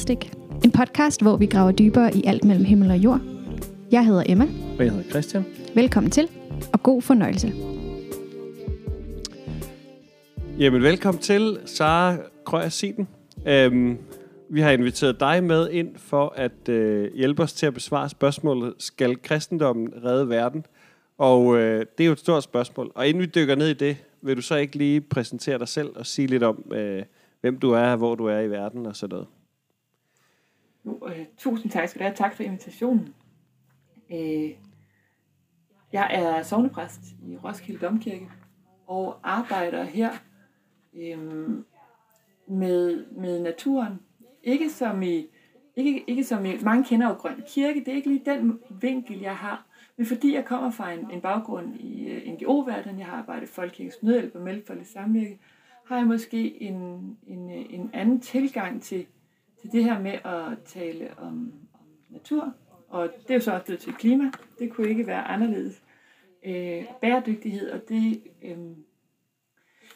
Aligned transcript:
Spadestik. 0.00 0.32
En 0.64 0.72
podcast, 0.72 1.22
hvor 1.22 1.36
vi 1.36 1.46
graver 1.46 1.72
dybere 1.72 2.16
i 2.16 2.22
alt 2.26 2.44
mellem 2.44 2.64
himmel 2.64 2.90
og 2.90 2.96
jord. 2.96 3.20
Jeg 3.92 4.06
hedder 4.06 4.22
Emma. 4.26 4.44
Og 4.78 4.84
jeg 4.84 4.92
hedder 4.92 5.10
Christian. 5.10 5.44
Velkommen 5.74 6.10
til, 6.10 6.28
og 6.72 6.82
god 6.82 7.02
fornøjelse. 7.02 7.52
Jamen, 10.58 10.82
velkommen 10.82 11.22
til, 11.22 11.58
Sara 11.64 12.16
Krøyer 12.44 12.68
Siden. 12.68 13.08
Øhm, 13.46 13.98
vi 14.50 14.60
har 14.60 14.70
inviteret 14.70 15.20
dig 15.20 15.44
med 15.44 15.70
ind 15.70 15.96
for 15.96 16.32
at 16.36 16.68
øh, 16.68 17.14
hjælpe 17.14 17.42
os 17.42 17.52
til 17.52 17.66
at 17.66 17.74
besvare 17.74 18.08
spørgsmålet, 18.08 18.74
skal 18.78 19.22
kristendommen 19.22 19.92
redde 20.04 20.28
verden? 20.28 20.66
Og 21.18 21.56
øh, 21.56 21.86
det 21.98 22.04
er 22.04 22.06
jo 22.06 22.12
et 22.12 22.18
stort 22.18 22.42
spørgsmål. 22.42 22.92
Og 22.94 23.08
inden 23.08 23.20
vi 23.20 23.26
dykker 23.26 23.54
ned 23.54 23.68
i 23.68 23.74
det, 23.74 23.96
vil 24.22 24.36
du 24.36 24.42
så 24.42 24.56
ikke 24.56 24.76
lige 24.76 25.00
præsentere 25.00 25.58
dig 25.58 25.68
selv 25.68 25.88
og 25.96 26.06
sige 26.06 26.26
lidt 26.26 26.42
om, 26.42 26.72
øh, 26.72 27.02
hvem 27.40 27.58
du 27.58 27.70
er, 27.70 27.96
hvor 27.96 28.14
du 28.14 28.26
er 28.26 28.40
i 28.40 28.50
verden 28.50 28.86
og 28.86 28.96
sådan 28.96 29.14
noget? 29.14 29.26
Jo, 30.86 31.08
øh, 31.08 31.26
tusind 31.38 31.72
tak 31.72 31.88
skal 31.88 31.98
du 31.98 32.04
have. 32.04 32.16
Tak 32.16 32.36
for 32.36 32.42
invitationen. 32.42 33.14
Øh, 34.12 34.50
jeg 35.92 36.10
er 36.12 36.42
sovnepræst 36.42 37.00
i 37.26 37.36
Roskilde 37.36 37.86
Domkirke 37.86 38.28
og 38.86 39.18
arbejder 39.22 39.84
her 39.84 40.10
øh, 40.94 41.18
med, 42.48 43.06
med 43.06 43.42
naturen. 43.42 44.00
Ikke 44.42 44.70
som 44.70 45.02
i 45.02 45.26
ikke, 45.76 46.04
ikke 46.06 46.24
som 46.24 46.44
i, 46.44 46.58
mange 46.62 46.84
kender 46.84 47.08
jo 47.08 47.14
Grøn 47.14 47.42
Kirke, 47.46 47.80
det 47.80 47.88
er 47.88 47.96
ikke 47.96 48.08
lige 48.08 48.24
den 48.24 48.60
vinkel, 48.80 49.20
jeg 49.20 49.36
har. 49.36 49.66
Men 49.96 50.06
fordi 50.06 50.34
jeg 50.34 50.44
kommer 50.44 50.70
fra 50.70 50.92
en, 50.92 51.10
en 51.10 51.20
baggrund 51.20 51.80
i 51.80 52.08
øh, 52.08 52.22
uh, 52.26 52.32
NGO-verdenen, 52.32 52.98
jeg 52.98 53.06
har 53.06 53.16
arbejdet 53.16 53.42
i 53.42 53.52
Folkekirkens 53.52 54.02
Nødhjælp 54.02 54.34
og 54.34 54.40
Mellemfolkelig 54.40 54.86
Samvirke, 54.86 55.38
har 55.86 55.96
jeg 55.96 56.06
måske 56.06 56.62
en, 56.62 56.74
en, 57.26 57.50
øh, 57.50 57.66
en 57.70 57.90
anden 57.92 58.20
tilgang 58.20 58.82
til, 58.82 59.06
til 59.60 59.72
det 59.72 59.84
her 59.84 60.00
med 60.00 60.12
at 60.24 60.58
tale 60.64 61.18
om, 61.18 61.52
om 61.72 61.86
natur. 62.08 62.54
Og 62.88 63.08
det 63.22 63.30
er 63.30 63.34
jo 63.34 63.40
så 63.40 63.52
også 63.52 63.64
blevet 63.64 63.80
til 63.80 63.92
klima. 63.92 64.30
Det 64.58 64.72
kunne 64.72 64.88
ikke 64.88 65.06
være 65.06 65.24
anderledes. 65.24 65.82
Øh, 66.44 66.84
bæredygtighed, 67.00 67.70
og 67.70 67.88
det... 67.88 68.22
Øh, 68.42 68.58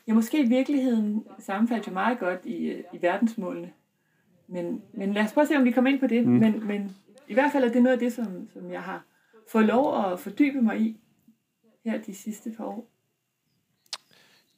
ja, 0.06 0.14
måske 0.14 0.42
i 0.42 0.48
virkeligheden 0.48 1.26
sammenfaldt 1.38 1.86
jo 1.86 1.92
meget 1.92 2.18
godt 2.18 2.40
i, 2.44 2.82
i 2.92 3.02
verdensmålene. 3.02 3.72
Men, 4.46 4.82
men 4.92 5.12
lad 5.12 5.24
os 5.24 5.32
prøve 5.32 5.42
at 5.42 5.48
se, 5.48 5.56
om 5.56 5.64
vi 5.64 5.70
kommer 5.70 5.90
ind 5.90 6.00
på 6.00 6.06
det. 6.06 6.26
Mm. 6.26 6.32
Men, 6.32 6.66
men 6.66 6.96
i 7.28 7.34
hvert 7.34 7.52
fald 7.52 7.64
er 7.64 7.72
det 7.72 7.82
noget 7.82 7.92
af 7.92 7.98
det, 7.98 8.12
som, 8.12 8.48
som 8.52 8.70
jeg 8.70 8.82
har 8.82 9.04
fået 9.48 9.66
lov 9.66 10.04
at 10.04 10.20
fordybe 10.20 10.62
mig 10.62 10.80
i 10.80 11.00
her 11.84 12.02
de 12.02 12.14
sidste 12.14 12.50
par 12.56 12.64
år. 12.64 12.90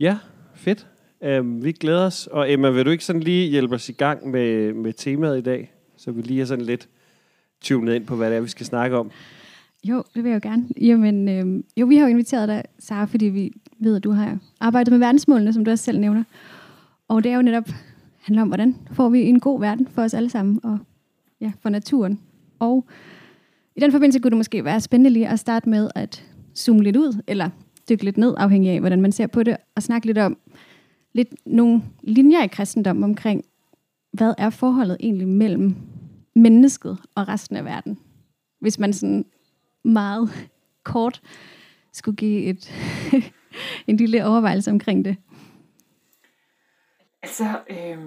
Ja, 0.00 0.18
fedt. 0.54 0.95
Øhm, 1.22 1.64
vi 1.64 1.72
glæder 1.72 2.06
os. 2.06 2.26
Og 2.26 2.52
Emma, 2.52 2.70
vil 2.70 2.84
du 2.84 2.90
ikke 2.90 3.04
sådan 3.04 3.22
lige 3.22 3.50
hjælpe 3.50 3.74
os 3.74 3.88
i 3.88 3.92
gang 3.92 4.30
med, 4.30 4.72
med 4.72 4.92
temaet 4.92 5.38
i 5.38 5.42
dag? 5.42 5.72
Så 5.96 6.12
vi 6.12 6.22
lige 6.22 6.40
er 6.40 6.44
sådan 6.44 6.64
lidt 6.64 6.88
tunet 7.60 7.94
ind 7.94 8.06
på, 8.06 8.16
hvad 8.16 8.30
det 8.30 8.36
er, 8.36 8.40
vi 8.40 8.48
skal 8.48 8.66
snakke 8.66 8.96
om. 8.96 9.10
Jo, 9.84 10.02
det 10.14 10.24
vil 10.24 10.30
jeg 10.30 10.44
jo 10.44 10.48
gerne. 10.50 10.68
Jamen, 10.80 11.28
øhm, 11.28 11.64
jo, 11.76 11.86
vi 11.86 11.96
har 11.96 12.06
jo 12.06 12.10
inviteret 12.10 12.48
dig, 12.48 12.62
Sara, 12.78 13.04
fordi 13.04 13.24
vi 13.24 13.52
ved, 13.78 13.96
at 13.96 14.04
du 14.04 14.10
har 14.10 14.38
arbejdet 14.60 14.92
med 14.92 14.98
verdensmålene, 14.98 15.52
som 15.52 15.64
du 15.64 15.70
også 15.70 15.84
selv 15.84 16.00
nævner. 16.00 16.24
Og 17.08 17.24
det 17.24 17.32
er 17.32 17.36
jo 17.36 17.42
netop 17.42 17.68
handler 18.26 18.42
om, 18.42 18.48
hvordan 18.48 18.76
får 18.92 19.08
vi 19.08 19.22
en 19.22 19.40
god 19.40 19.60
verden 19.60 19.88
for 19.88 20.02
os 20.02 20.14
alle 20.14 20.30
sammen, 20.30 20.60
og 20.62 20.78
ja, 21.40 21.52
for 21.60 21.68
naturen. 21.68 22.20
Og 22.58 22.84
i 23.76 23.80
den 23.80 23.92
forbindelse 23.92 24.18
kunne 24.18 24.30
det 24.30 24.36
måske 24.36 24.64
være 24.64 24.80
spændende 24.80 25.10
lige 25.10 25.28
at 25.28 25.38
starte 25.38 25.68
med 25.68 25.90
at 25.94 26.24
zoome 26.56 26.82
lidt 26.82 26.96
ud, 26.96 27.22
eller 27.26 27.50
dykke 27.88 28.04
lidt 28.04 28.16
ned, 28.16 28.34
afhængig 28.38 28.70
af, 28.70 28.80
hvordan 28.80 29.00
man 29.00 29.12
ser 29.12 29.26
på 29.26 29.42
det, 29.42 29.56
og 29.74 29.82
snakke 29.82 30.06
lidt 30.06 30.18
om 30.18 30.36
lidt 31.16 31.46
nogle 31.46 31.82
linjer 32.02 32.42
i 32.42 32.46
kristendom 32.46 33.02
omkring, 33.02 33.44
hvad 34.12 34.34
er 34.38 34.50
forholdet 34.50 34.96
egentlig 35.00 35.28
mellem 35.28 35.76
mennesket 36.34 36.98
og 37.14 37.28
resten 37.28 37.56
af 37.56 37.64
verden? 37.64 37.98
Hvis 38.60 38.78
man 38.78 38.92
sådan 38.92 39.24
meget 39.84 40.50
kort 40.84 41.22
skulle 41.92 42.16
give 42.16 42.44
et 42.44 42.72
en 43.88 43.96
lille 43.96 44.26
overvejelse 44.26 44.70
omkring 44.70 45.04
det. 45.04 45.16
Altså, 47.22 47.60
øh, 47.70 47.98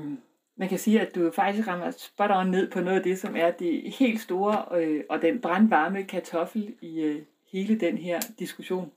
man 0.57 0.69
kan 0.69 0.79
sige, 0.79 1.01
at 1.01 1.15
du 1.15 1.31
faktisk 1.35 1.67
rammer 1.67 1.91
spot 1.91 2.31
on 2.31 2.47
ned 2.47 2.71
på 2.71 2.79
noget 2.79 2.97
af 2.97 3.03
det, 3.03 3.19
som 3.19 3.35
er 3.35 3.51
det 3.51 3.93
helt 3.99 4.21
store 4.21 4.81
øh, 4.81 5.03
og 5.09 5.21
den 5.21 5.41
brandvarme 5.41 6.03
kartoffel 6.03 6.73
i 6.81 6.99
øh, 6.99 7.21
hele 7.51 7.79
den 7.79 7.97
her 7.97 8.19
diskussion. 8.39 8.91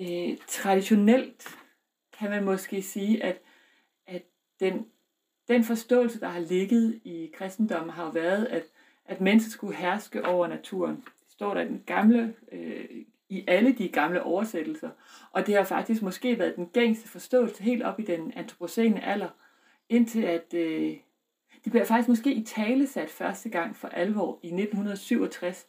Øh, 0.00 0.36
traditionelt 0.48 1.56
kan 2.18 2.30
man 2.30 2.44
måske 2.44 2.82
sige, 2.82 3.22
at, 3.22 3.40
at 4.06 4.22
den, 4.60 4.86
den 5.48 5.64
forståelse, 5.64 6.20
der 6.20 6.28
har 6.28 6.40
ligget 6.40 7.00
i 7.04 7.30
kristendommen, 7.34 7.90
har 7.90 8.12
været, 8.12 8.44
at, 8.44 8.62
at 9.04 9.20
mennesket 9.20 9.52
skulle 9.52 9.76
herske 9.76 10.24
over 10.24 10.46
naturen. 10.46 10.96
Det 10.96 11.32
står 11.32 11.54
der 11.54 11.60
i 11.60 11.68
den 11.68 11.82
gamle, 11.86 12.34
øh, 12.52 12.84
i 13.28 13.44
alle 13.46 13.72
de 13.72 13.88
gamle 13.88 14.22
oversættelser. 14.22 14.90
Og 15.32 15.46
det 15.46 15.54
har 15.54 15.64
faktisk 15.64 16.02
måske 16.02 16.38
været 16.38 16.56
den 16.56 16.66
gængse 16.66 17.08
forståelse 17.08 17.62
helt 17.62 17.82
op 17.82 18.00
i 18.00 18.04
den 18.04 18.32
antropocene 18.36 19.04
alder, 19.04 19.28
indtil 19.88 20.22
at 20.22 20.54
øh, 20.54 20.96
det 21.64 21.72
bliver 21.72 21.84
faktisk 21.84 22.08
måske 22.08 22.32
i 22.32 22.42
tale 22.44 22.86
sat 22.86 23.10
første 23.10 23.48
gang 23.48 23.76
for 23.76 23.88
alvor 23.88 24.38
i 24.42 24.46
1967, 24.46 25.66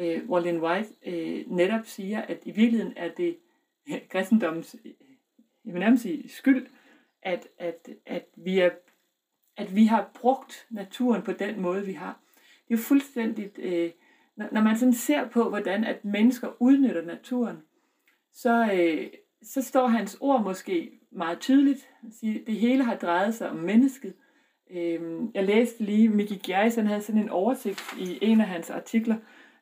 øh, 0.00 0.24
hvor 0.24 0.40
Lynn 0.40 0.62
White 0.62 0.88
øh, 1.06 1.44
netop 1.46 1.86
siger, 1.86 2.22
at 2.22 2.38
i 2.44 2.50
virkeligheden 2.50 2.92
er 2.96 3.08
det 3.08 3.36
øh, 3.88 3.98
kristendommens 4.12 4.76
jeg 5.64 5.74
vil 5.74 5.80
nærmest 5.80 6.02
sige, 6.02 6.28
skyld, 6.28 6.66
at, 7.22 7.48
at, 7.58 7.88
at, 8.06 8.24
vi 8.36 8.58
er, 8.58 8.70
at 9.56 9.76
vi 9.76 9.84
har 9.84 10.10
brugt 10.14 10.66
naturen 10.70 11.22
på 11.22 11.32
den 11.32 11.60
måde, 11.60 11.86
vi 11.86 11.92
har. 11.92 12.20
Det 12.68 12.74
er 12.74 12.78
jo 12.78 12.82
fuldstændig, 12.82 13.58
øh, 13.58 13.90
når, 14.36 14.62
man 14.62 14.78
sådan 14.78 14.92
ser 14.92 15.28
på, 15.28 15.48
hvordan 15.48 15.84
at 15.84 16.04
mennesker 16.04 16.48
udnytter 16.60 17.02
naturen, 17.02 17.56
så, 18.32 18.70
øh, 18.74 19.06
så 19.42 19.62
står 19.62 19.86
hans 19.86 20.16
ord 20.20 20.42
måske 20.42 21.00
meget 21.10 21.40
tydeligt. 21.40 21.88
Det 22.22 22.54
hele 22.54 22.84
har 22.84 22.96
drejet 22.96 23.34
sig 23.34 23.50
om 23.50 23.56
mennesket. 23.56 24.14
Øh, 24.70 25.00
jeg 25.34 25.44
læste 25.44 25.84
lige, 25.84 26.08
Mickey 26.08 26.36
Gjerris, 26.46 26.74
han 26.74 26.86
havde 26.86 27.02
sådan 27.02 27.22
en 27.22 27.28
oversigt 27.28 27.80
i 27.98 28.18
en 28.22 28.40
af 28.40 28.46
hans 28.46 28.70
artikler, 28.70 29.16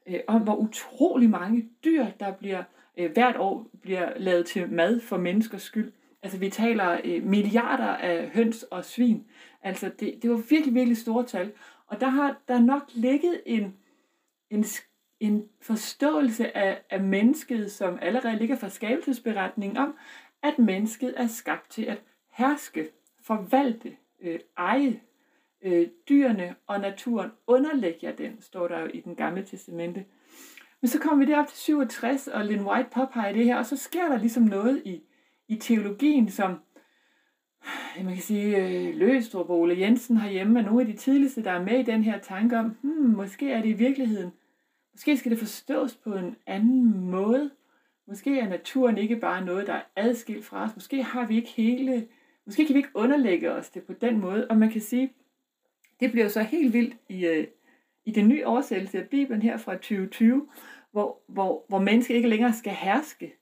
øh, 0.06 0.20
om 0.26 0.42
hvor 0.42 0.56
utrolig 0.56 1.30
mange 1.30 1.70
dyr, 1.84 2.06
der 2.20 2.32
bliver 2.32 2.58
øh, 2.58 2.79
Øh, 2.98 3.12
hvert 3.12 3.36
år 3.36 3.66
bliver 3.82 4.12
lavet 4.16 4.46
til 4.46 4.72
mad 4.72 5.00
for 5.00 5.16
menneskers 5.16 5.62
skyld. 5.62 5.92
Altså 6.22 6.38
vi 6.38 6.50
taler 6.50 7.00
øh, 7.04 7.24
milliarder 7.24 7.96
af 7.96 8.28
høns 8.28 8.62
og 8.62 8.84
svin. 8.84 9.26
Altså 9.62 9.90
det, 10.00 10.18
det 10.22 10.30
var 10.30 10.36
virkelig, 10.50 10.74
virkelig 10.74 10.96
store 10.96 11.26
tal. 11.26 11.52
Og 11.86 12.00
der 12.00 12.08
har 12.08 12.36
der 12.48 12.60
nok 12.60 12.82
ligget 12.94 13.42
en, 13.46 13.76
en, 14.50 14.64
en 15.20 15.48
forståelse 15.60 16.56
af, 16.56 16.82
af 16.90 17.00
mennesket, 17.00 17.72
som 17.72 17.98
allerede 18.02 18.38
ligger 18.38 18.56
fra 18.56 18.68
skabelsesberetningen 18.68 19.76
om, 19.76 19.96
at 20.42 20.58
mennesket 20.58 21.14
er 21.16 21.26
skabt 21.26 21.70
til 21.70 21.82
at 21.84 22.02
herske, 22.32 22.88
forvalte, 23.22 23.96
øh, 24.20 24.40
eje 24.58 25.00
øh, 25.62 25.88
dyrene 26.08 26.54
og 26.66 26.80
naturen. 26.80 27.30
Underlæg 27.46 27.98
jer 28.02 28.12
den, 28.12 28.40
står 28.40 28.68
der 28.68 28.80
jo 28.80 28.86
i 28.86 29.00
den 29.00 29.16
gamle 29.16 29.44
testamente. 29.44 30.04
Men 30.80 30.88
så 30.88 30.98
kommer 30.98 31.24
vi 31.24 31.32
derop 31.32 31.48
til 31.48 31.58
67, 31.58 32.28
og 32.28 32.44
Lynn 32.44 32.66
White 32.66 32.88
påpeger 32.94 33.32
det 33.32 33.44
her, 33.44 33.56
og 33.56 33.66
så 33.66 33.76
sker 33.76 34.08
der 34.08 34.18
ligesom 34.18 34.42
noget 34.42 34.82
i, 34.84 35.02
i 35.48 35.56
teologien, 35.56 36.30
som 36.30 36.58
man 37.96 38.14
kan 38.14 38.22
sige, 38.22 38.56
øh, 38.56 38.96
Løstrup 38.96 39.50
og 39.50 39.60
Ole 39.60 39.80
Jensen 39.80 40.16
herhjemme 40.16 40.60
er 40.60 40.64
nogle 40.64 40.80
af 40.80 40.86
de 40.86 40.96
tidligste, 40.96 41.44
der 41.44 41.50
er 41.50 41.62
med 41.62 41.78
i 41.78 41.82
den 41.82 42.04
her 42.04 42.18
tanke 42.18 42.58
om, 42.58 42.76
hmm, 42.82 43.14
måske 43.16 43.52
er 43.52 43.62
det 43.62 43.68
i 43.68 43.72
virkeligheden, 43.72 44.30
måske 44.92 45.16
skal 45.16 45.30
det 45.30 45.38
forstås 45.38 45.96
på 45.96 46.14
en 46.14 46.36
anden 46.46 47.00
måde. 47.00 47.50
Måske 48.06 48.38
er 48.38 48.48
naturen 48.48 48.98
ikke 48.98 49.16
bare 49.16 49.44
noget, 49.44 49.66
der 49.66 49.72
er 49.72 49.82
adskilt 49.96 50.44
fra 50.44 50.64
os. 50.64 50.70
Måske 50.74 51.02
har 51.02 51.26
vi 51.26 51.36
ikke 51.36 51.48
hele, 51.48 52.08
måske 52.46 52.66
kan 52.66 52.74
vi 52.74 52.78
ikke 52.78 52.90
underlægge 52.94 53.52
os 53.52 53.70
det 53.70 53.82
på 53.82 53.92
den 53.92 54.20
måde. 54.20 54.46
Og 54.50 54.56
man 54.56 54.70
kan 54.70 54.80
sige, 54.80 55.12
det 56.00 56.12
bliver 56.12 56.28
så 56.28 56.42
helt 56.42 56.72
vildt 56.72 56.96
i, 57.08 57.26
øh, 57.26 57.46
i 58.04 58.10
den 58.10 58.28
nye 58.28 58.46
oversættelse 58.46 58.98
af 58.98 59.08
Bibelen 59.08 59.42
her 59.42 59.56
fra 59.56 59.74
2020, 59.74 60.48
hvor, 60.92 61.22
hvor, 61.28 61.64
hvor 61.68 61.78
mennesket 61.78 62.14
ikke 62.14 62.28
længere 62.28 62.52
skal 62.52 62.72
herske, 62.72 63.34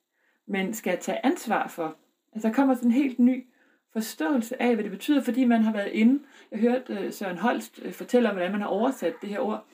men 0.46 0.75
skal 0.75 0.99
tage 0.99 1.26
ansvar 1.26 1.69
for. 1.69 1.96
Altså 2.32 2.49
der 2.49 2.55
kommer 2.55 2.75
sådan 2.75 2.90
en 2.90 2.94
helt 2.94 3.19
ny 3.19 3.46
forståelse 3.93 4.62
af, 4.62 4.75
hvad 4.75 4.84
det 4.84 4.90
betyder, 4.90 5.22
fordi 5.22 5.44
man 5.44 5.62
har 5.62 5.72
været 5.72 5.93
inde. 5.93 6.22
Jeg 6.50 6.58
hørte 6.58 6.93
uh, 6.93 7.12
Søren 7.12 7.38
Holst 7.38 7.78
uh, 7.84 7.93
fortælle 7.93 8.28
om, 8.28 8.34
hvordan 8.34 8.52
man 8.52 8.60
har 8.60 8.69
oversat 8.69 9.14
det 9.20 9.28
her 9.28 9.40
ord, 9.40 9.66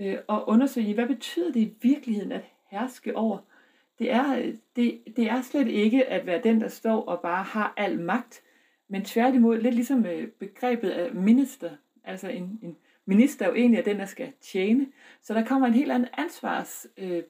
uh, 0.00 0.14
og 0.26 0.48
undersøge, 0.48 0.94
hvad 0.94 1.06
betyder 1.06 1.52
det 1.52 1.60
i 1.60 1.74
virkeligheden 1.82 2.32
at 2.32 2.44
herske 2.70 3.16
over? 3.16 3.38
Det 3.98 4.12
er, 4.12 4.52
det, 4.76 5.02
det 5.16 5.30
er 5.30 5.42
slet 5.42 5.68
ikke 5.68 6.06
at 6.06 6.26
være 6.26 6.40
den, 6.42 6.60
der 6.60 6.68
står 6.68 7.02
og 7.02 7.20
bare 7.20 7.44
har 7.44 7.74
al 7.76 8.00
magt, 8.00 8.42
men 8.88 9.04
tværtimod 9.04 9.58
lidt 9.58 9.74
ligesom 9.74 9.98
uh, 9.98 10.28
begrebet 10.38 10.90
af 10.90 11.14
minister, 11.14 11.70
altså 12.04 12.28
en, 12.28 12.58
en 12.62 12.76
minister 13.06 13.44
er 13.44 13.48
jo 13.48 13.54
egentlig 13.54 13.78
er 13.78 13.84
den, 13.84 13.98
der 13.98 14.06
skal 14.06 14.32
tjene. 14.40 14.86
Så 15.22 15.34
der 15.34 15.44
kommer 15.44 15.66
en 15.66 15.74
helt 15.74 15.92
anden 15.92 16.08
ansvars 16.18 16.86
øh, 16.96 17.22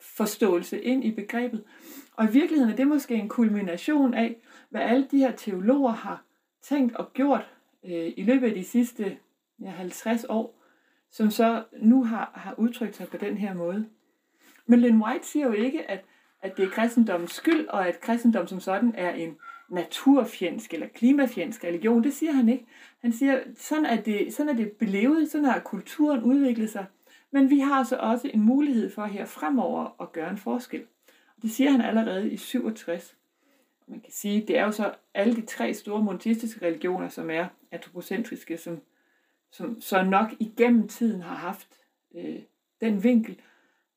forståelse 0.00 0.82
ind 0.82 1.04
i 1.04 1.10
begrebet. 1.10 1.64
Og 2.12 2.24
i 2.24 2.32
virkeligheden 2.32 2.72
er 2.72 2.76
det 2.76 2.86
måske 2.86 3.14
en 3.14 3.28
kulmination 3.28 4.14
af, 4.14 4.36
hvad 4.70 4.80
alle 4.80 5.08
de 5.10 5.18
her 5.18 5.32
teologer 5.32 5.92
har 5.92 6.24
tænkt 6.62 6.96
og 6.96 7.12
gjort 7.12 7.50
øh, 7.84 8.12
i 8.16 8.22
løbet 8.22 8.46
af 8.46 8.54
de 8.54 8.64
sidste 8.64 9.16
ja, 9.60 9.70
50 9.70 10.24
år, 10.28 10.62
som 11.10 11.30
så 11.30 11.64
nu 11.78 12.04
har, 12.04 12.32
har 12.34 12.54
udtrykt 12.58 12.96
sig 12.96 13.08
på 13.08 13.16
den 13.16 13.36
her 13.36 13.54
måde. 13.54 13.86
Men 14.66 14.80
Lynn 14.80 15.02
White 15.02 15.26
siger 15.26 15.46
jo 15.46 15.52
ikke, 15.52 15.90
at, 15.90 16.04
at 16.42 16.56
det 16.56 16.64
er 16.64 16.70
kristendommens 16.70 17.32
skyld, 17.32 17.66
og 17.66 17.88
at 17.88 18.00
kristendom 18.00 18.46
som 18.46 18.60
sådan 18.60 18.94
er 18.94 19.10
en 19.10 19.36
naturfjendsk 19.70 20.74
eller 20.74 20.86
klimafjendsk 20.86 21.64
religion. 21.64 22.04
Det 22.04 22.14
siger 22.14 22.32
han 22.32 22.48
ikke. 22.48 22.66
Han 23.00 23.12
siger, 23.12 23.40
sådan 23.56 23.86
er 23.86 24.02
det, 24.02 24.34
sådan 24.34 24.52
er 24.52 24.56
det 24.56 24.72
belevet, 24.72 25.30
sådan 25.30 25.44
har 25.44 25.60
kulturen 25.60 26.22
udviklet 26.22 26.70
sig. 26.70 26.86
Men 27.30 27.50
vi 27.50 27.58
har 27.58 27.84
så 27.84 27.96
også 27.96 28.30
en 28.34 28.40
mulighed 28.40 28.90
for 28.90 29.04
her 29.04 29.24
fremover 29.24 30.02
at 30.02 30.12
gøre 30.12 30.30
en 30.30 30.38
forskel. 30.38 30.84
Det 31.42 31.50
siger 31.50 31.70
han 31.70 31.80
allerede 31.80 32.30
i 32.30 32.36
67. 32.36 33.16
Man 33.86 34.00
kan 34.00 34.12
sige, 34.12 34.46
det 34.46 34.58
er 34.58 34.64
jo 34.64 34.72
så 34.72 34.94
alle 35.14 35.36
de 35.36 35.46
tre 35.46 35.74
store 35.74 36.02
monoteistiske 36.02 36.66
religioner, 36.66 37.08
som 37.08 37.30
er 37.30 37.46
antropocentriske, 37.70 38.58
som, 38.58 38.80
som 39.50 39.80
så 39.80 40.02
nok 40.02 40.28
igennem 40.38 40.88
tiden 40.88 41.20
har 41.20 41.34
haft 41.34 41.68
øh, 42.14 42.42
den 42.80 43.04
vinkel. 43.04 43.40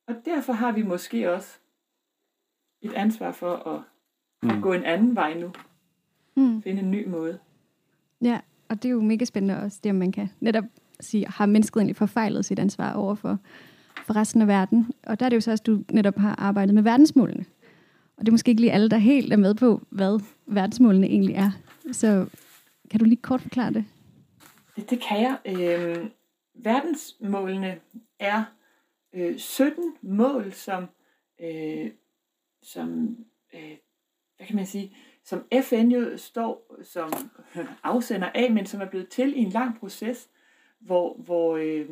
Og 0.08 0.16
derfor 0.26 0.54
har 0.54 0.72
vi 0.72 0.84
måske 0.84 1.32
også 1.34 1.60
et 2.82 2.94
ansvar 2.94 3.32
for 3.32 3.56
at, 3.56 3.82
mm. 4.44 4.50
at 4.50 4.62
gå 4.62 4.74
en 4.74 4.84
anden 4.84 5.16
vej 5.16 5.34
nu. 5.40 5.52
Mm. 6.36 6.62
Finde 6.62 6.82
en 6.82 6.92
ny 6.92 7.08
måde. 7.08 7.40
Ja, 8.22 8.40
og 8.70 8.84
det 8.84 8.90
er 8.90 8.94
jo 8.94 9.02
mega 9.02 9.26
spændende 9.26 9.62
også, 9.62 9.80
det 9.84 9.90
at 9.90 9.96
man 9.96 10.12
kan 10.12 10.30
netop 10.40 10.64
sige, 11.00 11.28
har 11.28 11.46
mennesket 11.46 11.80
egentlig 11.80 11.96
forfejlet 11.96 12.46
sit 12.46 12.60
ansvar 12.60 12.94
over 12.94 13.16
for, 13.16 13.40
for 14.06 14.16
resten 14.16 14.42
af 14.42 14.48
verden? 14.48 14.92
Og 15.04 15.20
der 15.20 15.26
er 15.26 15.30
det 15.30 15.36
jo 15.36 15.42
så 15.42 15.52
også, 15.52 15.62
at 15.62 15.68
du 15.68 15.84
netop 15.92 16.18
har 16.18 16.36
arbejdet 16.38 16.76
med 16.76 16.84
verdensmålene. 16.84 17.46
Og 18.18 18.26
det 18.26 18.28
er 18.28 18.32
måske 18.32 18.50
ikke 18.50 18.62
lige 18.62 18.72
alle, 18.72 18.90
der 18.90 18.98
helt 18.98 19.34
er 19.34 19.38
med 19.38 19.56
på, 19.56 19.82
hvad 19.90 20.20
verdensmålene 20.46 21.08
egentlig 21.08 21.36
er. 21.36 21.52
Så 21.92 22.26
kan 22.92 23.00
du 23.00 23.06
lige 23.06 23.22
kort 23.22 23.42
forklare 23.42 23.74
det? 23.74 23.86
Det, 24.76 24.90
det 24.90 25.04
kan 25.10 25.22
jeg. 25.22 25.38
Øh, 25.46 26.06
verdensmålene 26.56 27.78
er 28.20 28.44
øh, 29.14 29.38
17 29.38 29.84
mål, 30.02 30.54
som, 30.54 30.88
øh, 31.42 31.92
som 32.64 33.18
øh, 33.56 33.78
hvad 34.38 34.48
kan 34.48 34.56
man 34.56 34.66
sige, 34.66 34.96
som 35.24 35.46
FN 35.62 35.88
jo 35.88 36.18
står 36.18 36.76
som 36.84 37.12
afsender 37.84 38.30
af, 38.30 38.52
men 38.52 38.66
som 38.66 38.82
er 38.82 38.90
blevet 38.90 39.10
til 39.10 39.38
i 39.38 39.40
en 39.40 39.50
lang 39.50 39.80
proces, 39.80 40.30
hvor, 40.80 41.14
hvor, 41.14 41.58
øh, 41.58 41.90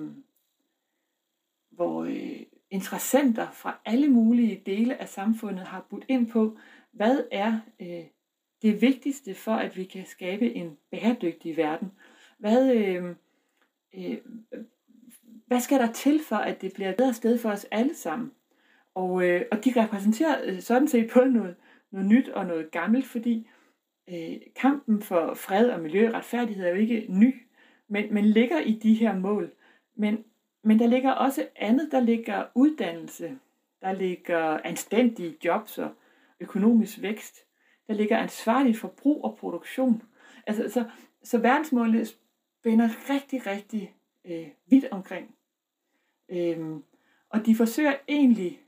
hvor 1.69 2.03
øh, 2.03 2.41
interessenter 2.69 3.51
fra 3.51 3.79
alle 3.85 4.07
mulige 4.07 4.61
dele 4.65 5.01
af 5.01 5.09
samfundet 5.09 5.67
har 5.67 5.85
budt 5.89 6.05
ind 6.07 6.27
på, 6.31 6.57
hvad 6.91 7.23
er 7.31 7.59
øh, 7.81 8.03
det 8.61 8.81
vigtigste 8.81 9.35
for, 9.35 9.51
at 9.51 9.77
vi 9.77 9.83
kan 9.83 10.05
skabe 10.05 10.53
en 10.53 10.77
bæredygtig 10.91 11.57
verden. 11.57 11.91
Hvad, 12.37 12.75
øh, 12.75 13.15
øh, 13.93 14.17
hvad 15.47 15.59
skal 15.59 15.79
der 15.79 15.91
til 15.91 16.21
for, 16.23 16.35
at 16.35 16.61
det 16.61 16.73
bliver 16.73 16.89
et 16.89 16.97
bedre 16.97 17.13
sted 17.13 17.37
for 17.37 17.49
os 17.49 17.65
alle 17.71 17.95
sammen? 17.95 18.31
Og, 18.95 19.23
øh, 19.23 19.45
og 19.51 19.65
de 19.65 19.73
repræsenterer 19.83 20.41
øh, 20.43 20.61
sådan 20.61 20.87
set 20.87 21.09
på 21.09 21.19
noget, 21.19 21.55
noget 21.91 22.07
nyt 22.07 22.29
og 22.29 22.45
noget 22.45 22.71
gammelt, 22.71 23.05
fordi 23.05 23.47
øh, 24.09 24.37
kampen 24.55 25.01
for 25.01 25.33
fred 25.33 25.69
og 25.69 25.79
miljø 25.79 26.07
og 26.07 26.13
retfærdighed 26.13 26.65
er 26.65 26.69
jo 26.69 26.75
ikke 26.75 27.05
ny, 27.09 27.41
men, 27.87 28.13
men 28.13 28.25
ligger 28.25 28.59
i 28.59 28.73
de 28.73 28.93
her 28.93 29.15
mål. 29.15 29.51
Men, 29.95 30.23
men 30.63 30.79
der 30.79 30.87
ligger 30.87 31.11
også 31.11 31.47
andet, 31.55 31.91
der 31.91 31.99
ligger 31.99 32.45
uddannelse, 32.55 33.39
der 33.81 33.93
ligger 33.93 34.59
anstændige 34.63 35.37
jobs 35.45 35.77
og 35.77 35.91
økonomisk 36.39 37.01
vækst, 37.01 37.37
der 37.87 37.93
ligger 37.93 38.17
ansvarligt 38.17 38.77
forbrug 38.77 39.23
og 39.23 39.37
produktion. 39.39 40.03
Altså, 40.47 40.69
så, 40.69 40.89
så 41.23 41.37
verdensmålene 41.37 42.05
spænder 42.05 42.89
rigtig, 43.09 43.47
rigtig 43.47 43.95
øh, 44.25 44.47
vidt 44.65 44.85
omkring. 44.91 45.35
Øhm, 46.29 46.83
og 47.29 47.45
de 47.45 47.55
forsøger 47.55 47.93
egentlig 48.07 48.61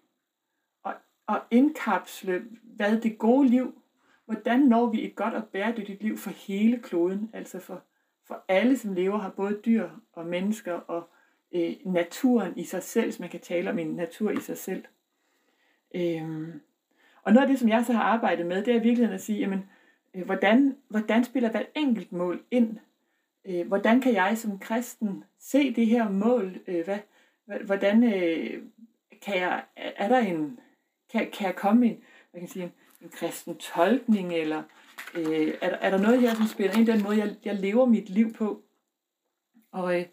at, 0.86 0.96
at 1.30 1.42
indkapsle, 1.52 2.46
hvad 2.75 3.02
det 3.02 3.18
gode 3.18 3.48
liv, 3.48 3.81
hvordan 4.25 4.60
når 4.60 4.86
vi 4.86 5.06
et 5.06 5.16
godt 5.16 5.34
og 5.34 5.44
bæredygtigt 5.44 6.04
liv 6.04 6.18
for 6.18 6.30
hele 6.30 6.80
kloden, 6.80 7.30
altså 7.34 7.60
for, 7.60 7.81
for 8.25 8.44
alle, 8.48 8.78
som 8.78 8.94
lever 8.94 9.22
her, 9.22 9.30
både 9.30 9.60
dyr 9.66 9.90
og 10.14 10.25
mennesker 10.25 10.74
og 10.74 11.10
øh, 11.52 11.74
naturen 11.86 12.58
i 12.58 12.64
sig 12.64 12.84
selv, 12.84 13.06
hvis 13.06 13.20
man 13.20 13.30
kan 13.30 13.40
tale 13.40 13.70
om 13.70 13.80
en 13.80 13.88
natur 13.88 14.31
i 14.31 14.40
sig 14.40 14.58
selv. 14.58 14.84
Øhm, 15.96 16.62
og 17.24 17.34
noget 17.34 17.46
af 17.46 17.50
det, 17.50 17.60
som 17.60 17.70
jeg 17.70 17.86
så 17.86 17.94
har 17.94 18.04
arbejdet 18.04 18.46
med, 18.46 18.64
det 18.64 18.75
er 18.75 18.80
virkelig 18.80 19.10
at 19.10 19.22
sige, 19.22 19.40
jamen, 19.40 19.70
øh, 20.14 20.25
hvordan, 20.25 20.78
hvordan 20.88 21.24
spiller 21.24 21.52
hvert 21.52 21.70
enkelt 21.75 22.12
mål 22.12 22.44
ind? 22.52 22.78
Øh, 23.46 23.68
hvordan 23.68 24.02
kan 24.02 24.14
jeg 24.14 24.38
som 24.38 24.60
kristen 24.60 25.24
se 25.40 25.74
det 25.74 25.88
her 25.88 26.10
mål? 26.10 26.60
Øh, 26.68 26.86
hvad, 26.86 27.00
hvordan 27.66 28.04
øh, 28.04 28.64
kan 29.22 29.38
jeg, 29.38 29.64
er 29.75 30.08
der 30.08 30.20
en, 30.20 30.60
kan, 31.12 31.31
kan 31.31 31.48
jeg 31.48 31.56
komme 31.56 31.86
en, 31.86 32.04
hvad 32.33 32.41
kan 32.41 32.47
jeg 32.47 32.50
sige, 32.50 32.63
en, 32.63 32.71
en 33.01 33.09
kristen 33.09 33.57
tolkning, 33.57 34.33
eller 34.33 34.63
øh, 35.15 35.53
er, 35.62 35.69
der, 35.69 35.77
er 35.77 35.89
der 35.89 35.97
noget 35.97 36.21
her, 36.21 36.35
som 36.35 36.47
spiller 36.47 36.77
ind 36.77 36.89
i 36.89 36.91
den 36.91 37.03
måde, 37.03 37.18
jeg, 37.18 37.35
jeg 37.45 37.56
lever 37.56 37.85
mit 37.85 38.09
liv 38.09 38.33
på? 38.33 38.62
Og, 39.71 40.00
øh, 40.00 40.06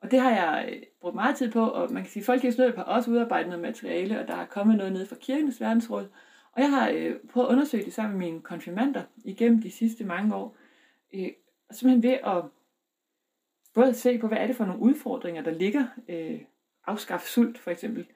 og 0.00 0.10
det 0.10 0.20
har 0.20 0.30
jeg 0.30 0.68
øh, 0.72 0.82
brugt 1.00 1.14
meget 1.14 1.36
tid 1.36 1.50
på, 1.50 1.68
og 1.68 1.92
man 1.92 2.02
kan 2.02 2.10
sige, 2.10 2.20
at 2.20 2.26
Folkekirkens 2.26 2.76
har 2.76 2.82
også 2.82 3.10
udarbejdet 3.10 3.48
noget 3.48 3.62
materiale, 3.62 4.20
og 4.20 4.28
der 4.28 4.34
er 4.34 4.46
kommet 4.46 4.76
noget 4.76 4.92
ned 4.92 5.06
fra 5.06 5.16
kirkens 5.16 5.60
verdensråd. 5.60 6.08
Og 6.52 6.62
jeg 6.62 6.70
har 6.70 6.90
øh, 6.90 7.16
prøvet 7.32 7.46
at 7.46 7.52
undersøge 7.52 7.84
det 7.84 7.92
sammen 7.92 8.18
med 8.18 8.26
mine 8.26 8.40
konfirmander 8.40 9.02
igennem 9.24 9.62
de 9.62 9.70
sidste 9.70 10.04
mange 10.04 10.34
år. 10.34 10.56
Øh, 11.14 11.28
simpelthen 11.70 12.02
ved 12.02 12.18
at 12.24 12.44
både 13.74 13.94
se 13.94 14.18
på, 14.18 14.28
hvad 14.28 14.38
er 14.38 14.46
det 14.46 14.56
for 14.56 14.64
nogle 14.64 14.82
udfordringer, 14.82 15.42
der 15.42 15.50
ligger 15.50 15.86
øh, 16.08 16.40
afskaffe 16.86 17.28
sult 17.28 17.58
for 17.58 17.70
eksempel, 17.70 18.06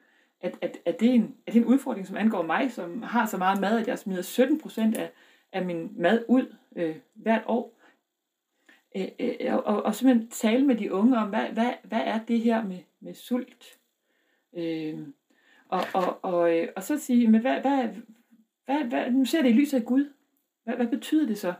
at, 0.41 0.57
at, 0.61 0.77
at, 0.85 0.99
det 0.99 1.09
er 1.09 1.13
en, 1.13 1.35
at 1.47 1.53
det 1.53 1.59
er 1.59 1.63
en 1.63 1.71
udfordring, 1.73 2.07
som 2.07 2.17
angår 2.17 2.41
mig, 2.41 2.71
som 2.71 3.01
har 3.01 3.25
så 3.25 3.37
meget 3.37 3.61
mad, 3.61 3.79
at 3.79 3.87
jeg 3.87 3.99
smider 3.99 4.21
17 4.21 4.59
procent 4.59 4.97
af, 4.97 5.11
af 5.51 5.65
min 5.65 5.91
mad 5.95 6.25
ud 6.27 6.55
øh, 6.75 6.95
hvert 7.13 7.43
år. 7.45 7.79
Øh, 8.95 9.07
øh, 9.19 9.35
og, 9.53 9.63
og, 9.63 9.83
og 9.83 9.95
simpelthen 9.95 10.29
tale 10.29 10.65
med 10.65 10.75
de 10.75 10.93
unge 10.93 11.17
om, 11.17 11.29
hvad, 11.29 11.47
hvad, 11.47 11.73
hvad 11.83 12.01
er 12.01 12.19
det 12.25 12.39
her 12.41 12.63
med, 12.63 12.79
med 12.99 13.13
sult? 13.13 13.79
Øh, 14.53 14.99
og, 15.67 15.81
og, 15.93 16.19
og, 16.21 16.57
øh, 16.57 16.67
og 16.75 16.83
så 16.83 16.97
sige, 16.97 17.27
men 17.27 17.41
hvad, 17.41 17.61
hvad, 17.61 17.89
hvad, 18.65 18.83
hvad, 18.83 19.11
nu 19.11 19.25
ser 19.25 19.41
det 19.41 19.49
i 19.49 19.53
lyset 19.53 19.79
af 19.79 19.85
Gud. 19.85 20.13
Hvad, 20.63 20.75
hvad 20.75 20.87
betyder 20.87 21.27
det 21.27 21.37
så? 21.37 21.53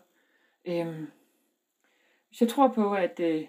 Øh, 0.65 1.07
hvis 2.27 2.41
jeg 2.41 2.49
tror 2.49 2.67
på, 2.67 2.93
at, 2.93 3.19
øh, 3.19 3.45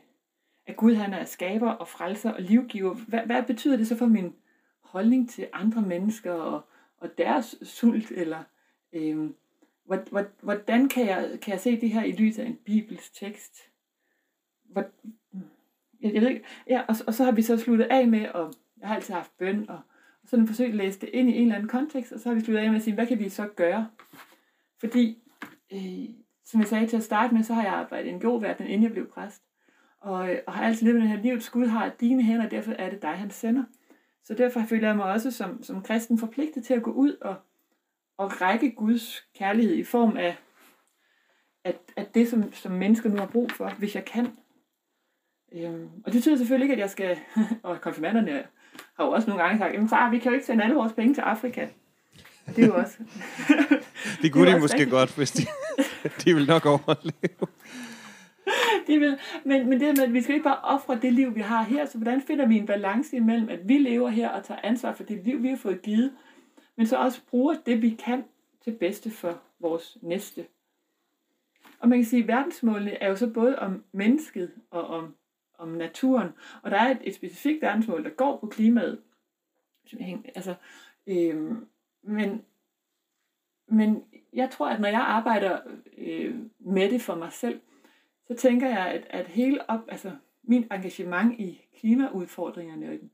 at 0.66 0.76
Gud 0.76 0.94
han 0.94 1.14
er 1.14 1.24
skaber 1.24 1.70
og 1.70 1.88
frelser 1.88 2.32
og 2.32 2.42
livgiver, 2.42 2.94
hvad, 2.94 3.20
hvad 3.20 3.42
betyder 3.42 3.76
det 3.76 3.88
så 3.88 3.96
for 3.96 4.06
min 4.06 4.34
holdning 4.92 5.30
til 5.30 5.48
andre 5.52 5.82
mennesker 5.82 6.32
og, 6.32 6.60
og 6.96 7.18
deres 7.18 7.56
sult? 7.62 8.10
Eller 8.10 8.42
øh, 8.92 9.30
hvordan 10.42 10.88
kan 10.88 11.06
jeg, 11.06 11.38
kan 11.42 11.52
jeg 11.52 11.60
se 11.60 11.80
det 11.80 11.90
her 11.90 12.04
i 12.04 12.12
lyset 12.12 12.42
af 12.42 12.46
en 12.46 12.58
bibels 12.64 13.10
tekst? 13.10 13.56
Hvor, 14.64 14.84
jeg, 16.00 16.14
jeg 16.14 16.22
ved 16.22 16.28
ikke, 16.28 16.44
ja, 16.68 16.82
og, 16.88 16.96
og 17.06 17.14
så 17.14 17.24
har 17.24 17.32
vi 17.32 17.42
så 17.42 17.56
sluttet 17.56 17.86
af 17.90 18.08
med, 18.08 18.28
og 18.28 18.52
jeg 18.80 18.88
har 18.88 18.94
altid 18.94 19.14
haft 19.14 19.38
bøn, 19.38 19.70
og, 19.70 19.80
og 20.22 20.28
så 20.28 20.44
forsøgt 20.46 20.68
at 20.68 20.74
læse 20.74 21.00
det 21.00 21.10
ind 21.12 21.30
i 21.30 21.36
en 21.36 21.42
eller 21.42 21.54
anden 21.54 21.68
kontekst, 21.68 22.12
og 22.12 22.20
så 22.20 22.28
har 22.28 22.34
vi 22.34 22.40
sluttet 22.40 22.62
af 22.62 22.68
med 22.68 22.76
at 22.76 22.82
sige, 22.82 22.94
hvad 22.94 23.06
kan 23.06 23.18
vi 23.18 23.28
så 23.28 23.46
gøre? 23.46 23.88
Fordi, 24.80 25.22
øh, 25.72 26.14
som 26.44 26.60
jeg 26.60 26.68
sagde 26.68 26.86
til 26.86 26.96
at 26.96 27.02
starte 27.02 27.34
med, 27.34 27.42
så 27.42 27.54
har 27.54 27.62
jeg 27.62 27.72
arbejdet 27.72 28.06
i 28.08 28.12
en 28.12 28.20
god 28.20 28.40
verden, 28.40 28.66
inden 28.66 28.82
jeg 28.82 28.92
blev 28.92 29.10
præst 29.10 29.42
og, 30.02 30.30
øh, 30.30 30.38
og 30.46 30.52
har 30.52 30.64
altid 30.64 30.86
levet 30.86 31.00
med 31.00 31.08
den 31.08 31.16
her 31.16 31.22
livets 31.22 31.50
Gud 31.50 31.66
har 31.66 31.92
dine 32.00 32.22
hænder, 32.22 32.44
og 32.44 32.50
derfor 32.50 32.72
er 32.72 32.90
det 32.90 33.02
dig, 33.02 33.10
han 33.10 33.30
sender. 33.30 33.64
Så 34.24 34.34
derfor 34.34 34.62
føler 34.68 34.88
jeg 34.88 34.96
mig 34.96 35.04
også 35.04 35.30
som, 35.30 35.62
som 35.62 35.82
kristen 35.82 36.18
forpligtet 36.18 36.64
til 36.64 36.74
at 36.74 36.82
gå 36.82 36.90
ud 36.90 37.16
og, 37.20 37.34
og 38.18 38.40
række 38.40 38.70
Guds 38.70 39.24
kærlighed 39.38 39.74
i 39.74 39.84
form 39.84 40.16
af 40.16 40.36
at, 41.64 41.76
at 41.96 42.14
det, 42.14 42.28
som, 42.28 42.52
som 42.52 42.72
mennesker 42.72 43.10
nu 43.10 43.16
har 43.16 43.26
brug 43.26 43.50
for, 43.50 43.68
hvis 43.78 43.94
jeg 43.94 44.04
kan. 44.04 44.28
Øhm, 45.52 45.88
og 46.04 46.12
det 46.12 46.12
betyder 46.12 46.36
selvfølgelig 46.36 46.64
ikke, 46.64 46.74
at 46.74 46.80
jeg 46.80 46.90
skal, 46.90 47.18
og 47.62 47.80
konfirmanderne 47.80 48.44
har 48.96 49.04
jo 49.04 49.10
også 49.10 49.28
nogle 49.28 49.42
gange 49.42 49.58
sagt, 49.58 49.74
jamen 49.74 49.88
far, 49.88 50.10
vi 50.10 50.18
kan 50.18 50.30
jo 50.30 50.34
ikke 50.34 50.46
sende 50.46 50.64
alle 50.64 50.76
vores 50.76 50.92
penge 50.92 51.14
til 51.14 51.20
Afrika. 51.20 51.68
Det 52.46 52.64
er 52.64 52.66
jo 52.66 52.74
også... 52.74 52.98
det 54.22 54.32
kunne 54.32 54.54
de 54.54 54.60
måske 54.60 54.74
rigtigt. 54.74 54.90
godt, 54.90 55.16
hvis 55.16 55.30
de, 55.30 55.42
de 56.24 56.34
vil 56.34 56.46
nok 56.46 56.66
overleve 56.66 57.46
det 58.86 59.00
vil, 59.00 59.18
men, 59.44 59.68
men 59.68 59.80
det 59.80 59.98
med, 59.98 60.04
at 60.04 60.12
vi 60.12 60.22
skal 60.22 60.34
ikke 60.34 60.44
bare 60.44 60.60
ofre 60.62 60.98
det 61.02 61.12
liv, 61.12 61.34
vi 61.34 61.40
har 61.40 61.62
her, 61.62 61.86
så 61.86 61.98
hvordan 61.98 62.20
finder 62.20 62.46
vi 62.46 62.56
en 62.56 62.66
balance 62.66 63.16
imellem, 63.16 63.48
at 63.48 63.68
vi 63.68 63.78
lever 63.78 64.08
her 64.08 64.28
og 64.28 64.44
tager 64.44 64.60
ansvar 64.62 64.92
for 64.92 65.04
det 65.04 65.24
liv, 65.24 65.42
vi 65.42 65.48
har 65.48 65.56
fået 65.56 65.82
givet, 65.82 66.12
men 66.76 66.86
så 66.86 66.96
også 66.96 67.20
bruger 67.26 67.54
det, 67.66 67.82
vi 67.82 67.90
kan 67.90 68.24
til 68.64 68.72
bedste 68.72 69.10
for 69.10 69.40
vores 69.60 69.98
næste. 70.00 70.46
Og 71.78 71.88
man 71.88 71.98
kan 71.98 72.04
sige, 72.04 72.22
at 72.22 72.28
verdensmålene 72.28 73.02
er 73.02 73.08
jo 73.08 73.16
så 73.16 73.30
både 73.30 73.58
om 73.58 73.84
mennesket 73.92 74.52
og 74.70 74.86
om, 74.86 75.14
om 75.58 75.68
naturen. 75.68 76.28
Og 76.62 76.70
der 76.70 76.76
er 76.76 76.90
et, 76.90 76.98
et 77.04 77.14
specifikt 77.14 77.62
verdensmål, 77.62 78.04
der 78.04 78.10
går 78.10 78.36
på 78.36 78.46
klimaet. 78.46 79.00
Altså, 80.34 80.54
øhm, 81.06 81.66
men, 82.02 82.44
men 83.68 84.04
jeg 84.32 84.50
tror, 84.50 84.68
at 84.68 84.80
når 84.80 84.88
jeg 84.88 85.00
arbejder 85.00 85.58
øh, 85.98 86.34
med 86.58 86.90
det 86.90 87.02
for 87.02 87.14
mig 87.14 87.32
selv, 87.32 87.60
så 88.32 88.38
tænker 88.38 88.68
jeg, 88.68 88.86
at, 88.86 89.06
at 89.10 89.26
hele 89.26 89.70
op, 89.70 89.80
altså 89.88 90.16
min 90.42 90.66
engagement 90.72 91.40
i 91.40 91.64
klimaudfordringerne 91.78 92.86
og 92.86 92.92
den, 92.92 93.10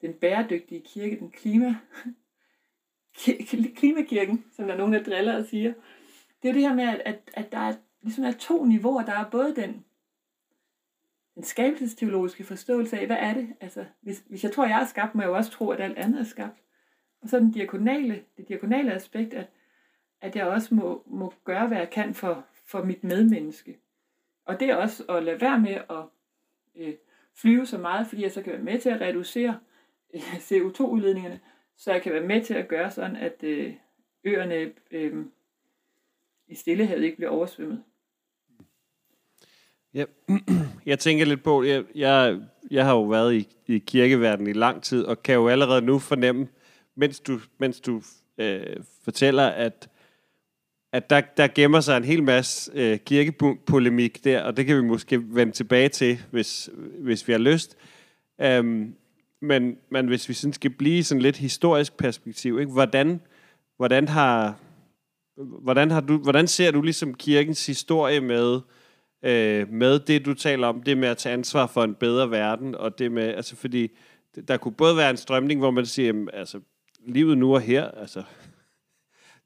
den 0.00 0.12
bæredygtige 0.12 0.80
kirke, 0.80 1.18
den 1.18 1.30
klima, 1.30 1.76
klimakirken, 3.76 4.44
som 4.52 4.66
der 4.66 4.74
er 4.74 4.78
nogen, 4.78 4.92
der 4.92 5.02
driller 5.02 5.36
og 5.36 5.44
siger, 5.44 5.72
det 6.42 6.48
er 6.48 6.52
det 6.52 6.62
her 6.62 6.74
med, 6.74 6.84
at, 6.84 7.02
at, 7.04 7.30
at 7.34 7.52
der 7.52 7.58
er, 7.58 7.74
ligesom 8.02 8.24
er 8.24 8.32
to 8.32 8.64
niveauer. 8.64 9.04
Der 9.04 9.12
er 9.12 9.30
både 9.30 9.56
den, 9.56 9.84
den 11.34 11.42
skabelsesteologiske 11.42 12.44
forståelse 12.44 12.98
af, 12.98 13.06
hvad 13.06 13.16
er 13.20 13.34
det? 13.34 13.48
Altså, 13.60 13.84
hvis, 14.00 14.24
hvis 14.28 14.44
jeg 14.44 14.52
tror, 14.52 14.66
jeg 14.66 14.80
er 14.80 14.86
skabt, 14.86 15.14
må 15.14 15.22
jeg 15.22 15.28
jo 15.28 15.36
også 15.36 15.50
tro, 15.50 15.70
at 15.70 15.80
alt 15.80 15.98
andet 15.98 16.20
er 16.20 16.24
skabt. 16.24 16.62
Og 17.22 17.28
så 17.28 17.38
den 17.38 17.50
diakonale, 17.50 18.22
det 18.36 18.48
diakonale 18.48 18.92
aspekt, 18.92 19.34
at, 19.34 19.46
at 20.20 20.36
jeg 20.36 20.46
også 20.46 20.74
må, 20.74 21.02
må 21.06 21.32
gøre, 21.44 21.68
hvad 21.68 21.78
jeg 21.78 21.90
kan 21.90 22.14
for, 22.14 22.44
for 22.66 22.84
mit 22.84 23.04
medmenneske. 23.04 23.78
Og 24.46 24.60
det 24.60 24.70
er 24.70 24.76
også 24.76 25.04
at 25.08 25.22
lade 25.22 25.40
være 25.40 25.60
med 25.60 25.74
at 25.74 26.04
øh, 26.76 26.94
flyve 27.34 27.66
så 27.66 27.78
meget, 27.78 28.06
fordi 28.06 28.22
jeg 28.22 28.32
så 28.32 28.42
kan 28.42 28.52
være 28.52 28.62
med 28.62 28.78
til 28.78 28.88
at 28.88 29.00
reducere 29.00 29.58
øh, 30.14 30.20
CO2-udledningerne, 30.20 31.40
så 31.76 31.92
jeg 31.92 32.02
kan 32.02 32.12
være 32.12 32.26
med 32.26 32.44
til 32.44 32.54
at 32.54 32.68
gøre 32.68 32.90
sådan, 32.90 33.16
at 33.16 33.42
øh, 33.42 33.74
øerne 34.24 34.72
øh, 34.90 35.24
i 36.48 36.54
Stillehavet 36.54 37.04
ikke 37.04 37.16
bliver 37.16 37.30
oversvømmet. 37.30 37.82
Ja, 39.94 40.04
jeg 40.86 40.98
tænker 40.98 41.24
lidt 41.24 41.42
på, 41.42 41.62
jeg, 41.62 41.84
jeg, 41.94 42.40
jeg 42.70 42.84
har 42.84 42.92
jo 42.92 43.02
været 43.02 43.34
i, 43.34 43.48
i 43.66 43.78
kirkeverdenen 43.78 44.50
i 44.50 44.58
lang 44.58 44.82
tid, 44.82 45.04
og 45.04 45.22
kan 45.22 45.34
jo 45.34 45.48
allerede 45.48 45.82
nu 45.82 45.98
fornemme, 45.98 46.48
mens 46.94 47.20
du, 47.20 47.40
mens 47.58 47.80
du 47.80 48.02
øh, 48.38 48.76
fortæller, 49.04 49.46
at, 49.46 49.88
at 50.92 51.10
der, 51.10 51.20
der 51.36 51.48
gemmer 51.54 51.80
sig 51.80 51.96
en 51.96 52.04
hel 52.04 52.22
masse 52.22 52.70
øh, 52.74 52.98
kirkepolemik 52.98 54.24
der, 54.24 54.42
og 54.42 54.56
det 54.56 54.66
kan 54.66 54.76
vi 54.76 54.82
måske 54.82 55.34
vende 55.34 55.52
tilbage 55.52 55.88
til, 55.88 56.18
hvis, 56.30 56.70
hvis 56.98 57.28
vi 57.28 57.32
har 57.32 57.40
lyst. 57.40 57.76
Øhm, 58.40 58.94
men, 59.42 59.76
men 59.90 60.06
hvis 60.06 60.28
vi 60.28 60.34
sådan 60.34 60.52
skal 60.52 60.70
blive 60.70 61.04
sådan 61.04 61.22
lidt 61.22 61.36
historisk 61.36 61.96
perspektiv, 61.96 62.60
ikke? 62.60 62.72
Hvordan, 62.72 63.20
hvordan 63.76 64.08
har 64.08 64.58
hvordan, 65.36 65.90
har 65.90 66.00
du, 66.00 66.18
hvordan 66.18 66.46
ser 66.46 66.70
du 66.70 66.82
ligesom 66.82 67.14
kirkens 67.14 67.66
historie 67.66 68.20
med, 68.20 68.60
øh, 69.22 69.72
med 69.72 69.98
det, 69.98 70.26
du 70.26 70.34
taler 70.34 70.66
om, 70.66 70.82
det 70.82 70.98
med 70.98 71.08
at 71.08 71.16
tage 71.16 71.32
ansvar 71.32 71.66
for 71.66 71.84
en 71.84 71.94
bedre 71.94 72.30
verden, 72.30 72.74
og 72.74 72.98
det 72.98 73.12
med, 73.12 73.34
altså 73.34 73.56
fordi, 73.56 73.88
der 74.48 74.56
kunne 74.56 74.74
både 74.74 74.96
være 74.96 75.10
en 75.10 75.16
strømning, 75.16 75.60
hvor 75.60 75.70
man 75.70 75.86
siger, 75.86 76.06
jamen, 76.06 76.28
altså, 76.32 76.60
livet 77.06 77.38
nu 77.38 77.54
og 77.54 77.60
her, 77.60 77.90
altså, 77.90 78.22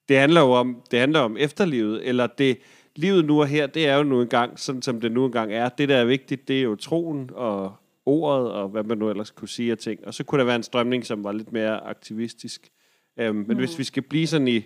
det 0.09 0.19
handler 0.19 0.41
jo 0.41 0.51
om, 0.51 0.83
det 0.91 0.99
handler 0.99 1.21
om 1.21 1.37
efterlivet, 1.37 2.09
eller 2.09 2.27
det, 2.27 2.59
livet 2.97 3.25
nu 3.25 3.41
og 3.41 3.47
her, 3.47 3.67
det 3.67 3.87
er 3.87 3.97
jo 3.97 4.03
nu 4.03 4.23
engang, 4.23 4.59
sådan 4.59 4.83
som 4.83 5.01
det 5.01 5.13
nu 5.13 5.27
engang 5.27 5.53
er. 5.53 5.69
Det, 5.69 5.89
der 5.89 5.97
er 5.97 6.05
vigtigt, 6.05 6.49
det 6.49 6.59
er 6.59 6.63
jo 6.63 6.77
troen 6.77 7.31
og 7.33 7.77
ordet, 8.07 8.53
og 8.53 8.69
hvad 8.69 8.83
man 8.83 8.99
nu 8.99 9.11
ellers 9.11 9.31
kunne 9.31 9.49
sige 9.49 9.71
af 9.71 9.79
ting. 9.79 10.07
Og 10.07 10.15
så 10.15 10.25
kunne 10.25 10.39
der 10.39 10.45
være 10.45 10.57
en 10.57 10.63
strømning, 10.63 11.07
som 11.07 11.25
var 11.25 11.33
lidt 11.33 11.53
mere 11.53 11.81
aktivistisk. 11.81 12.71
Um, 13.17 13.37
men 13.37 13.47
mm. 13.47 13.57
hvis 13.57 13.79
vi 13.79 13.85
skal 13.85 14.03
blive 14.03 14.27
sådan 14.27 14.49
i, 14.49 14.63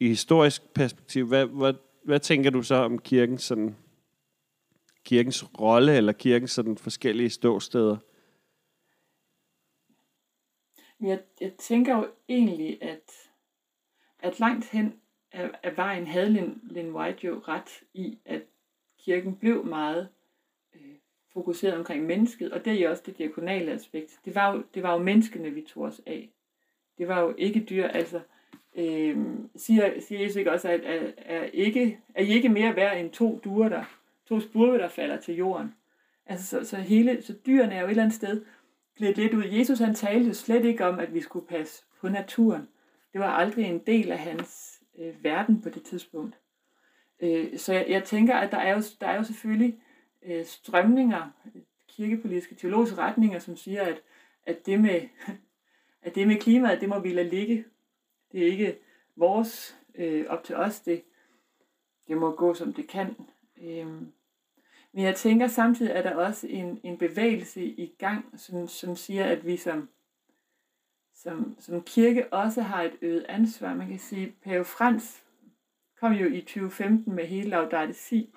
i 0.00 0.08
historisk 0.08 0.74
perspektiv, 0.74 1.26
hvad, 1.26 1.46
hvad, 1.46 1.74
hvad 2.04 2.20
tænker 2.20 2.50
du 2.50 2.62
så 2.62 2.74
om 2.74 2.98
kirkens, 2.98 3.42
sådan, 3.42 3.76
kirkens 5.04 5.44
rolle, 5.60 5.96
eller 5.96 6.12
kirkens 6.12 6.50
sådan 6.50 6.78
forskellige 6.78 7.30
ståsteder? 7.30 7.96
Jeg, 11.00 11.20
jeg 11.40 11.52
tænker 11.58 11.96
jo 11.96 12.06
egentlig, 12.28 12.82
at, 12.82 13.10
at 14.24 14.40
langt 14.40 14.70
hen 14.70 14.94
af, 15.32 15.50
af 15.62 15.76
vejen 15.76 16.06
havde 16.06 16.30
Lin, 16.30 16.60
Lin 16.62 16.92
White 16.92 17.26
jo 17.26 17.42
ret 17.48 17.82
i, 17.94 18.18
at 18.24 18.42
kirken 18.98 19.36
blev 19.36 19.64
meget 19.64 20.08
øh, 20.74 20.94
fokuseret 21.32 21.74
omkring 21.74 22.06
mennesket, 22.06 22.52
og 22.52 22.64
det 22.64 22.72
er 22.72 22.84
jo 22.84 22.90
også 22.90 23.02
det 23.06 23.18
diakonale 23.18 23.72
aspekt. 23.72 24.20
Det 24.24 24.34
var, 24.34 24.54
jo, 24.54 24.62
det 24.74 24.82
var 24.82 24.92
jo 24.92 24.98
menneskene, 24.98 25.50
vi 25.50 25.62
tog 25.62 25.82
os 25.82 26.00
af. 26.06 26.28
Det 26.98 27.08
var 27.08 27.20
jo 27.20 27.34
ikke 27.38 27.60
dyr, 27.60 27.86
altså 27.86 28.20
øh, 28.76 29.16
siger, 29.56 30.00
siger 30.00 30.20
Jesus 30.20 30.36
ikke 30.36 30.52
også, 30.52 30.68
at 30.68 30.80
er, 30.84 31.12
er, 31.16 31.44
ikke, 31.44 31.98
er 32.14 32.22
I 32.22 32.28
ikke 32.28 32.48
mere 32.48 32.76
værd 32.76 33.00
end 33.00 33.10
to 33.10 33.40
duer, 33.44 33.68
der, 33.68 33.84
to 34.28 34.40
spurve, 34.40 34.78
der 34.78 34.88
falder 34.88 35.20
til 35.20 35.34
jorden. 35.34 35.74
Altså, 36.26 36.46
så, 36.46 36.64
så, 36.70 36.76
hele, 36.76 37.22
så 37.22 37.34
dyrene 37.46 37.74
er 37.74 37.80
jo 37.80 37.86
et 37.86 37.90
eller 37.90 38.02
andet 38.02 38.16
sted 38.16 38.44
glædt 38.96 39.16
lidt 39.16 39.34
ud. 39.34 39.44
Jesus 39.44 39.78
han 39.78 39.94
talte 39.94 40.28
jo 40.28 40.34
slet 40.34 40.64
ikke 40.64 40.86
om, 40.86 40.98
at 40.98 41.14
vi 41.14 41.20
skulle 41.20 41.46
passe 41.46 41.84
på 42.00 42.08
naturen. 42.08 42.68
Det 43.14 43.22
var 43.22 43.30
aldrig 43.30 43.64
en 43.64 43.78
del 43.78 44.12
af 44.12 44.18
hans 44.18 44.82
øh, 44.98 45.24
verden 45.24 45.62
på 45.62 45.68
det 45.68 45.82
tidspunkt. 45.82 46.38
Øh, 47.20 47.58
så 47.58 47.72
jeg, 47.72 47.86
jeg 47.88 48.04
tænker, 48.04 48.34
at 48.34 48.52
der 48.52 48.58
er 48.58 48.74
jo, 48.74 48.82
der 49.00 49.06
er 49.06 49.16
jo 49.16 49.22
selvfølgelig 49.22 49.82
øh, 50.22 50.44
strømninger, 50.44 51.30
kirkepolitiske, 51.88 52.54
teologiske 52.54 52.98
retninger, 52.98 53.38
som 53.38 53.56
siger, 53.56 53.82
at, 53.82 54.02
at, 54.46 54.66
det 54.66 54.80
med, 54.80 55.00
at 56.02 56.14
det 56.14 56.28
med 56.28 56.36
klimaet, 56.36 56.80
det 56.80 56.88
må 56.88 56.98
vi 56.98 57.12
lade 57.12 57.28
ligge. 57.28 57.64
Det 58.32 58.42
er 58.42 58.46
ikke 58.46 58.78
vores 59.16 59.78
øh, 59.94 60.26
op 60.28 60.44
til 60.44 60.56
os. 60.56 60.80
Det, 60.80 61.02
det 62.08 62.16
må 62.16 62.30
gå, 62.30 62.54
som 62.54 62.72
det 62.72 62.88
kan. 62.88 63.16
Øh, 63.62 63.86
men 64.92 65.04
jeg 65.04 65.16
tænker 65.16 65.46
samtidig, 65.46 65.94
at 65.94 66.04
der 66.04 66.14
også 66.14 66.46
en, 66.46 66.80
en 66.82 66.98
bevægelse 66.98 67.64
i 67.64 67.94
gang, 67.98 68.40
som, 68.40 68.68
som 68.68 68.96
siger, 68.96 69.24
at 69.24 69.46
vi 69.46 69.56
som, 69.56 69.88
som, 71.24 71.56
som 71.58 71.82
kirke 71.82 72.32
også 72.32 72.62
har 72.62 72.82
et 72.82 72.96
øget 73.02 73.26
ansvar. 73.28 73.74
Man 73.74 73.88
kan 73.88 73.98
sige, 73.98 74.34
Pave 74.42 74.64
Frans 74.64 75.24
kom 76.00 76.12
jo 76.12 76.26
i 76.26 76.40
2015 76.40 77.14
med 77.14 77.26
hele 77.26 77.48
Laudate 77.48 77.92
Si, 77.92 78.34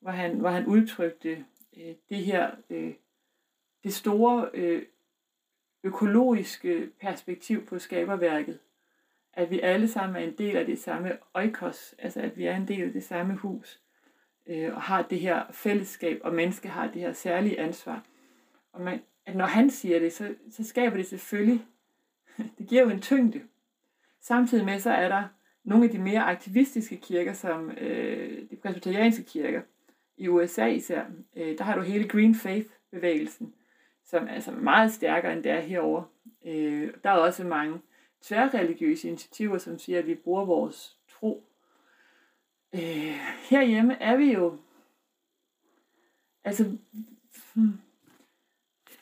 hvor 0.00 0.10
han, 0.10 0.40
hvor 0.40 0.48
han 0.50 0.66
udtrykte 0.66 1.44
øh, 1.76 1.94
det 2.08 2.18
her, 2.18 2.50
øh, 2.70 2.94
det 3.84 3.94
store 3.94 4.50
øh, 4.54 4.82
økologiske 5.84 6.90
perspektiv 7.00 7.66
på 7.66 7.78
skaberværket 7.78 8.58
at 9.32 9.50
vi 9.50 9.60
alle 9.60 9.88
sammen 9.88 10.22
er 10.22 10.26
en 10.26 10.38
del 10.38 10.56
af 10.56 10.66
det 10.66 10.78
samme 10.78 11.18
oikos, 11.34 11.94
altså 11.98 12.20
at 12.20 12.36
vi 12.36 12.46
er 12.46 12.56
en 12.56 12.68
del 12.68 12.82
af 12.82 12.92
det 12.92 13.04
samme 13.04 13.34
hus, 13.34 13.80
øh, 14.46 14.74
og 14.74 14.82
har 14.82 15.02
det 15.02 15.20
her 15.20 15.44
fællesskab, 15.50 16.20
og 16.24 16.34
menneske 16.34 16.68
har 16.68 16.86
det 16.86 17.00
her 17.00 17.12
særlige 17.12 17.60
ansvar. 17.60 18.04
Og 18.72 18.80
man, 18.80 19.02
at 19.26 19.36
når 19.36 19.44
han 19.44 19.70
siger 19.70 19.98
det, 19.98 20.12
så, 20.12 20.34
så 20.50 20.64
skaber 20.64 20.96
det 20.96 21.06
selvfølgelig, 21.06 21.66
det 22.58 22.68
giver 22.68 22.82
jo 22.82 22.88
en 22.90 23.00
tyngde. 23.00 23.42
Samtidig 24.20 24.64
med, 24.64 24.80
så 24.80 24.90
er 24.90 25.08
der 25.08 25.24
nogle 25.64 25.84
af 25.84 25.90
de 25.90 25.98
mere 25.98 26.22
aktivistiske 26.22 26.96
kirker, 26.96 27.32
som 27.32 27.70
øh, 27.70 28.50
de 28.50 28.56
presbyterianske 28.56 29.24
kirker, 29.24 29.62
i 30.20 30.28
USA 30.28 30.66
især, 30.66 31.04
øh, 31.36 31.58
der 31.58 31.64
har 31.64 31.74
du 31.74 31.82
hele 31.82 32.08
Green 32.08 32.34
Faith-bevægelsen, 32.34 33.54
som 34.04 34.26
er 34.26 34.32
altså 34.32 34.50
meget 34.50 34.92
stærkere 34.92 35.32
end 35.32 35.42
det 35.42 35.52
er 35.52 35.60
herovre. 35.60 36.04
Øh, 36.46 36.94
der 37.04 37.10
er 37.10 37.14
også 37.14 37.44
mange 37.44 37.80
tværreligiøse 38.22 39.08
initiativer, 39.08 39.58
som 39.58 39.78
siger, 39.78 39.98
at 39.98 40.06
vi 40.06 40.14
bruger 40.14 40.44
vores 40.44 40.96
tro. 41.08 41.44
Øh, 42.74 43.20
herhjemme 43.50 44.02
er 44.02 44.16
vi 44.16 44.32
jo, 44.32 44.56
altså, 46.44 46.76
hmm, 47.54 47.72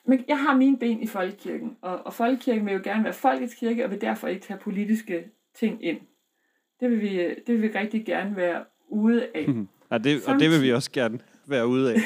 men 0.09 0.25
jeg 0.27 0.39
har 0.39 0.55
mine 0.55 0.77
ben 0.77 1.01
i 1.01 1.07
folkekirken, 1.07 1.77
og, 1.81 2.05
og 2.05 2.13
folkekirken 2.13 2.65
vil 2.65 2.73
jo 2.73 2.81
gerne 2.83 3.03
være 3.03 3.13
folkets 3.13 3.55
kirke, 3.55 3.85
og 3.85 3.91
vil 3.91 4.01
derfor 4.01 4.27
ikke 4.27 4.41
tage 4.41 4.59
politiske 4.59 5.31
ting 5.55 5.83
ind. 5.83 5.99
Det 6.79 6.89
vil 6.89 7.01
vi, 7.01 7.17
det 7.17 7.47
vil 7.47 7.61
vi 7.61 7.67
rigtig 7.67 8.05
gerne 8.05 8.35
være 8.35 8.65
ude 8.87 9.27
af. 9.35 9.47
Ja, 9.91 9.97
det, 9.97 10.27
og 10.27 10.39
det 10.39 10.49
vil 10.49 10.61
vi 10.61 10.73
også 10.73 10.91
gerne 10.91 11.19
være 11.45 11.67
ude 11.67 11.93
af. 11.93 11.99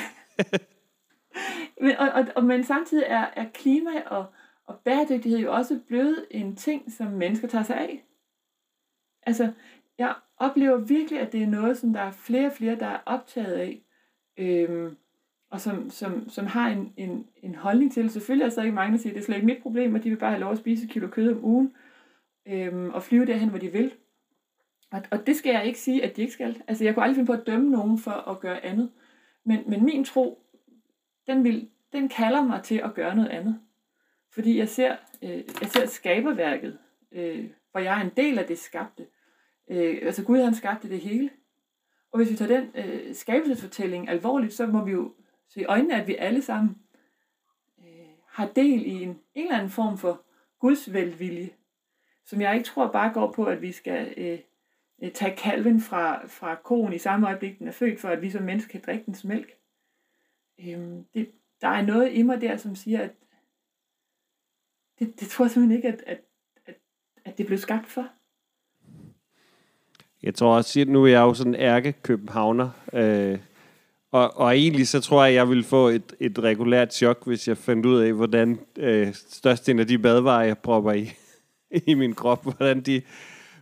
men, 1.84 1.98
og, 1.98 2.10
og, 2.10 2.26
og, 2.36 2.44
men 2.44 2.64
samtidig 2.64 3.04
er, 3.08 3.26
er 3.36 3.46
klima 3.54 4.02
og, 4.06 4.26
og 4.68 4.80
bæredygtighed 4.86 5.40
jo 5.40 5.54
også 5.54 5.80
blevet 5.88 6.26
en 6.32 6.56
ting, 6.56 6.92
som 6.92 7.08
mennesker 7.08 7.48
tager 7.48 7.64
sig 7.64 7.78
af. 7.78 8.04
Altså, 9.24 9.52
jeg 9.98 10.16
oplever 10.38 10.78
virkelig, 10.78 11.20
at 11.20 11.32
det 11.32 11.44
er 11.44 11.48
noget, 11.48 11.78
som 11.78 11.94
der 11.94 12.02
er 12.02 12.12
flere 12.12 12.48
og 12.48 12.54
flere, 12.54 12.76
der 12.76 12.86
er 12.86 13.00
optaget 13.06 13.54
af. 13.54 13.84
Øhm, 14.38 14.98
og 15.54 15.62
som, 15.62 15.90
som, 15.90 16.30
som 16.30 16.46
har 16.46 16.70
en, 16.70 16.94
en, 16.98 17.28
en 17.44 17.56
holdning 17.56 17.92
til. 17.92 18.10
Selvfølgelig 18.10 18.46
er 18.46 18.50
der 18.50 18.64
ikke 18.64 18.76
mange, 18.76 18.98
der 18.98 19.02
siger, 19.02 19.14
det 19.14 19.20
er 19.20 19.26
slet 19.26 19.36
ikke 19.36 19.46
mit 19.46 19.62
problem, 19.62 19.96
og 19.96 20.04
de 20.04 20.10
vil 20.10 20.18
bare 20.18 20.30
have 20.30 20.40
lov 20.40 20.52
at 20.52 20.58
spise 20.58 20.86
et 20.86 20.92
kilo 20.92 21.08
kød 21.08 21.32
om 21.32 21.46
ugen, 21.46 21.74
øhm, 22.48 22.90
og 22.90 23.04
flyve 23.04 23.26
derhen, 23.26 23.50
hvor 23.50 23.58
de 23.58 23.72
vil. 23.72 23.94
Og, 24.92 25.02
og 25.12 25.28
det 25.28 25.36
skal 25.36 25.52
jeg 25.52 25.66
ikke 25.66 25.80
sige, 25.80 26.04
at 26.04 26.16
de 26.16 26.22
ikke 26.22 26.34
skal. 26.34 26.62
Altså, 26.68 26.84
jeg 26.84 26.94
kunne 26.94 27.04
aldrig 27.04 27.16
finde 27.16 27.28
på 27.28 27.34
at 27.34 27.48
dømme 27.48 27.70
nogen 27.70 27.98
for 27.98 28.12
at 28.12 28.40
gøre 28.40 28.66
andet. 28.66 28.92
Men, 29.46 29.60
men 29.68 29.86
min 29.86 30.06
tro, 30.06 30.44
den, 31.28 31.44
vil, 31.44 31.70
den 31.94 32.10
kalder 32.10 32.44
mig 32.44 32.64
til 32.64 32.76
at 32.76 32.94
gøre 32.94 33.16
noget 33.16 33.30
andet. 33.30 33.60
Fordi 34.32 34.58
jeg 34.58 34.70
ser, 34.70 34.96
øh, 35.22 35.44
jeg 35.62 35.70
ser 35.70 35.86
skaberværket, 35.86 36.78
øh, 37.12 37.50
hvor 37.72 37.80
jeg 37.80 38.00
er 38.00 38.04
en 38.04 38.12
del 38.18 38.40
af 38.40 38.46
det 38.46 38.58
skabte. 38.60 39.06
Øh, 39.70 39.98
altså 40.02 40.24
Gud 40.26 40.38
han 40.38 40.56
skabte 40.56 40.90
det 40.90 41.00
hele. 41.00 41.30
Og 42.12 42.18
hvis 42.18 42.32
vi 42.32 42.36
tager 42.36 42.60
den 42.60 42.70
øh, 42.76 43.16
skabelsesfortælling 43.16 44.10
alvorligt, 44.10 44.54
så 44.54 44.68
må 44.68 44.86
vi 44.86 44.92
jo 44.92 45.14
så 45.54 45.60
i 45.60 45.66
øjnene, 45.66 46.02
at 46.02 46.08
vi 46.08 46.16
alle 46.16 46.42
sammen 46.42 46.78
øh, 47.80 48.08
har 48.28 48.50
del 48.56 48.86
i 48.86 49.04
en, 49.04 49.10
en 49.10 49.44
eller 49.44 49.58
anden 49.58 49.72
form 49.72 49.98
for 49.98 50.22
Guds 50.60 50.94
velvilje, 50.94 51.50
som 52.26 52.42
jeg 52.42 52.56
ikke 52.56 52.66
tror 52.66 52.92
bare 52.92 53.14
går 53.14 53.32
på, 53.32 53.46
at 53.46 53.62
vi 53.62 53.72
skal 53.72 54.14
øh, 54.18 54.40
øh, 55.04 55.12
tage 55.12 55.36
kalven 55.36 55.82
fra, 55.82 56.28
fra 56.28 56.56
koen 56.56 56.94
i 56.94 56.98
samme 56.98 57.28
øjeblik, 57.28 57.60
den 57.60 57.68
er 57.68 57.72
født, 57.72 58.00
for 58.00 58.10
at 58.10 58.22
vi 58.22 58.30
som 58.30 58.44
mennesker 58.44 58.72
kan 58.72 58.82
drikke 58.86 59.06
dens 59.06 59.24
mælk. 59.24 59.52
Øh, 60.60 61.04
det, 61.14 61.32
der 61.62 61.68
er 61.68 61.82
noget 61.82 62.14
i 62.14 62.22
mig 62.22 62.42
der, 62.42 62.58
som 62.58 62.76
siger, 62.76 63.02
at 63.02 63.12
det, 65.00 65.20
det 65.20 65.28
tror 65.28 65.46
jeg 65.46 65.52
simpelthen 65.52 65.78
ikke, 65.78 65.88
at, 65.88 66.04
at, 66.08 66.22
at, 66.66 66.76
at 67.26 67.38
det 67.38 67.46
blev 67.46 67.58
skabt 67.58 67.88
for. 67.88 68.08
Jeg 70.24 70.36
tror 70.36 70.56
også, 70.56 70.82
at 70.82 70.88
nu 70.88 71.04
er 71.04 71.10
jeg 71.10 71.22
jo 71.22 71.34
sådan 71.34 71.56
en 71.56 71.62
ærke-københavner, 71.62 72.70
øh, 72.94 73.40
og, 74.14 74.38
og 74.38 74.58
egentlig 74.58 74.88
så 74.88 75.00
tror 75.00 75.24
jeg, 75.24 75.30
at 75.30 75.36
jeg 75.36 75.50
ville 75.50 75.64
få 75.64 75.88
et, 75.88 76.14
et 76.20 76.40
regulært 76.40 76.94
chok, 76.94 77.26
hvis 77.26 77.48
jeg 77.48 77.58
fandt 77.58 77.86
ud 77.86 78.00
af, 78.00 78.14
hvordan 78.14 78.60
øh, 78.78 79.14
størstedelen 79.14 79.80
af 79.80 79.88
de 79.88 79.98
badvarer, 79.98 80.44
jeg 80.44 80.58
propper 80.58 80.92
i, 80.92 81.12
i 81.92 81.94
min 81.94 82.16
krop, 82.16 82.44
hvordan 82.44 82.82
de, 82.82 83.02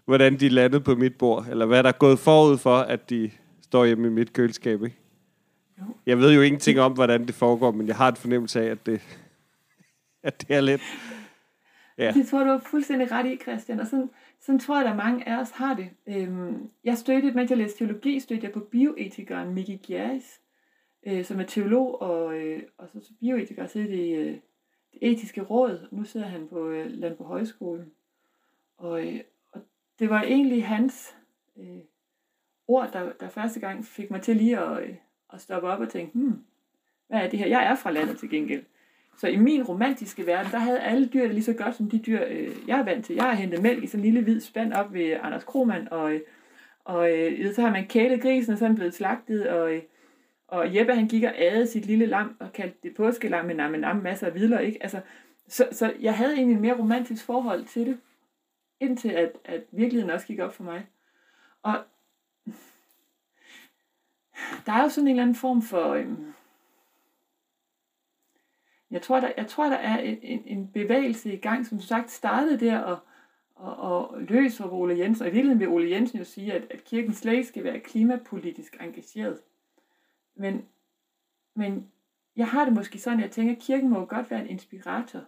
hvordan 0.06 0.40
de 0.40 0.50
landede 0.50 0.82
på 0.82 0.96
mit 0.96 1.16
bord, 1.16 1.46
eller 1.50 1.66
hvad 1.66 1.84
der 1.84 1.90
er 1.90 1.98
gået 1.98 2.20
forud 2.20 2.58
for, 2.58 2.78
at 2.78 3.10
de 3.10 3.32
står 3.62 3.86
hjemme 3.86 4.08
i 4.08 4.10
mit 4.10 4.34
køleskab. 4.34 4.84
Ikke? 4.84 4.98
Jeg 6.06 6.18
ved 6.18 6.34
jo 6.34 6.42
ingenting 6.42 6.80
om, 6.80 6.92
hvordan 6.92 7.28
det 7.28 7.36
foregår, 7.36 7.72
men 7.72 7.88
jeg 7.88 7.96
har 7.96 8.08
et 8.08 8.18
fornemmelse 8.18 8.62
af, 8.62 8.72
at 8.72 8.86
det, 8.86 9.02
at 10.24 10.42
det 10.42 10.56
er 10.56 10.62
lidt... 10.62 10.82
Ja. 11.98 12.12
Det 12.12 12.28
tror 12.28 12.44
du 12.44 12.50
er 12.50 12.60
fuldstændig 12.70 13.12
ret 13.12 13.26
i, 13.26 13.38
Christian. 13.42 13.80
Og 13.80 13.86
sådan, 13.86 14.10
sådan 14.42 14.60
tror 14.60 14.82
jeg, 14.82 14.90
at 14.90 14.98
mange 14.98 15.30
af 15.30 15.42
os 15.42 15.52
har 15.52 15.74
det. 15.74 15.90
Øhm, 16.08 16.70
jeg 16.84 16.98
stødte, 16.98 17.32
mens 17.32 17.50
jeg 17.50 17.58
læste 17.58 17.78
teologi, 17.78 18.20
stødte 18.20 18.46
jeg 18.46 18.54
på 18.54 18.60
bioetikeren 18.60 19.54
Miki 19.54 19.76
Gjeris, 19.76 20.42
øh, 21.04 21.26
som 21.26 21.40
er 21.40 21.44
teolog 21.44 22.02
og, 22.02 22.38
øh, 22.38 22.64
og 22.78 22.90
så, 22.90 23.00
så 23.00 23.14
bioetiker, 23.20 23.68
sidder 23.68 23.94
i 23.94 24.10
øh, 24.10 24.38
det 24.94 25.00
etiske 25.02 25.42
råd. 25.42 25.88
Nu 25.92 26.04
sidder 26.04 26.28
han 26.28 26.48
på 26.48 26.70
øh, 26.70 26.92
Landbrug 26.92 27.28
Højskolen. 27.28 27.92
Og, 28.78 29.08
øh, 29.08 29.20
og 29.52 29.62
det 30.00 30.10
var 30.10 30.22
egentlig 30.22 30.66
hans 30.66 31.16
øh, 31.58 31.80
ord, 32.68 32.92
der, 32.94 33.12
der 33.20 33.30
første 33.30 33.60
gang 33.60 33.86
fik 33.86 34.12
mig 34.12 34.22
til 34.22 34.36
lige 34.36 34.60
at, 34.60 34.84
øh, 34.84 34.96
at 35.34 35.42
stoppe 35.42 35.68
op 35.68 35.80
og 35.80 35.90
tænke, 35.90 36.12
hmm, 36.14 36.44
hvad 37.08 37.20
er 37.20 37.30
det 37.30 37.40
her? 37.40 37.48
Jeg 37.48 37.66
er 37.66 37.76
fra 37.76 37.92
landet 37.92 38.18
til 38.18 38.30
gengæld. 38.30 38.64
Så 39.18 39.28
i 39.28 39.36
min 39.36 39.64
romantiske 39.64 40.28
verden, 40.28 40.52
der 40.52 40.58
havde 40.58 40.80
alle 40.80 41.08
dyr 41.08 41.22
det 41.22 41.34
lige 41.34 41.44
så 41.44 41.54
godt 41.54 41.76
som 41.76 41.90
de 41.90 42.00
dyr, 42.00 42.22
øh, 42.28 42.52
jeg 42.68 42.80
er 42.80 42.84
vant 42.84 43.06
til. 43.06 43.16
Jeg 43.16 43.24
har 43.24 43.34
hentet 43.34 43.62
mælk 43.62 43.84
i 43.84 43.88
sådan 43.88 44.00
en 44.00 44.06
lille 44.06 44.22
hvid 44.22 44.42
spand 44.42 44.74
op 44.74 44.94
ved 44.94 45.18
Anders 45.22 45.44
Kromand, 45.44 45.88
og, 45.88 46.14
og 46.84 47.12
øh, 47.12 47.54
så 47.54 47.62
har 47.62 47.72
man 47.72 47.88
kælet 47.88 48.22
grisen, 48.22 48.54
og 48.54 48.58
så 48.58 48.66
er 48.66 48.70
den 48.70 48.76
blevet 48.76 48.94
slagtet, 48.94 49.48
og, 49.48 49.72
og 50.48 50.76
Jeppe 50.76 50.94
han 50.94 51.08
gik 51.08 51.24
og 51.24 51.34
adede 51.38 51.68
sit 51.68 51.86
lille 51.86 52.06
lam, 52.06 52.36
og 52.40 52.54
kaldte 52.54 52.78
det 52.84 52.96
påskelam 52.96 53.46
men 53.46 53.56
nam, 53.56 53.72
nam, 53.72 53.96
masser 53.96 54.28
af 54.28 54.36
vidler, 54.36 54.60
ikke? 54.60 54.84
Altså, 54.84 55.02
så, 55.48 55.68
så 55.72 55.94
jeg 56.00 56.18
havde 56.18 56.34
egentlig 56.34 56.56
et 56.56 56.62
mere 56.62 56.78
romantisk 56.80 57.26
forhold 57.26 57.66
til 57.66 57.86
det, 57.86 57.98
indtil 58.80 59.10
at, 59.10 59.32
at 59.46 59.64
virkeligheden 59.72 60.14
også 60.14 60.28
gik 60.28 60.40
op 60.40 60.54
for 60.54 60.64
mig. 60.64 60.86
Og 61.64 61.76
der 64.66 64.72
er 64.72 64.84
jo 64.84 64.90
sådan 64.90 65.08
en 65.08 65.12
eller 65.12 65.24
anden 65.24 65.36
form 65.36 65.62
for... 65.62 65.94
Øh, 65.94 66.08
jeg 68.92 69.02
tror, 69.02 69.20
der, 69.20 69.32
jeg 69.38 69.48
tror, 69.48 69.70
der 69.70 69.76
er 69.78 70.00
en, 70.00 70.44
en 70.46 70.68
bevægelse 70.68 71.34
i 71.34 71.38
gang, 71.38 71.66
som 71.66 71.80
sagt 71.80 72.12
startede 72.12 72.60
der, 72.60 72.80
og, 72.80 73.00
og, 73.56 73.76
og 73.78 74.22
løser 74.22 74.74
Ole 74.74 75.00
Jensen. 75.00 75.24
Og 75.24 75.30
i 75.30 75.32
virkeligheden 75.32 75.60
vil 75.60 75.68
Ole 75.68 75.90
Jensen 75.90 76.18
jo 76.20 76.24
sige, 76.24 76.54
at, 76.54 76.68
at 76.70 76.84
kirken 76.84 77.14
slet 77.14 77.34
ikke 77.34 77.48
skal 77.48 77.64
være 77.64 77.80
klimapolitisk 77.80 78.78
engageret. 78.82 79.40
Men, 80.36 80.66
men 81.56 81.92
jeg 82.36 82.48
har 82.48 82.66
det 82.66 82.74
måske 82.74 83.00
sådan, 83.00 83.20
at 83.20 83.24
jeg 83.24 83.32
tænker, 83.32 83.54
at 83.56 83.62
kirken 83.62 83.90
må 83.90 84.06
godt 84.06 84.32
være 84.32 84.42
en 84.42 84.50
inspirator. 84.50 85.22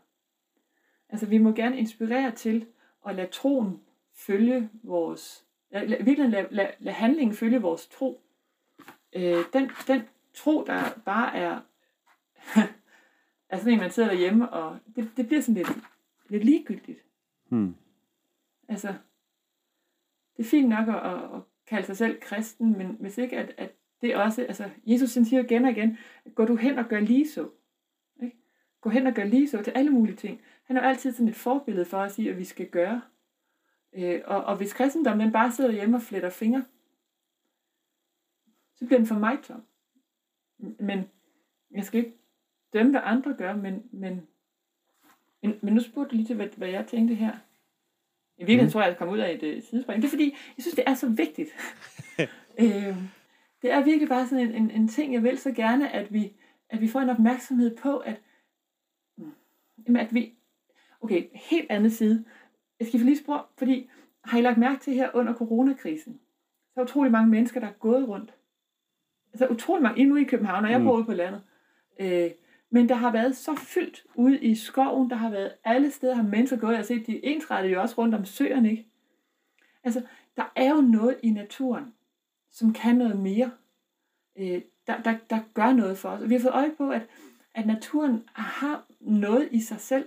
Altså 1.09 1.25
vi 1.25 1.37
må 1.37 1.51
gerne 1.51 1.77
inspirere 1.77 2.31
til 2.31 2.65
at 3.07 3.15
lade 3.15 3.27
troen 3.27 3.81
følge 4.13 4.69
vores, 4.83 5.45
lad, 5.71 6.03
virkelig 6.03 6.29
lade, 6.29 6.47
lad, 6.51 6.67
lad 6.79 6.93
handlingen 6.93 7.35
følge 7.35 7.61
vores 7.61 7.87
tro. 7.87 8.21
Øh, 9.13 9.37
den, 9.53 9.71
den 9.87 10.01
tro, 10.33 10.63
der 10.67 10.83
bare 11.05 11.35
er, 11.35 11.59
er 13.53 13.57
sådan 13.57 13.73
en, 13.73 13.79
man 13.79 13.91
sidder 13.91 14.09
derhjemme, 14.09 14.49
og 14.49 14.77
det, 14.95 15.11
det 15.17 15.27
bliver 15.27 15.41
sådan 15.41 15.55
lidt, 15.55 15.67
lidt 16.29 16.45
ligegyldigt. 16.45 17.05
Hmm. 17.49 17.75
Altså, 18.67 18.87
det 20.37 20.45
er 20.45 20.49
fint 20.49 20.69
nok 20.69 20.87
at, 20.87 20.95
at, 20.95 21.23
at 21.35 21.41
kalde 21.67 21.85
sig 21.85 21.97
selv 21.97 22.21
kristen, 22.21 22.77
men 22.77 22.97
hvis 22.99 23.17
ikke 23.17 23.37
at, 23.37 23.53
at 23.57 23.71
det 24.01 24.15
også, 24.15 24.41
altså 24.41 24.69
Jesus 24.85 25.09
siger 25.09 25.43
igen 25.43 25.65
og 25.65 25.71
igen, 25.71 25.97
gå 26.35 26.45
du 26.45 26.55
hen 26.55 26.77
og 26.77 26.85
gør 26.85 26.99
lige 26.99 27.29
så. 27.29 27.49
Ikke? 28.23 28.37
Gå 28.81 28.89
hen 28.89 29.07
og 29.07 29.13
gør 29.13 29.23
lige 29.23 29.49
så 29.49 29.61
til 29.61 29.71
alle 29.71 29.91
mulige 29.91 30.15
ting. 30.15 30.41
Han 30.63 30.77
er 30.77 30.81
altid 30.81 31.11
sådan 31.11 31.27
et 31.27 31.35
forbillede 31.35 31.85
for 31.85 31.97
os 31.97 32.19
i, 32.19 32.27
at 32.27 32.37
vi 32.37 32.43
skal 32.43 32.69
gøre. 32.69 33.01
Øh, 33.93 34.21
og, 34.25 34.43
og 34.43 34.57
hvis 34.57 34.73
kristendommen 34.73 35.25
den 35.25 35.33
bare 35.33 35.51
sidder 35.51 35.71
hjemme 35.71 35.97
og 35.97 36.01
fletter 36.01 36.29
fingre, 36.29 36.65
så 38.75 38.85
bliver 38.85 38.99
den 38.99 39.07
for 39.07 39.19
mig 39.19 39.39
tom. 39.43 39.63
Men 40.79 41.09
jeg 41.71 41.83
skal 41.83 42.05
ikke 42.05 42.17
dømme, 42.73 42.91
hvad 42.91 43.01
andre 43.03 43.33
gør, 43.33 43.55
men, 43.55 43.83
men, 43.91 44.27
men, 45.41 45.59
men 45.61 45.73
nu 45.73 45.79
spurgte 45.79 46.11
du 46.11 46.15
lige 46.15 46.27
til, 46.27 46.35
hvad, 46.35 46.47
hvad 46.57 46.69
jeg 46.69 46.87
tænkte 46.87 47.15
her. 47.15 47.31
I 48.37 48.41
virkeligheden 48.41 48.67
mm. 48.67 48.71
tror 48.71 48.81
jeg, 48.81 48.87
at 48.87 48.91
jeg 48.91 48.97
kom 48.97 49.09
ud 49.09 49.17
af 49.17 49.31
et 49.31 49.57
uh, 49.57 49.63
sidespring. 49.63 50.01
Det 50.01 50.07
er 50.07 50.11
fordi, 50.11 50.35
jeg 50.57 50.63
synes, 50.63 50.75
det 50.75 50.83
er 50.87 50.93
så 50.93 51.09
vigtigt. 51.09 51.49
øh, 52.63 52.97
det 53.61 53.71
er 53.71 53.83
virkelig 53.83 54.09
bare 54.09 54.27
sådan 54.27 54.47
en, 54.47 54.55
en, 54.55 54.71
en 54.71 54.87
ting, 54.87 55.13
jeg 55.13 55.23
vil 55.23 55.37
så 55.37 55.51
gerne, 55.51 55.91
at 55.91 56.13
vi, 56.13 56.33
at 56.69 56.81
vi 56.81 56.87
får 56.87 56.99
en 56.99 57.09
opmærksomhed 57.09 57.77
på, 57.77 57.97
at, 57.97 58.21
jamen, 59.87 60.01
at 60.01 60.13
vi... 60.13 60.33
Okay, 61.01 61.23
helt 61.33 61.71
andet 61.71 61.93
side. 61.93 62.25
Jeg 62.79 62.87
skal 62.87 62.99
lige 62.99 63.17
spørge, 63.17 63.41
fordi 63.57 63.89
har 64.23 64.37
I 64.37 64.41
lagt 64.41 64.57
mærke 64.57 64.79
til 64.79 64.93
her 64.93 65.09
under 65.13 65.33
coronakrisen, 65.33 66.19
så 66.73 66.79
er 66.79 66.83
utrolig 66.83 67.11
mange 67.11 67.29
mennesker, 67.29 67.59
der 67.59 67.67
er 67.67 67.71
gået 67.71 68.07
rundt. 68.07 68.33
Altså 69.33 69.47
utrolig 69.47 69.83
mange, 69.83 70.01
endnu 70.01 70.15
i 70.15 70.23
København, 70.23 70.65
og 70.65 70.71
jeg 70.71 70.79
mm. 70.79 70.85
bor 70.85 70.97
ude 70.97 71.05
på 71.05 71.13
landet. 71.13 71.41
Øh, 71.99 72.31
men 72.73 72.89
der 72.89 72.95
har 72.95 73.11
været 73.11 73.35
så 73.35 73.55
fyldt 73.55 74.03
ude 74.15 74.39
i 74.39 74.55
skoven, 74.55 75.09
der 75.09 75.15
har 75.15 75.29
været 75.29 75.51
alle 75.63 75.91
steder, 75.91 76.15
har 76.15 76.23
mennesker 76.23 76.57
gået. 76.57 76.71
Jeg 76.71 76.77
har 76.77 76.83
set, 76.83 77.07
de 77.07 77.25
ensrettede 77.25 77.73
jo 77.73 77.81
også 77.81 77.95
rundt 77.97 78.15
om 78.15 78.25
søerne, 78.25 78.71
ikke? 78.71 78.87
Altså, 79.83 80.01
der 80.37 80.51
er 80.55 80.69
jo 80.69 80.81
noget 80.81 81.17
i 81.23 81.29
naturen, 81.29 81.93
som 82.51 82.73
kan 82.73 82.95
noget 82.95 83.19
mere. 83.19 83.51
Øh, 84.37 84.61
der, 84.87 85.01
der, 85.01 85.15
der 85.29 85.39
gør 85.53 85.73
noget 85.73 85.97
for 85.97 86.09
os. 86.09 86.21
Og 86.21 86.29
vi 86.29 86.33
har 86.33 86.41
fået 86.41 86.53
øje 86.53 86.71
på, 86.77 86.89
at, 86.89 87.01
at 87.55 87.67
naturen 87.67 88.23
har 88.33 88.85
noget 88.99 89.49
i 89.51 89.61
sig 89.61 89.79
selv. 89.79 90.05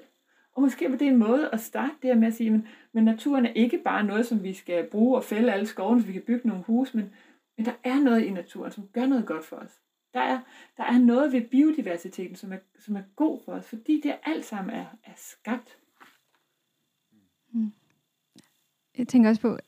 Og 0.55 0.63
måske 0.63 0.91
var 0.91 0.97
det 0.97 1.09
en 1.09 1.17
måde 1.17 1.51
at 1.53 1.61
starte 1.61 1.95
det 2.03 2.11
her 2.11 2.17
med 2.17 2.29
at 2.29 2.35
sige, 2.35 2.51
men, 2.51 2.69
men 2.93 3.05
naturen 3.05 3.47
er 3.47 3.53
ikke 3.53 3.79
bare 3.79 4.05
noget, 4.05 4.27
som 4.27 4.43
vi 4.43 4.53
skal 4.53 4.91
bruge 4.91 5.17
og 5.17 5.25
fælde 5.25 5.53
alle 5.53 5.67
skovene, 5.67 6.01
så 6.01 6.07
vi 6.07 6.13
kan 6.13 6.23
bygge 6.23 6.49
nogle 6.49 6.65
hus, 6.65 6.95
men, 6.95 7.13
men 7.57 7.67
der 7.67 7.75
er 7.85 8.01
noget 8.01 8.23
i 8.23 8.31
naturen, 8.31 8.73
som 8.73 8.89
gør 8.93 9.07
noget 9.07 9.27
godt 9.27 9.45
for 9.45 9.57
os. 9.57 9.81
Der 10.15 10.21
er, 10.21 10.41
der 10.77 10.85
er 10.85 10.99
noget 10.99 11.33
ved 11.33 11.41
biodiversiteten, 11.41 12.37
som 12.37 12.53
er, 12.53 12.59
som 12.79 12.97
er 12.97 13.03
god 13.17 13.41
for 13.45 13.53
os, 13.53 13.67
fordi 13.67 14.01
det 14.05 14.17
alt 14.23 14.45
sammen 14.45 14.75
er, 14.75 14.87
er 15.05 15.13
skabt. 15.17 15.77
Mm. 17.53 17.73
Jeg 18.99 19.09
tænker 19.09 19.31
også 19.31 19.43
på, 19.43 19.59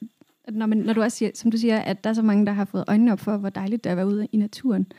at 0.45 0.55
når, 0.55 0.67
man, 0.67 0.79
når 0.79 0.93
du 0.93 1.03
også 1.03 1.19
siger, 1.19 1.31
som 1.35 1.51
du 1.51 1.57
siger, 1.57 1.79
at 1.79 2.05
der 2.05 2.11
er 2.11 2.15
så 2.15 2.23
mange, 2.23 2.47
der 2.47 2.53
har 2.53 2.65
fået 2.65 2.85
øjnene 2.89 3.13
op 3.13 3.21
for, 3.21 3.37
hvor 3.37 3.51
dejligt 3.51 3.85
det 3.85 3.91
er 3.91 3.93
at 3.93 3.97
være 3.97 4.07
ude 4.07 4.27
i 4.33 4.37
naturen, 4.37 4.93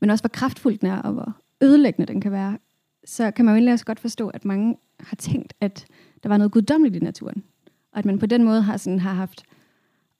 men 0.00 0.10
også 0.10 0.22
hvor 0.22 0.28
kraftfuldt 0.28 0.80
den 0.80 0.88
er, 0.88 1.02
og 1.02 1.12
hvor 1.12 1.36
ødelæggende 1.60 2.12
den 2.12 2.20
kan 2.20 2.32
være, 2.32 2.58
så 3.04 3.30
kan 3.30 3.44
man 3.44 3.52
jo 3.52 3.56
egentlig 3.56 3.72
også 3.72 3.84
godt 3.84 4.00
forstå, 4.00 4.28
at 4.28 4.44
mange 4.44 4.76
har 5.00 5.16
tænkt, 5.16 5.54
at 5.60 5.86
der 6.22 6.28
var 6.28 6.36
noget 6.36 6.52
guddommeligt 6.52 6.96
i 6.96 7.04
naturen. 7.04 7.44
Og 7.92 7.98
at 7.98 8.04
man 8.04 8.18
på 8.18 8.26
den 8.26 8.44
måde 8.44 8.62
har, 8.62 8.76
sådan, 8.76 8.98
har 8.98 9.12
haft 9.12 9.44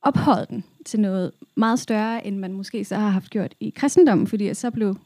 ophøjet 0.08 0.50
den 0.50 0.64
til 0.84 1.00
noget 1.00 1.32
meget 1.54 1.78
større, 1.78 2.26
end 2.26 2.38
man 2.38 2.52
måske 2.52 2.84
så 2.84 2.96
har 2.96 3.08
haft 3.08 3.30
gjort 3.30 3.54
i 3.60 3.70
kristendommen, 3.70 4.26
fordi 4.26 4.54
så 4.54 4.70
blev 4.70 4.96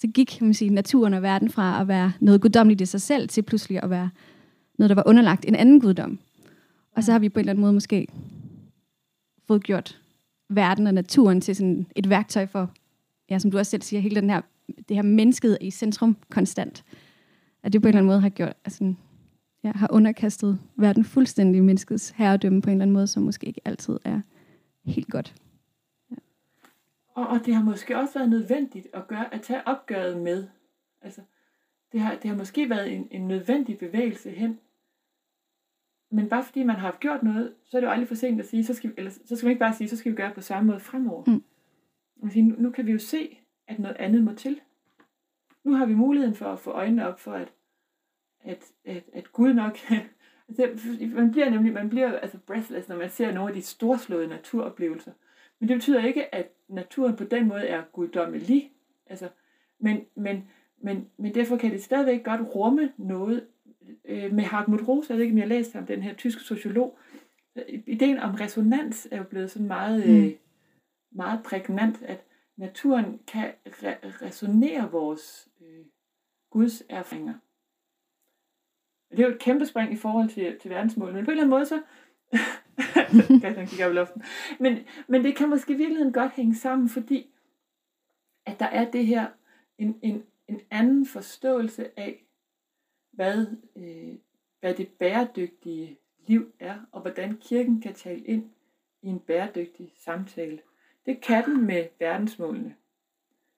så 0.00 0.06
gik 0.06 0.26
kan 0.26 0.46
man 0.46 0.54
sige, 0.54 0.70
naturen 0.70 1.14
og 1.14 1.22
verden 1.22 1.50
fra 1.50 1.80
at 1.80 1.88
være 1.88 2.12
noget 2.20 2.40
guddommeligt 2.40 2.80
i 2.80 2.86
sig 2.86 3.00
selv, 3.00 3.28
til 3.28 3.42
pludselig 3.42 3.82
at 3.82 3.90
være 3.90 4.10
noget, 4.78 4.88
der 4.88 4.94
var 4.94 5.02
underlagt 5.06 5.44
en 5.44 5.54
anden 5.54 5.80
guddom. 5.80 6.18
Og 6.96 7.04
så 7.04 7.12
har 7.12 7.18
vi 7.18 7.28
på 7.28 7.38
en 7.38 7.40
eller 7.40 7.52
anden 7.52 7.60
måde 7.60 7.72
måske 7.72 8.06
fået 9.46 9.62
gjort 9.62 10.00
verden 10.48 10.86
og 10.86 10.94
naturen 10.94 11.40
til 11.40 11.56
sådan 11.56 11.86
et 11.96 12.08
værktøj 12.08 12.46
for, 12.46 12.70
ja, 13.30 13.38
som 13.38 13.50
du 13.50 13.58
også 13.58 13.70
selv 13.70 13.82
siger, 13.82 14.00
hele 14.00 14.20
den 14.20 14.30
her, 14.30 14.40
det 14.88 14.96
her 14.96 15.02
mennesket 15.02 15.58
i 15.60 15.70
centrum 15.70 16.16
konstant. 16.30 16.84
At 17.62 17.72
det 17.72 17.82
på 17.82 17.88
en 17.88 17.88
eller 17.88 17.98
anden 17.98 18.06
måde 18.06 18.20
har 18.20 18.28
gjort, 18.28 18.52
altså, 18.64 18.94
ja, 19.64 19.72
har 19.74 19.88
underkastet 19.92 20.58
verden 20.76 21.04
fuldstændig 21.04 21.62
menneskets 21.62 22.10
herredømme 22.10 22.62
på 22.62 22.70
en 22.70 22.74
eller 22.74 22.82
anden 22.82 22.94
måde, 22.94 23.06
som 23.06 23.22
måske 23.22 23.46
ikke 23.46 23.60
altid 23.64 23.98
er 24.04 24.20
helt 24.84 25.08
godt. 25.10 25.34
Ja. 26.10 26.16
Og, 27.14 27.26
og 27.26 27.46
det 27.46 27.54
har 27.54 27.64
måske 27.64 27.98
også 27.98 28.18
været 28.18 28.30
nødvendigt 28.30 28.86
at, 28.94 29.08
gøre, 29.08 29.34
at 29.34 29.42
tage 29.42 29.66
opgøret 29.66 30.22
med. 30.22 30.48
Altså, 31.02 31.20
det 31.92 32.00
har, 32.00 32.14
det 32.14 32.30
har 32.30 32.36
måske 32.36 32.70
været 32.70 32.92
en, 32.92 33.08
en 33.10 33.28
nødvendig 33.28 33.78
bevægelse 33.78 34.30
hen 34.30 34.58
men 36.10 36.28
bare 36.28 36.44
fordi 36.44 36.62
man 36.62 36.76
har 36.76 36.96
gjort 37.00 37.22
noget, 37.22 37.54
så 37.64 37.76
er 37.76 37.80
det 37.80 37.86
jo 37.86 37.92
aldrig 37.92 38.08
for 38.08 38.14
sent 38.14 38.40
at 38.40 38.46
sige, 38.46 38.64
så 38.64 38.74
skal, 38.74 38.90
vi, 38.90 38.94
eller, 38.96 39.10
så 39.10 39.36
skal 39.36 39.46
man 39.46 39.50
ikke 39.50 39.60
bare 39.60 39.74
sige, 39.74 39.88
så 39.88 39.96
skal 39.96 40.12
vi 40.12 40.16
gøre 40.16 40.26
det 40.26 40.34
på 40.34 40.40
samme 40.40 40.66
måde 40.66 40.80
fremover. 40.80 41.24
Mm. 41.26 41.44
Man 42.22 42.44
nu, 42.44 42.54
nu 42.58 42.70
kan 42.70 42.86
vi 42.86 42.92
jo 42.92 42.98
se, 42.98 43.38
at 43.66 43.78
noget 43.78 43.96
andet 43.96 44.24
må 44.24 44.34
til. 44.34 44.60
Nu 45.64 45.72
har 45.72 45.86
vi 45.86 45.94
muligheden 45.94 46.34
for 46.34 46.46
at 46.46 46.58
få 46.58 46.70
øjnene 46.70 47.08
op 47.08 47.20
for, 47.20 47.32
at, 47.32 47.52
at, 48.44 48.64
at, 48.84 49.02
at 49.12 49.32
Gud 49.32 49.52
nok... 49.54 49.78
altså, 50.48 50.68
man 51.14 51.30
bliver 51.30 51.50
nemlig 51.50 51.72
man 51.72 51.88
bliver 51.88 52.18
altså 52.18 52.38
breathless, 52.38 52.88
når 52.88 52.96
man 52.96 53.10
ser 53.10 53.32
nogle 53.32 53.50
af 53.50 53.54
de 53.54 53.62
storslåede 53.62 54.28
naturoplevelser. 54.28 55.12
Men 55.58 55.68
det 55.68 55.76
betyder 55.76 56.04
ikke, 56.04 56.34
at 56.34 56.52
naturen 56.68 57.16
på 57.16 57.24
den 57.24 57.48
måde 57.48 57.66
er 57.66 57.82
guddommelig. 57.92 58.72
Altså, 59.06 59.28
Men, 59.78 60.04
men, 60.14 60.48
men, 60.82 61.08
men 61.16 61.34
derfor 61.34 61.56
kan 61.56 61.70
det 61.70 61.82
stadigvæk 61.82 62.24
godt 62.24 62.54
rumme 62.54 62.92
noget. 62.96 63.46
Øh, 64.04 64.32
med 64.32 64.44
Hartmut 64.44 64.88
Rosa, 64.88 65.12
jeg 65.12 65.18
ved 65.18 65.24
ikke, 65.24 65.34
om 65.34 65.38
jeg 65.38 65.48
læste 65.48 65.76
om 65.76 65.86
den 65.86 66.02
her 66.02 66.14
tyske 66.14 66.42
sociolog, 66.42 66.98
ideen 67.86 68.18
om 68.18 68.34
resonans 68.34 69.08
er 69.10 69.16
jo 69.16 69.24
blevet 69.24 69.50
sådan 69.50 69.66
meget, 69.66 70.06
mm. 70.06 70.16
øh, 70.16 70.32
meget 71.12 71.42
prægnant, 71.42 72.02
at 72.02 72.24
naturen 72.56 73.20
kan 73.26 73.52
re- 73.66 74.24
resonere 74.26 74.90
vores 74.90 75.48
øh, 75.60 75.84
Guds 76.50 76.82
erfaringer. 76.88 77.34
Det 79.10 79.20
er 79.20 79.24
jo 79.24 79.34
et 79.34 79.38
kæmpe 79.38 79.66
spring 79.66 79.92
i 79.92 79.96
forhold 79.96 80.28
til, 80.28 80.58
til 80.60 80.70
verdensmålet, 80.70 81.14
men 81.14 81.24
på 81.24 81.30
en 81.30 81.38
eller 81.38 81.44
anden 81.44 81.58
måde 81.58 81.66
så, 81.66 81.82
Christian 83.40 83.66
kigger 83.66 83.86
op 83.86 83.92
i 83.92 83.94
luften, 83.94 84.22
men, 84.60 84.78
men 85.08 85.24
det 85.24 85.36
kan 85.36 85.48
måske 85.48 85.72
i 85.72 85.76
virkeligheden 85.76 86.12
godt 86.12 86.32
hænge 86.32 86.54
sammen, 86.54 86.88
fordi 86.88 87.30
at 88.46 88.60
der 88.60 88.66
er 88.66 88.90
det 88.90 89.06
her, 89.06 89.26
en, 89.78 89.98
en, 90.02 90.24
en 90.48 90.60
anden 90.70 91.06
forståelse 91.06 92.00
af, 92.00 92.24
hvad, 93.10 93.46
øh, 93.76 94.14
hvad 94.60 94.74
det 94.74 94.88
bæredygtige 94.88 95.98
liv 96.26 96.52
er, 96.58 96.78
og 96.92 97.00
hvordan 97.00 97.36
kirken 97.36 97.80
kan 97.80 97.94
tale 97.94 98.20
ind 98.20 98.50
i 99.02 99.08
en 99.08 99.20
bæredygtig 99.20 99.92
samtale. 99.96 100.60
Det 101.06 101.20
kan 101.20 101.44
den 101.44 101.66
med 101.66 101.88
verdensmålene. 101.98 102.74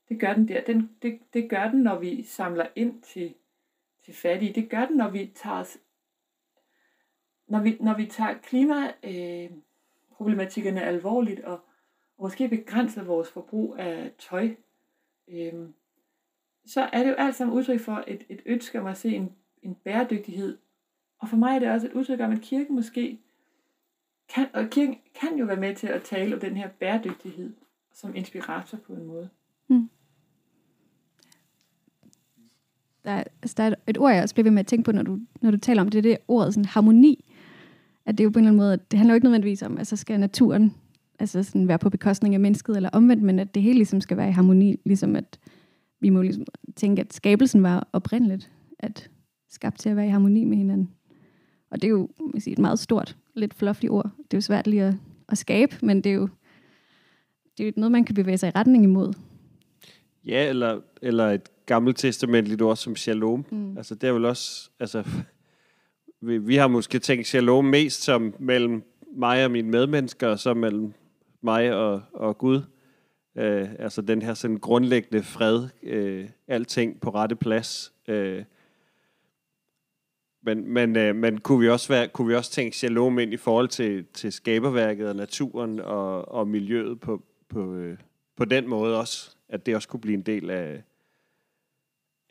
Det 0.08 0.20
gør 0.20 0.34
den 0.34 0.48
der. 0.48 0.64
Den, 0.64 0.90
det, 1.02 1.20
det 1.32 1.50
gør 1.50 1.70
den, 1.70 1.82
når 1.82 1.98
vi 1.98 2.22
samler 2.22 2.66
ind 2.76 3.02
til, 3.02 3.34
til 4.04 4.14
fattige. 4.14 4.52
Det 4.52 4.70
gør 4.70 4.86
den, 4.86 4.96
når 4.96 5.10
vi 5.10 5.32
tager 5.34 5.56
os, 5.56 5.78
når 7.46 7.60
vi, 7.60 7.76
når 7.80 7.96
vi 7.96 8.06
tager 8.06 8.34
klimaproblematikkerne 8.34 10.82
øh, 10.82 10.88
alvorligt 10.88 11.40
og, 11.40 11.60
og 12.16 12.22
måske 12.22 12.48
begrænser 12.48 13.04
vores 13.04 13.30
forbrug 13.30 13.76
af 13.78 14.12
tøj. 14.18 14.54
Øh, 15.28 15.68
så 16.66 16.88
er 16.92 17.02
det 17.02 17.10
jo 17.10 17.14
alt 17.14 17.34
sammen 17.34 17.56
udtryk 17.56 17.80
for 17.80 18.04
et, 18.06 18.24
et 18.28 18.42
ønske 18.46 18.80
om 18.80 18.86
at 18.86 18.96
se 18.96 19.08
en, 19.08 19.32
en 19.62 19.74
bæredygtighed. 19.74 20.58
Og 21.18 21.28
for 21.28 21.36
mig 21.36 21.54
er 21.54 21.58
det 21.58 21.70
også 21.70 21.86
et 21.86 21.92
udtryk 21.92 22.20
om, 22.20 22.32
at 22.32 22.40
kirken 22.40 22.74
måske 22.74 23.20
kan, 24.28 24.48
og 24.52 24.70
kirken 24.70 24.98
kan 25.14 25.38
jo 25.38 25.44
være 25.44 25.56
med 25.56 25.76
til 25.76 25.86
at 25.86 26.02
tale 26.02 26.34
om 26.34 26.40
den 26.40 26.56
her 26.56 26.68
bæredygtighed 26.68 27.54
som 27.92 28.16
inspirator 28.16 28.78
på 28.78 28.92
en 28.92 29.04
måde. 29.04 29.30
Mm. 29.68 29.90
Der, 33.04 33.22
altså 33.42 33.54
der 33.56 33.62
er 33.62 33.74
et 33.86 33.98
ord, 33.98 34.12
jeg 34.12 34.22
også 34.22 34.34
bliver 34.34 34.44
ved 34.44 34.50
med 34.50 34.60
at 34.60 34.66
tænke 34.66 34.84
på, 34.84 34.92
når 34.92 35.02
du, 35.02 35.18
når 35.40 35.50
du 35.50 35.56
taler 35.56 35.82
om 35.82 35.88
det, 35.88 36.04
det 36.04 36.12
er 36.12 36.16
ordet 36.28 36.54
sådan 36.54 36.64
harmoni. 36.64 37.24
At 38.06 38.18
det 38.18 38.24
er 38.24 38.24
jo 38.24 38.30
på 38.30 38.38
en 38.38 38.44
eller 38.44 38.50
anden 38.50 38.58
måde, 38.58 38.72
at 38.72 38.90
det 38.90 38.98
handler 38.98 39.14
jo 39.14 39.16
ikke 39.16 39.24
nødvendigvis 39.24 39.62
om, 39.62 39.78
at 39.78 39.86
så 39.86 39.96
skal 39.96 40.20
naturen 40.20 40.74
altså 41.18 41.42
sådan 41.42 41.68
være 41.68 41.78
på 41.78 41.90
bekostning 41.90 42.34
af 42.34 42.40
mennesket 42.40 42.76
eller 42.76 42.90
omvendt, 42.92 43.22
men 43.22 43.38
at 43.38 43.54
det 43.54 43.62
hele 43.62 43.76
ligesom 43.78 44.00
skal 44.00 44.16
være 44.16 44.28
i 44.28 44.32
harmoni, 44.32 44.80
ligesom 44.84 45.16
at 45.16 45.38
vi 46.00 46.08
må 46.08 46.22
ligesom 46.22 46.44
tænke, 46.76 47.00
at 47.00 47.14
skabelsen 47.14 47.62
var 47.62 47.88
oprindeligt, 47.92 48.50
at 48.78 49.10
skabt 49.50 49.78
til 49.78 49.88
at 49.88 49.96
være 49.96 50.06
i 50.06 50.10
harmoni 50.10 50.44
med 50.44 50.56
hinanden. 50.56 50.90
Og 51.70 51.82
det 51.82 51.88
er 51.88 51.90
jo 51.90 52.08
jeg 52.34 52.42
sige, 52.42 52.52
et 52.52 52.58
meget 52.58 52.78
stort, 52.78 53.16
lidt 53.34 53.54
fluffy 53.54 53.86
ord. 53.88 54.04
Det 54.04 54.34
er 54.34 54.36
jo 54.36 54.40
svært 54.40 54.66
lige 54.66 54.82
at, 54.82 54.94
at 55.28 55.38
skabe, 55.38 55.76
men 55.82 56.00
det 56.04 56.10
er 56.10 56.14
jo 56.14 56.28
det 57.58 57.64
er 57.64 57.66
jo 57.68 57.72
noget, 57.76 57.92
man 57.92 58.04
kan 58.04 58.14
bevæge 58.14 58.38
sig 58.38 58.48
i 58.48 58.52
retning 58.54 58.84
imod. 58.84 59.12
Ja, 60.26 60.48
eller, 60.48 60.80
eller 61.02 61.30
et 61.30 61.48
gammelt 61.66 61.96
testamentligt 61.96 62.62
ord 62.62 62.76
som 62.76 62.96
shalom. 62.96 63.44
Mm. 63.50 63.76
Altså 63.76 63.94
det 63.94 64.08
er 64.08 64.12
vel 64.12 64.24
også, 64.24 64.70
altså 64.80 65.04
vi, 66.26 66.38
vi 66.38 66.56
har 66.56 66.68
måske 66.68 66.98
tænkt 66.98 67.26
shalom 67.26 67.64
mest 67.64 68.02
som 68.02 68.34
mellem 68.38 68.82
mig 69.16 69.44
og 69.44 69.50
mine 69.50 69.70
medmennesker, 69.70 70.28
og 70.28 70.38
så 70.38 70.54
mellem 70.54 70.92
mig 71.40 71.74
og, 71.74 72.02
og 72.12 72.38
Gud. 72.38 72.62
Øh, 73.36 73.68
altså 73.78 74.02
den 74.02 74.22
her 74.22 74.34
sådan 74.34 74.58
grundlæggende 74.58 75.22
fred, 75.22 75.68
øh, 75.82 76.28
alting 76.48 77.00
på 77.00 77.10
rette 77.10 77.36
plads. 77.36 77.92
Øh, 78.08 78.44
men, 80.42 80.68
men, 80.68 80.96
øh, 80.96 81.16
men 81.16 81.40
kunne, 81.40 81.60
vi 81.60 81.68
også 81.68 81.88
være, 81.88 82.08
kunne 82.08 82.28
vi 82.28 82.34
også 82.34 82.50
tænke 82.50 82.76
shalom 82.76 83.18
ind 83.18 83.32
i 83.32 83.36
forhold 83.36 83.68
til, 83.68 84.04
til 84.14 84.32
skaberværket 84.32 85.08
og 85.08 85.16
naturen 85.16 85.80
og, 85.80 86.28
og 86.28 86.48
miljøet 86.48 87.00
på, 87.00 87.22
på, 87.48 87.74
øh, 87.74 87.98
på 88.36 88.44
den 88.44 88.68
måde 88.68 88.98
også? 88.98 89.36
At 89.48 89.66
det 89.66 89.76
også 89.76 89.88
kunne 89.88 90.00
blive 90.00 90.14
en 90.14 90.22
del 90.22 90.50
af, 90.50 90.82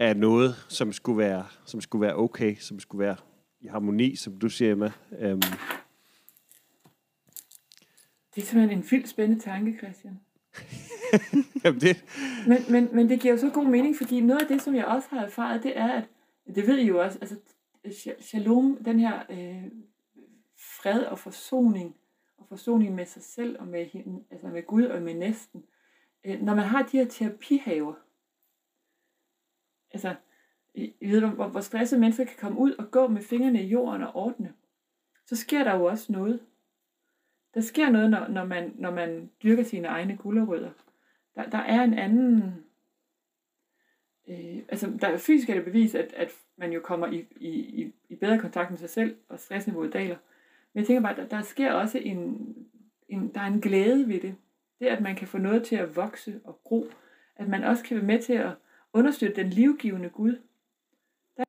af 0.01 0.17
noget, 0.17 0.65
som 0.69 0.93
skulle, 0.93 1.17
være, 1.17 1.45
som 1.65 1.81
skulle 1.81 2.01
være 2.01 2.15
okay, 2.15 2.55
som 2.55 2.79
skulle 2.79 3.05
være 3.05 3.15
i 3.59 3.67
harmoni, 3.67 4.15
som 4.15 4.37
du 4.37 4.49
siger, 4.49 4.71
Emma. 4.71 4.91
Um. 5.11 5.41
Det 8.35 8.41
er 8.41 8.45
simpelthen 8.45 8.77
en 8.77 8.85
vildt 8.91 9.09
spændende 9.09 9.43
tanke, 9.43 9.77
Christian. 9.77 10.19
Jamen 11.63 11.81
det... 11.81 12.05
men, 12.47 12.57
men, 12.69 12.95
men 12.95 13.09
det 13.09 13.19
giver 13.19 13.33
jo 13.33 13.39
så 13.39 13.49
god 13.49 13.65
mening, 13.65 13.97
fordi 13.97 14.21
noget 14.21 14.41
af 14.41 14.47
det, 14.47 14.61
som 14.61 14.75
jeg 14.75 14.85
også 14.85 15.07
har 15.11 15.25
erfaret, 15.25 15.63
det 15.63 15.77
er, 15.77 15.87
at 15.87 16.03
det 16.55 16.67
ved 16.67 16.77
I 16.77 16.87
jo 16.87 17.01
også, 17.01 17.19
altså 17.21 17.35
shalom, 18.19 18.77
den 18.85 18.99
her 18.99 19.23
øh, 19.29 19.71
fred 20.57 21.03
og 21.03 21.19
forsoning, 21.19 21.95
og 22.37 22.45
forsoning 22.49 22.95
med 22.95 23.05
sig 23.05 23.23
selv 23.23 23.59
og 23.59 23.67
med, 23.67 23.85
altså 24.31 24.47
med 24.47 24.65
Gud 24.65 24.83
og 24.83 25.01
med 25.01 25.13
næsten, 25.13 25.63
øh, 26.25 26.41
når 26.41 26.55
man 26.55 26.65
har 26.65 26.83
de 26.83 26.97
her 26.97 27.05
terapihaver, 27.05 27.93
altså, 29.93 30.15
I, 30.73 30.93
du, 31.01 31.07
ved, 31.07 31.21
hvor, 31.21 31.47
hvor 31.47 31.61
stressede 31.61 32.01
mennesker 32.01 32.23
kan 32.23 32.37
komme 32.39 32.59
ud 32.59 32.71
og 32.71 32.91
gå 32.91 33.07
med 33.07 33.21
fingrene 33.21 33.63
i 33.63 33.67
jorden 33.67 34.03
og 34.03 34.15
ordne, 34.15 34.53
så 35.25 35.35
sker 35.35 35.63
der 35.63 35.75
jo 35.75 35.85
også 35.85 36.11
noget. 36.11 36.39
Der 37.53 37.61
sker 37.61 37.89
noget, 37.89 38.09
når, 38.09 38.27
når, 38.27 38.45
man, 38.45 38.73
når 38.75 38.91
man 38.91 39.31
dyrker 39.43 39.63
sine 39.63 39.87
egne 39.87 40.17
gulerødder. 40.17 40.71
Der, 41.35 41.49
der 41.49 41.57
er 41.57 41.83
en 41.83 41.93
anden... 41.93 42.65
Øh, 44.29 44.57
altså, 44.69 44.97
der 45.01 45.07
er 45.07 45.17
fysisk 45.17 45.49
er 45.49 45.53
det 45.53 45.65
bevis, 45.65 45.95
at, 45.95 46.13
at 46.13 46.31
man 46.57 46.73
jo 46.73 46.79
kommer 46.79 47.07
i, 47.07 47.25
i, 47.35 47.93
i 48.09 48.15
bedre 48.15 48.39
kontakt 48.39 48.69
med 48.69 48.77
sig 48.77 48.89
selv, 48.89 49.15
og 49.29 49.39
stressniveauet 49.39 49.93
daler. 49.93 50.17
Men 50.73 50.79
jeg 50.79 50.87
tænker 50.87 51.01
bare, 51.01 51.15
der, 51.15 51.27
der 51.27 51.41
sker 51.41 51.73
også 51.73 51.97
en, 51.97 52.55
en, 53.09 53.33
der 53.33 53.41
er 53.41 53.45
en 53.45 53.61
glæde 53.61 54.07
ved 54.07 54.19
det. 54.19 54.35
Det, 54.79 54.85
at 54.85 55.01
man 55.01 55.15
kan 55.15 55.27
få 55.27 55.37
noget 55.37 55.63
til 55.63 55.75
at 55.75 55.95
vokse 55.95 56.41
og 56.43 56.59
gro. 56.63 56.87
At 57.35 57.47
man 57.47 57.63
også 57.63 57.83
kan 57.83 57.97
være 57.97 58.05
med 58.05 58.21
til 58.21 58.33
at 58.33 58.51
understøtte 58.93 59.35
den 59.35 59.49
livgivende 59.49 60.09
Gud. 60.09 60.41
Der 61.37 61.43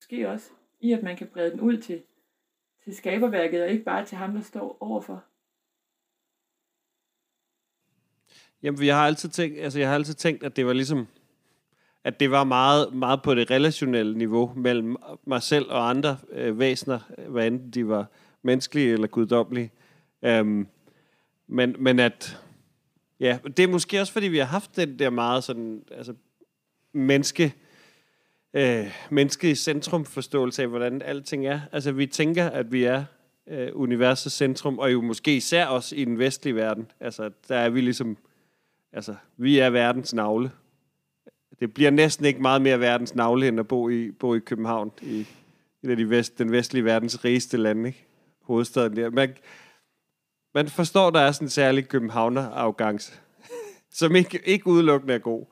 sker 0.00 0.28
også 0.28 0.50
i, 0.80 0.92
at 0.92 1.02
man 1.02 1.16
kan 1.16 1.26
brede 1.26 1.50
den 1.50 1.60
ud 1.60 1.76
til, 1.76 2.02
til 2.84 2.96
skaberværket, 2.96 3.62
og 3.62 3.68
ikke 3.68 3.84
bare 3.84 4.06
til 4.06 4.16
ham, 4.16 4.34
der 4.34 4.42
står 4.42 4.76
overfor. 4.80 5.24
Jamen, 8.62 8.86
jeg 8.86 8.96
har 8.96 9.06
altid 9.06 9.28
tænkt, 9.28 9.58
altså, 9.58 9.78
jeg 9.78 9.88
har 9.88 9.94
altid 9.94 10.14
tænkt, 10.14 10.44
at 10.44 10.56
det 10.56 10.66
var 10.66 10.72
ligesom, 10.72 11.06
at 12.04 12.20
det 12.20 12.30
var 12.30 12.44
meget, 12.44 12.94
meget 12.94 13.22
på 13.22 13.34
det 13.34 13.50
relationelle 13.50 14.18
niveau 14.18 14.52
mellem 14.56 14.96
mig 15.24 15.42
selv 15.42 15.70
og 15.70 15.90
andre 15.90 16.18
øh, 16.30 16.58
væsener, 16.58 17.00
hvad 17.28 17.46
enten 17.46 17.70
de 17.70 17.88
var 17.88 18.06
menneskelige 18.42 18.92
eller 18.92 19.06
guddommelige. 19.06 19.70
Øhm, 20.22 20.66
men, 21.46 21.76
men 21.78 21.98
at, 21.98 22.41
ja, 23.22 23.38
det 23.56 23.62
er 23.62 23.68
måske 23.68 24.00
også, 24.00 24.12
fordi 24.12 24.28
vi 24.28 24.38
har 24.38 24.44
haft 24.44 24.76
den 24.76 24.98
der 24.98 25.10
meget 25.10 25.44
sådan, 25.44 25.82
altså, 25.90 26.14
menneske, 26.92 27.54
øh, 28.54 28.86
menneske 29.10 29.50
i 29.50 29.54
centrum 29.54 30.04
forståelse 30.04 30.62
af, 30.62 30.68
hvordan 30.68 31.02
alting 31.02 31.46
er. 31.46 31.60
Altså, 31.72 31.92
vi 31.92 32.06
tænker, 32.06 32.46
at 32.46 32.72
vi 32.72 32.84
er 32.84 33.04
øh, 33.48 33.68
universets 33.72 34.34
centrum, 34.34 34.78
og 34.78 34.92
jo 34.92 35.00
måske 35.00 35.36
især 35.36 35.66
også 35.66 35.96
i 35.96 36.04
den 36.04 36.18
vestlige 36.18 36.54
verden. 36.54 36.90
Altså, 37.00 37.30
der 37.48 37.56
er 37.56 37.70
vi 37.70 37.80
ligesom, 37.80 38.16
altså, 38.92 39.14
vi 39.36 39.58
er 39.58 39.70
verdens 39.70 40.14
navle 40.14 40.50
det 41.60 41.74
bliver 41.74 41.90
næsten 41.90 42.24
ikke 42.24 42.42
meget 42.42 42.62
mere 42.62 42.80
verdens 42.80 43.14
navle, 43.14 43.48
end 43.48 43.60
at 43.60 43.68
bo 43.68 43.88
i, 43.88 44.10
bo 44.10 44.34
i 44.34 44.38
København, 44.38 44.92
i 45.02 45.26
i 45.82 45.90
af 45.90 45.96
de 45.96 46.10
vest, 46.10 46.38
den 46.38 46.52
vestlige 46.52 46.84
verdens 46.84 47.24
rigeste 47.24 47.56
lande, 47.56 47.88
ikke? 47.88 48.06
hovedstaden 48.42 48.96
der. 48.96 49.10
Man, 49.10 49.34
man 50.54 50.68
forstår, 50.68 51.10
der 51.10 51.20
er 51.20 51.32
sådan 51.32 51.46
en 51.46 51.50
særlig 51.50 51.88
københavner-arrogance, 51.88 53.12
som 53.90 54.16
ikke, 54.16 54.40
ikke 54.44 54.66
udelukkende 54.66 55.14
er 55.14 55.18
god. 55.18 55.46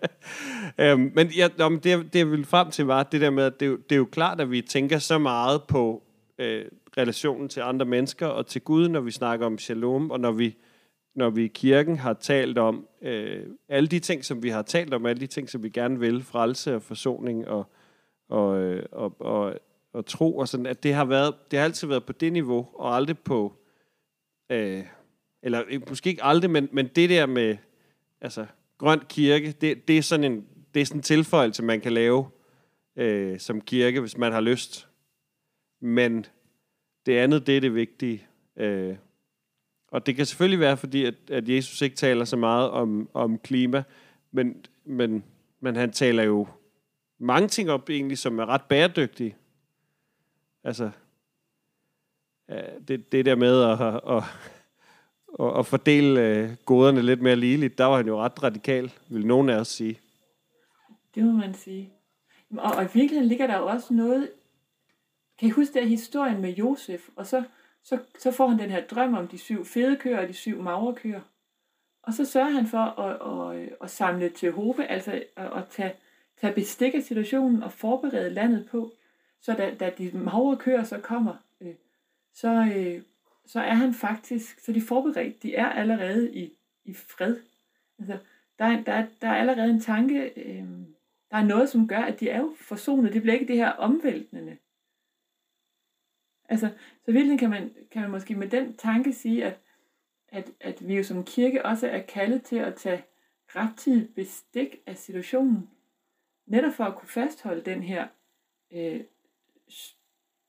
øhm, 0.80 1.12
men 1.14 1.26
ja, 1.26 1.48
nå, 1.58 1.68
det, 1.68 1.84
det, 1.84 2.14
jeg 2.14 2.30
ville 2.30 2.44
frem 2.44 2.70
til, 2.70 2.86
var 2.86 3.02
det 3.02 3.20
der 3.20 3.30
med, 3.30 3.44
at 3.44 3.60
det, 3.60 3.78
det 3.90 3.94
er 3.94 3.98
jo 3.98 4.08
klart, 4.12 4.40
at 4.40 4.50
vi 4.50 4.62
tænker 4.62 4.98
så 4.98 5.18
meget 5.18 5.62
på 5.62 6.02
øh, 6.38 6.64
relationen 6.96 7.48
til 7.48 7.60
andre 7.60 7.86
mennesker 7.86 8.26
og 8.26 8.46
til 8.46 8.60
Gud, 8.60 8.88
når 8.88 9.00
vi 9.00 9.10
snakker 9.10 9.46
om 9.46 9.58
shalom, 9.58 10.10
og 10.10 10.20
når 10.20 10.32
vi 10.32 10.56
når 11.14 11.30
vi 11.30 11.44
i 11.44 11.48
kirken 11.48 11.98
har 11.98 12.12
talt 12.12 12.58
om 12.58 12.86
øh, 13.02 13.46
alle 13.68 13.86
de 13.86 13.98
ting, 13.98 14.24
som 14.24 14.42
vi 14.42 14.48
har 14.48 14.62
talt 14.62 14.94
om, 14.94 15.06
alle 15.06 15.20
de 15.20 15.26
ting, 15.26 15.50
som 15.50 15.62
vi 15.62 15.68
gerne 15.68 15.98
vil, 15.98 16.22
frelse 16.22 16.74
og 16.74 16.82
forsoning 16.82 17.48
og, 17.48 17.66
og, 18.28 18.58
øh, 18.58 18.86
og, 18.92 19.20
og, 19.20 19.54
og 19.92 20.06
tro, 20.06 20.36
og 20.36 20.48
sådan, 20.48 20.66
at 20.66 20.82
det 20.82 20.94
har, 20.94 21.04
været, 21.04 21.34
det 21.50 21.58
har 21.58 21.64
altid 21.64 21.88
været 21.88 22.04
på 22.04 22.12
det 22.12 22.32
niveau, 22.32 22.68
og 22.74 22.96
aldrig 22.96 23.18
på, 23.18 23.52
øh, 24.52 24.84
eller 25.42 25.62
øh, 25.68 25.80
måske 25.88 26.10
ikke 26.10 26.24
aldrig, 26.24 26.50
men, 26.50 26.68
men 26.72 26.86
det 26.86 27.10
der 27.10 27.26
med, 27.26 27.56
altså, 28.20 28.46
grøn 28.78 29.00
kirke, 29.08 29.52
det, 29.52 29.88
det 29.88 29.98
er 29.98 30.02
sådan 30.02 30.32
en, 30.32 30.46
det 30.74 30.82
er 30.82 30.86
sådan 30.86 30.98
en 30.98 31.02
tilføjelse, 31.02 31.62
man 31.62 31.80
kan 31.80 31.92
lave 31.92 32.30
øh, 32.96 33.40
som 33.40 33.60
kirke, 33.60 34.00
hvis 34.00 34.18
man 34.18 34.32
har 34.32 34.40
lyst. 34.40 34.88
Men 35.80 36.26
det 37.06 37.16
andet, 37.16 37.46
det 37.46 37.56
er 37.56 37.60
det 37.60 37.74
vigtige. 37.74 38.26
Øh, 38.56 38.96
og 39.88 40.06
det 40.06 40.16
kan 40.16 40.26
selvfølgelig 40.26 40.60
være, 40.60 40.76
fordi 40.76 41.04
at, 41.04 41.14
at 41.30 41.48
Jesus 41.48 41.82
ikke 41.82 41.96
taler 41.96 42.24
så 42.24 42.36
meget 42.36 42.70
om, 42.70 43.08
om 43.14 43.38
klima, 43.38 43.82
men, 44.30 44.66
men, 44.84 45.24
men 45.60 45.76
han 45.76 45.92
taler 45.92 46.22
jo 46.22 46.46
mange 47.18 47.48
ting 47.48 47.70
op 47.70 47.90
egentlig, 47.90 48.18
som 48.18 48.38
er 48.38 48.46
ret 48.46 48.62
bæredygtige. 48.62 49.36
Altså, 50.64 50.90
Øh, 52.52 52.88
det, 52.88 53.12
det 53.12 53.26
der 53.26 53.34
med 53.34 53.62
at, 53.62 53.80
at, 53.80 54.24
at, 55.40 55.58
at, 55.58 55.66
fordele 55.66 56.20
øh, 56.20 56.50
goderne 56.66 57.02
lidt 57.02 57.22
mere 57.22 57.36
ligeligt, 57.36 57.78
der 57.78 57.84
var 57.84 57.96
han 57.96 58.06
jo 58.06 58.20
ret 58.20 58.42
radikal, 58.42 58.92
vil 59.08 59.26
nogen 59.26 59.48
af 59.48 59.56
os 59.56 59.68
sige. 59.68 60.00
Det 61.14 61.24
må 61.24 61.32
man 61.32 61.54
sige. 61.54 61.92
Og, 62.58 62.72
og 62.72 62.82
i 62.82 62.88
virkeligheden 62.94 63.28
ligger 63.28 63.46
der 63.46 63.58
jo 63.58 63.66
også 63.66 63.94
noget... 63.94 64.30
Kan 65.38 65.48
I 65.48 65.50
huske 65.50 65.74
der 65.74 65.86
historien 65.86 66.40
med 66.40 66.54
Josef? 66.54 67.08
Og 67.16 67.26
så, 67.26 67.44
så, 67.82 67.98
så 68.18 68.30
får 68.30 68.46
han 68.46 68.58
den 68.58 68.70
her 68.70 68.86
drøm 68.86 69.14
om 69.14 69.28
de 69.28 69.38
syv 69.38 69.64
fede 69.64 69.96
køer 69.96 70.20
og 70.20 70.28
de 70.28 70.32
syv 70.32 70.62
magre 70.62 70.94
køer. 70.94 71.20
Og 72.02 72.14
så 72.14 72.24
sørger 72.24 72.50
han 72.50 72.66
for 72.66 72.78
at, 72.78 73.56
at, 73.56 73.68
at 73.82 73.90
samle 73.90 74.28
til 74.28 74.52
hobe, 74.52 74.84
altså 74.84 75.22
at, 75.36 75.52
at 75.56 75.68
tage, 75.70 75.94
tage 76.40 76.54
bestik 76.54 76.94
af 76.94 77.02
situationen 77.02 77.62
og 77.62 77.72
forberede 77.72 78.30
landet 78.30 78.68
på, 78.70 78.92
så 79.40 79.52
da, 79.52 79.74
da 79.80 79.92
de 79.98 80.10
magre 80.14 80.56
køer 80.56 80.84
så 80.84 80.98
kommer, 80.98 81.34
så, 82.32 82.72
øh, 82.76 83.02
så 83.46 83.60
er 83.60 83.74
han 83.74 83.94
faktisk, 83.94 84.60
så 84.60 84.72
de 84.72 84.78
er 84.78 84.82
forberedt, 84.82 85.42
de 85.42 85.54
er 85.54 85.66
allerede 85.66 86.34
i, 86.34 86.52
i 86.84 86.94
fred. 86.94 87.36
Altså, 87.98 88.18
der, 88.58 88.82
der, 88.82 89.06
der 89.20 89.28
er 89.28 89.34
allerede 89.34 89.70
en 89.70 89.80
tanke, 89.80 90.32
øh, 90.36 90.64
der 91.30 91.36
er 91.36 91.44
noget, 91.44 91.68
som 91.68 91.88
gør, 91.88 92.00
at 92.00 92.20
de 92.20 92.28
er 92.28 92.40
jo 92.40 92.54
forsonet. 92.60 93.12
Det 93.12 93.22
bliver 93.22 93.34
ikke 93.34 93.48
det 93.48 93.56
her 93.56 93.70
omvæltende. 93.70 94.58
Altså, 96.48 96.70
så 97.04 97.12
virkelig 97.12 97.38
kan 97.38 97.50
man, 97.50 97.74
kan 97.90 98.02
man 98.02 98.10
måske 98.10 98.34
med 98.34 98.48
den 98.48 98.76
tanke 98.76 99.12
sige, 99.12 99.44
at, 99.44 99.60
at, 100.28 100.50
at 100.60 100.88
vi 100.88 100.96
jo 100.96 101.02
som 101.02 101.24
kirke 101.24 101.66
også 101.66 101.88
er 101.88 102.02
kaldet 102.02 102.42
til 102.42 102.56
at 102.56 102.74
tage 102.74 103.04
rettidig 103.48 104.14
bestik 104.14 104.76
af 104.86 104.96
situationen, 104.96 105.70
netop 106.46 106.72
for 106.72 106.84
at 106.84 106.96
kunne 106.96 107.08
fastholde 107.08 107.62
den 107.62 107.82
her 107.82 108.08
øh, 108.72 109.00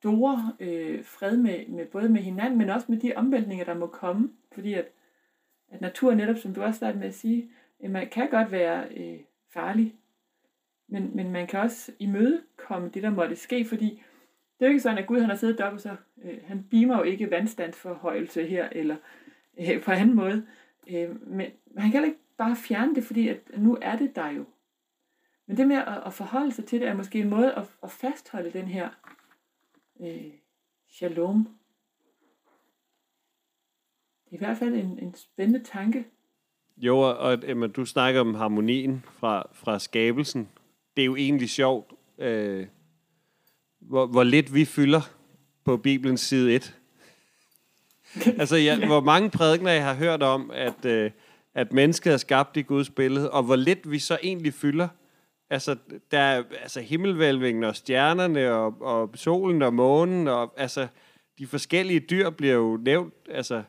store 0.03 0.53
øh, 0.59 1.05
fred 1.05 1.37
med, 1.37 1.67
med 1.67 1.85
både 1.85 2.09
med 2.09 2.21
hinanden, 2.21 2.57
men 2.57 2.69
også 2.69 2.85
med 2.89 2.97
de 2.97 3.13
omvæltninger, 3.15 3.65
der 3.65 3.73
må 3.73 3.87
komme, 3.87 4.29
fordi 4.51 4.73
at, 4.73 4.85
at 5.71 5.81
naturen 5.81 6.17
netop, 6.17 6.37
som 6.37 6.53
du 6.53 6.61
også 6.61 6.77
startede 6.77 6.99
med 6.99 7.07
at 7.07 7.13
sige, 7.13 7.49
øh, 7.83 7.91
man 7.91 8.09
kan 8.09 8.29
godt 8.29 8.51
være 8.51 8.87
øh, 8.97 9.19
farlig, 9.53 9.95
men, 10.87 11.15
men 11.15 11.31
man 11.31 11.47
kan 11.47 11.59
også 11.59 11.91
imødekomme 11.99 12.89
det, 12.93 13.03
der 13.03 13.09
måtte 13.09 13.35
ske, 13.35 13.65
fordi 13.65 14.03
det 14.59 14.65
er 14.65 14.65
jo 14.65 14.69
ikke 14.69 14.79
sådan, 14.79 14.97
at 14.97 15.07
Gud 15.07 15.19
han 15.19 15.29
har 15.29 15.35
siddet 15.35 15.57
deroppe, 15.57 15.79
så 15.79 15.95
øh, 16.23 16.37
han 16.45 16.63
beamer 16.71 16.97
jo 16.97 17.03
ikke 17.03 17.31
vandstandsforhøjelse 17.31 18.45
her, 18.45 18.69
eller 18.71 18.95
øh, 19.59 19.83
på 19.83 19.91
anden 19.91 20.15
måde. 20.15 20.45
Øh, 20.89 21.27
men 21.27 21.51
han 21.77 21.91
kan 21.91 22.05
ikke 22.05 22.19
bare 22.37 22.55
fjerne 22.55 22.95
det, 22.95 23.03
fordi 23.03 23.27
at 23.27 23.39
nu 23.57 23.77
er 23.81 23.95
det 23.95 24.15
der 24.15 24.29
jo. 24.29 24.45
Men 25.47 25.57
det 25.57 25.67
med 25.67 25.75
at, 25.75 26.03
at 26.05 26.13
forholde 26.13 26.51
sig 26.51 26.65
til 26.65 26.79
det, 26.79 26.87
er 26.87 26.93
måske 26.93 27.19
en 27.19 27.29
måde 27.29 27.53
at, 27.53 27.69
at 27.83 27.91
fastholde 27.91 28.51
den 28.51 28.67
her 28.67 28.89
øh, 30.03 30.31
shalom. 30.89 31.47
Det 34.25 34.31
er 34.31 34.35
i 34.35 34.37
hvert 34.37 34.57
fald 34.57 34.73
en, 34.73 34.99
en 34.99 35.15
spændende 35.15 35.63
tanke. 35.63 36.05
Jo, 36.77 36.99
og 36.99 37.39
Emma, 37.43 37.67
du 37.67 37.85
snakker 37.85 38.21
om 38.21 38.35
harmonien 38.35 39.03
fra, 39.11 39.47
fra 39.53 39.79
skabelsen. 39.79 40.49
Det 40.95 41.01
er 41.01 41.05
jo 41.05 41.15
egentlig 41.15 41.49
sjovt, 41.49 41.93
øh, 42.17 42.67
hvor, 43.79 44.05
hvor 44.05 44.23
lidt 44.23 44.53
vi 44.53 44.65
fylder 44.65 45.01
på 45.63 45.77
Bibelens 45.77 46.21
side 46.21 46.55
1. 46.55 46.79
altså, 48.39 48.55
ja, 48.55 48.85
hvor 48.85 49.01
mange 49.01 49.29
prædikner 49.29 49.71
jeg 49.71 49.85
har 49.85 49.95
hørt 49.95 50.23
om, 50.23 50.51
at, 50.53 50.85
øh, 50.85 51.11
at 51.53 51.73
mennesket 51.73 52.13
er 52.13 52.17
skabt 52.17 52.57
i 52.57 52.61
Guds 52.61 52.89
billede, 52.89 53.31
og 53.31 53.43
hvor 53.43 53.55
lidt 53.55 53.91
vi 53.91 53.99
så 53.99 54.17
egentlig 54.23 54.53
fylder. 54.53 54.87
Altså, 55.53 55.77
der 56.11 56.19
er 56.19 56.43
altså, 56.61 56.81
himmelvælvingen 56.81 57.63
og 57.63 57.75
stjernerne 57.75 58.51
og, 58.51 58.81
og 58.81 59.09
solen 59.15 59.61
og 59.61 59.73
månen, 59.73 60.27
og 60.27 60.53
altså, 60.57 60.87
de 61.39 61.47
forskellige 61.47 61.99
dyr 61.99 62.29
bliver 62.29 62.53
jo 62.53 62.77
nævnt. 62.77 63.13
Altså, 63.29 63.63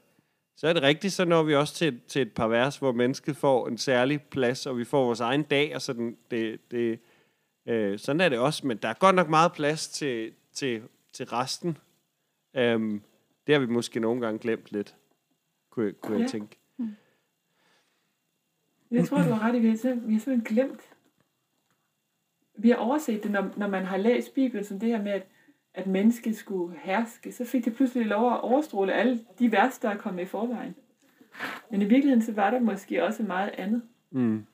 så 0.57 0.68
er 0.68 0.73
det 0.73 0.83
rigtigt, 0.83 1.12
så 1.12 1.25
når 1.25 1.42
vi 1.42 1.55
også 1.55 1.75
til, 1.75 2.01
til 2.09 2.23
et 2.23 2.33
par 2.33 2.49
vers, 2.49 2.77
hvor 2.77 2.92
mennesket 2.92 3.37
får 3.37 3.68
en 3.68 3.79
særlig 3.79 4.23
plads, 4.23 4.66
og 4.66 4.79
vi 4.79 4.85
får 4.85 5.05
vores 5.05 5.20
egen 5.20 5.42
dag, 5.42 5.75
og 5.75 5.83
sådan, 5.83 6.16
det, 6.31 6.70
det, 6.70 7.01
øh, 7.66 7.99
sådan 7.99 8.20
er 8.20 8.29
det 8.29 8.38
også. 8.38 8.66
Men 8.66 8.77
der 8.77 8.88
er 8.88 8.94
godt 8.94 9.16
nok 9.16 9.29
meget 9.29 9.53
plads 9.53 9.88
til, 9.88 10.33
til, 10.53 10.83
til 11.12 11.27
resten. 11.27 11.79
Um, 12.59 13.03
det 13.47 13.55
har 13.55 13.61
vi 13.61 13.66
måske 13.66 14.01
nogle 14.01 14.20
gange 14.20 14.38
glemt 14.38 14.73
lidt, 14.73 14.94
kunne, 15.70 15.92
kunne 15.92 16.16
ja. 16.16 16.23
jeg 16.23 16.31
tænke. 16.31 16.57
Jeg 18.90 19.09
tror, 19.09 19.16
du 19.16 19.33
har 19.33 19.49
ret 19.49 19.55
i, 19.55 19.59
vi 19.59 19.68
har 19.68 19.77
simpelthen 19.77 20.40
glemt 20.40 20.93
vi 22.56 22.70
har 22.70 22.76
overset 22.76 23.22
det, 23.22 23.30
når, 23.30 23.50
når 23.56 23.68
man 23.68 23.84
har 23.84 23.96
læst 23.96 24.34
Bibelen, 24.34 24.64
som 24.64 24.80
det 24.80 24.88
her 24.88 25.02
med, 25.02 25.12
at, 25.12 25.26
at 25.74 25.86
mennesket 25.86 26.36
skulle 26.36 26.76
herske, 26.78 27.32
så 27.32 27.44
fik 27.44 27.64
det 27.64 27.74
pludselig 27.74 28.06
lov 28.06 28.32
at 28.32 28.40
overstråle 28.40 28.92
alle 28.92 29.20
de 29.38 29.52
vers, 29.52 29.78
der 29.78 29.90
er 29.90 29.96
kommet 29.96 30.22
i 30.22 30.26
forvejen. 30.26 30.74
Men 31.70 31.82
i 31.82 31.84
virkeligheden, 31.84 32.22
så 32.22 32.32
var 32.32 32.50
der 32.50 32.60
måske 32.60 33.04
også 33.04 33.22
meget 33.22 33.50
andet. 33.58 33.82
Mm. 34.10 34.46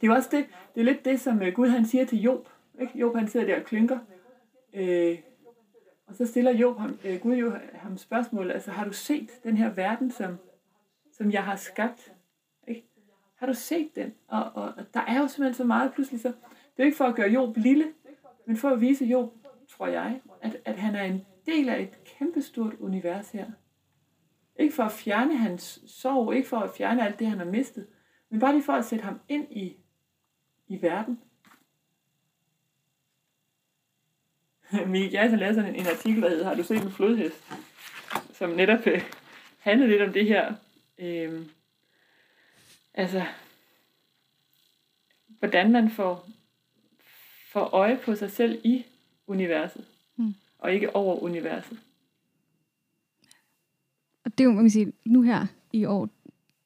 Det 0.00 0.08
er 0.08 0.12
også 0.12 0.28
det, 0.32 0.46
det 0.74 0.80
er 0.80 0.84
lidt 0.84 1.04
det, 1.04 1.20
som 1.20 1.42
øh, 1.42 1.52
Gud 1.54 1.68
han 1.68 1.86
siger 1.86 2.04
til 2.04 2.22
Job. 2.22 2.48
Ikke? 2.80 2.98
Job 2.98 3.16
han 3.16 3.28
sidder 3.28 3.46
der 3.46 3.56
og 3.56 3.64
klynker. 3.64 3.98
Øh, 4.74 5.18
og 6.06 6.14
så 6.14 6.26
stiller 6.26 6.52
Job 6.52 6.78
ham, 6.78 6.98
øh, 7.04 7.20
Gud 7.20 7.34
jo 7.34 7.52
ham 7.72 7.96
spørgsmål, 7.96 8.50
altså 8.50 8.70
har 8.70 8.84
du 8.84 8.92
set 8.92 9.30
den 9.44 9.56
her 9.56 9.70
verden, 9.70 10.10
som, 10.10 10.38
som 11.12 11.30
jeg 11.30 11.44
har 11.44 11.56
skabt? 11.56 12.12
Ikke? 12.68 12.84
Har 13.36 13.46
du 13.46 13.54
set 13.54 13.96
den? 13.96 14.14
Og, 14.28 14.42
og, 14.54 14.74
og 14.76 14.84
der 14.94 15.00
er 15.00 15.20
jo 15.20 15.28
simpelthen 15.28 15.54
så 15.54 15.64
meget 15.64 15.92
pludselig 15.94 16.20
så, 16.20 16.32
det 16.76 16.82
er 16.82 16.86
ikke 16.86 16.96
for 16.96 17.04
at 17.04 17.14
gøre 17.14 17.30
Job 17.30 17.56
lille, 17.56 17.92
men 18.46 18.56
for 18.56 18.68
at 18.68 18.80
vise 18.80 19.04
Job, 19.04 19.32
tror 19.68 19.86
jeg, 19.86 20.20
at, 20.42 20.56
at 20.64 20.78
han 20.78 20.94
er 20.94 21.04
en 21.04 21.26
del 21.46 21.68
af 21.68 21.82
et 21.82 22.04
kæmpestort 22.04 22.74
univers 22.74 23.30
her. 23.30 23.46
Ikke 24.58 24.74
for 24.74 24.82
at 24.82 24.92
fjerne 24.92 25.36
hans 25.36 25.82
sorg, 25.86 26.34
ikke 26.34 26.48
for 26.48 26.58
at 26.58 26.70
fjerne 26.78 27.06
alt 27.06 27.18
det, 27.18 27.26
han 27.26 27.38
har 27.38 27.44
mistet, 27.44 27.86
men 28.30 28.40
bare 28.40 28.52
lige 28.52 28.64
for 28.64 28.72
at 28.72 28.84
sætte 28.84 29.04
ham 29.04 29.20
ind 29.28 29.52
i, 29.52 29.76
i 30.68 30.82
verden. 30.82 31.20
Mikkel 34.86 35.12
jeg 35.12 35.30
har 35.30 35.36
lavet 35.36 35.54
sådan 35.54 35.74
en, 35.74 35.80
en 35.80 35.86
artikel, 35.86 36.22
der 36.22 36.28
hedder, 36.28 36.48
har 36.48 36.54
du 36.54 36.62
set 36.62 36.82
en 36.82 36.90
flodhest? 36.90 37.44
Som 38.32 38.50
netop 38.50 38.86
øh, 38.86 39.02
handler 39.58 39.86
lidt 39.86 40.02
om 40.02 40.12
det 40.12 40.26
her. 40.26 40.54
Øh, 40.98 41.46
altså, 42.94 43.24
hvordan 45.38 45.72
man 45.72 45.90
får 45.90 46.28
får 47.56 47.70
øje 47.72 47.98
på 48.04 48.14
sig 48.14 48.30
selv 48.30 48.58
i 48.64 48.84
universet, 49.26 49.84
mm. 50.16 50.34
og 50.58 50.72
ikke 50.72 50.96
over 50.96 51.22
universet. 51.22 51.78
Og 54.24 54.38
det 54.38 54.40
er 54.40 54.44
jo, 54.44 54.52
man 54.52 54.64
kan 54.64 54.70
sige, 54.70 54.92
nu 55.04 55.22
her 55.22 55.46
i 55.72 55.84
år 55.84 56.08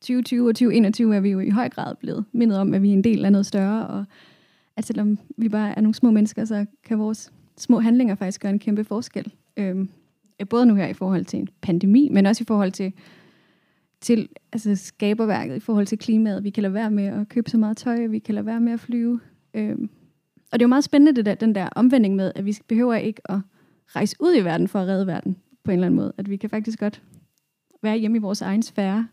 2020 0.01 0.49
og 0.49 0.55
2021 0.55 1.17
er 1.17 1.21
vi 1.21 1.31
jo 1.31 1.41
i 1.41 1.51
høj 1.51 1.69
grad 1.69 1.95
blevet 1.95 2.25
mindet 2.33 2.59
om, 2.59 2.75
at 2.75 2.83
vi 2.83 2.89
er 2.89 2.93
en 2.93 3.05
del 3.05 3.25
af 3.25 3.33
noget 3.33 3.47
større, 3.47 3.87
og 3.87 4.05
at 4.77 4.85
selvom 4.85 5.19
vi 5.37 5.49
bare 5.49 5.77
er 5.77 5.81
nogle 5.81 5.95
små 5.95 6.11
mennesker, 6.11 6.45
så 6.45 6.67
kan 6.85 6.99
vores 6.99 7.33
små 7.57 7.81
handlinger 7.81 8.15
faktisk 8.15 8.41
gøre 8.41 8.53
en 8.53 8.59
kæmpe 8.59 8.85
forskel. 8.85 9.33
Øhm, 9.57 9.89
både 10.51 10.67
nu 10.67 10.75
her 10.75 10.87
i 10.87 10.95
forhold 10.95 11.25
til 11.25 11.39
en 11.39 11.49
pandemi, 11.61 12.09
men 12.09 12.27
også 12.27 12.43
i 12.43 12.49
forhold 12.49 12.73
til, 12.73 12.93
til 14.01 14.29
altså 14.53 14.77
skaberværket, 14.77 15.57
i 15.57 15.61
forhold 15.61 15.87
til 15.87 15.99
klimaet. 15.99 16.45
Vi 16.45 16.51
kan 16.51 16.63
lade 16.63 16.75
være 16.75 16.91
med 16.91 17.05
at 17.05 17.29
købe 17.29 17.51
så 17.51 17.59
meget 17.59 17.77
tøj, 17.77 18.07
vi 18.07 18.19
kan 18.19 18.35
lade 18.35 18.47
være 18.47 18.61
med 18.61 18.73
at 18.73 18.81
flyve. 18.81 19.21
Øhm, 19.55 19.91
og 20.53 20.59
det 20.59 20.65
er 20.65 20.67
jo 20.67 20.69
meget 20.69 20.85
spændende, 20.85 21.17
det 21.17 21.27
der, 21.27 21.35
den 21.35 21.55
der 21.55 21.69
omvending 21.77 22.17
med, 22.17 22.33
at 22.35 22.47
vi 22.47 22.59
behøver 22.69 22.95
ikke 22.95 23.23
at 23.25 23.39
rejse 23.87 24.17
ud 24.21 24.37
i 24.37 24.45
verden 24.45 24.69
for 24.69 24.79
at 24.79 24.89
redde 24.89 25.07
verden 25.07 25.37
på 25.65 25.71
en 25.71 25.75
eller 25.75 25.87
anden 25.87 25.97
måde. 25.97 26.13
At 26.19 26.31
vi 26.31 26.37
kan 26.37 26.51
faktisk 26.51 26.79
godt 26.79 27.03
være 27.83 27.97
hjemme 27.97 28.17
i 28.17 28.21
vores 28.21 28.43
egen 28.43 28.63
sfære. 28.63 29.09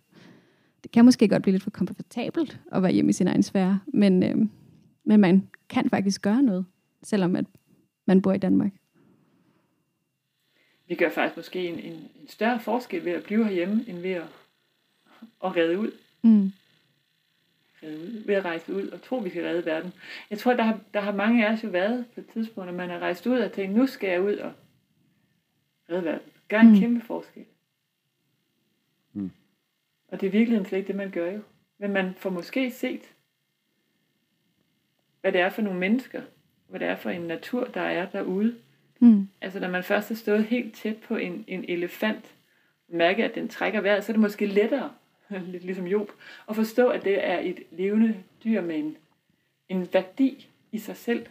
Det 0.83 0.91
kan 0.91 1.05
måske 1.05 1.27
godt 1.27 1.41
blive 1.41 1.51
lidt 1.51 1.63
for 1.63 1.69
komfortabelt 1.69 2.59
at 2.71 2.83
være 2.83 2.91
hjemme 2.91 3.09
i 3.09 3.13
sin 3.13 3.27
egen 3.27 3.43
sfære, 3.43 3.79
men, 3.87 4.23
øh, 4.23 4.37
men 5.03 5.19
man 5.19 5.47
kan 5.69 5.89
faktisk 5.89 6.21
gøre 6.21 6.41
noget, 6.41 6.65
selvom 7.03 7.35
at 7.35 7.45
man 8.05 8.21
bor 8.21 8.33
i 8.33 8.37
Danmark. 8.37 8.71
Vi 10.87 10.95
gør 10.95 11.09
faktisk 11.09 11.37
måske 11.37 11.67
en, 11.67 11.79
en, 11.79 11.93
en 11.93 12.27
større 12.27 12.59
forskel 12.59 13.05
ved 13.05 13.11
at 13.11 13.23
blive 13.23 13.45
herhjemme, 13.45 13.83
end 13.87 13.97
ved 13.97 14.11
at, 14.11 14.27
at 15.43 15.55
redde 15.55 15.79
ud. 15.79 15.91
Mm 16.21 16.51
ud, 17.83 18.23
ved 18.25 18.35
at 18.35 18.45
rejse 18.45 18.73
ud 18.73 18.87
og 18.87 19.01
tro, 19.01 19.17
vi 19.17 19.29
skal 19.29 19.43
redde 19.43 19.65
verden. 19.65 19.93
Jeg 20.29 20.39
tror, 20.39 20.53
der 20.53 20.63
har, 20.63 20.79
der 20.93 20.99
har 20.99 21.11
mange 21.11 21.47
af 21.47 21.53
os 21.53 21.63
jo 21.63 21.69
været 21.69 22.05
på 22.13 22.19
et 22.19 22.27
tidspunkt, 22.27 22.67
når 22.67 22.77
man 22.77 22.89
har 22.89 22.99
rejst 22.99 23.27
ud 23.27 23.39
og 23.39 23.51
tænkt, 23.51 23.75
nu 23.75 23.87
skal 23.87 24.09
jeg 24.09 24.21
ud 24.21 24.35
og 24.35 24.53
redde 25.89 26.03
verden. 26.03 26.31
Gør 26.47 26.59
en 26.59 26.71
mm. 26.71 26.79
kæmpe 26.79 27.05
forskel. 27.05 27.45
Mm. 29.13 29.31
Og 30.07 30.21
det 30.21 30.27
er 30.27 30.31
virkelig 30.31 30.65
slet 30.65 30.77
ikke 30.77 30.87
det, 30.87 30.95
man 30.95 31.11
gør 31.11 31.31
jo. 31.31 31.41
Men 31.77 31.93
man 31.93 32.13
får 32.17 32.29
måske 32.29 32.71
set, 32.71 33.13
hvad 35.21 35.31
det 35.31 35.41
er 35.41 35.49
for 35.49 35.61
nogle 35.61 35.79
mennesker, 35.79 36.21
hvad 36.67 36.79
det 36.79 36.87
er 36.87 36.95
for 36.95 37.09
en 37.09 37.21
natur, 37.21 37.65
der 37.65 37.81
er 37.81 38.09
derude. 38.09 38.55
Mm. 38.99 39.27
Altså 39.41 39.59
når 39.59 39.69
man 39.69 39.83
først 39.83 40.07
har 40.07 40.15
stået 40.15 40.43
helt 40.43 40.75
tæt 40.75 40.97
på 40.97 41.15
en, 41.15 41.45
en 41.47 41.65
elefant, 41.67 42.35
og 42.87 42.95
mærker, 42.95 43.25
at 43.25 43.35
den 43.35 43.47
trækker 43.47 43.81
vejret, 43.81 44.03
så 44.03 44.11
er 44.11 44.13
det 44.13 44.21
måske 44.21 44.45
lettere 44.45 44.93
lidt 45.51 45.63
ligesom 45.63 45.87
Job, 45.87 46.11
og 46.45 46.55
forstå, 46.55 46.89
at 46.89 47.03
det 47.03 47.27
er 47.27 47.39
et 47.39 47.63
levende 47.71 48.23
dyr 48.43 48.61
med 48.61 48.79
en, 48.79 48.97
en 49.69 49.87
værdi 49.93 50.47
i 50.71 50.77
sig 50.79 50.97
selv. 50.97 51.25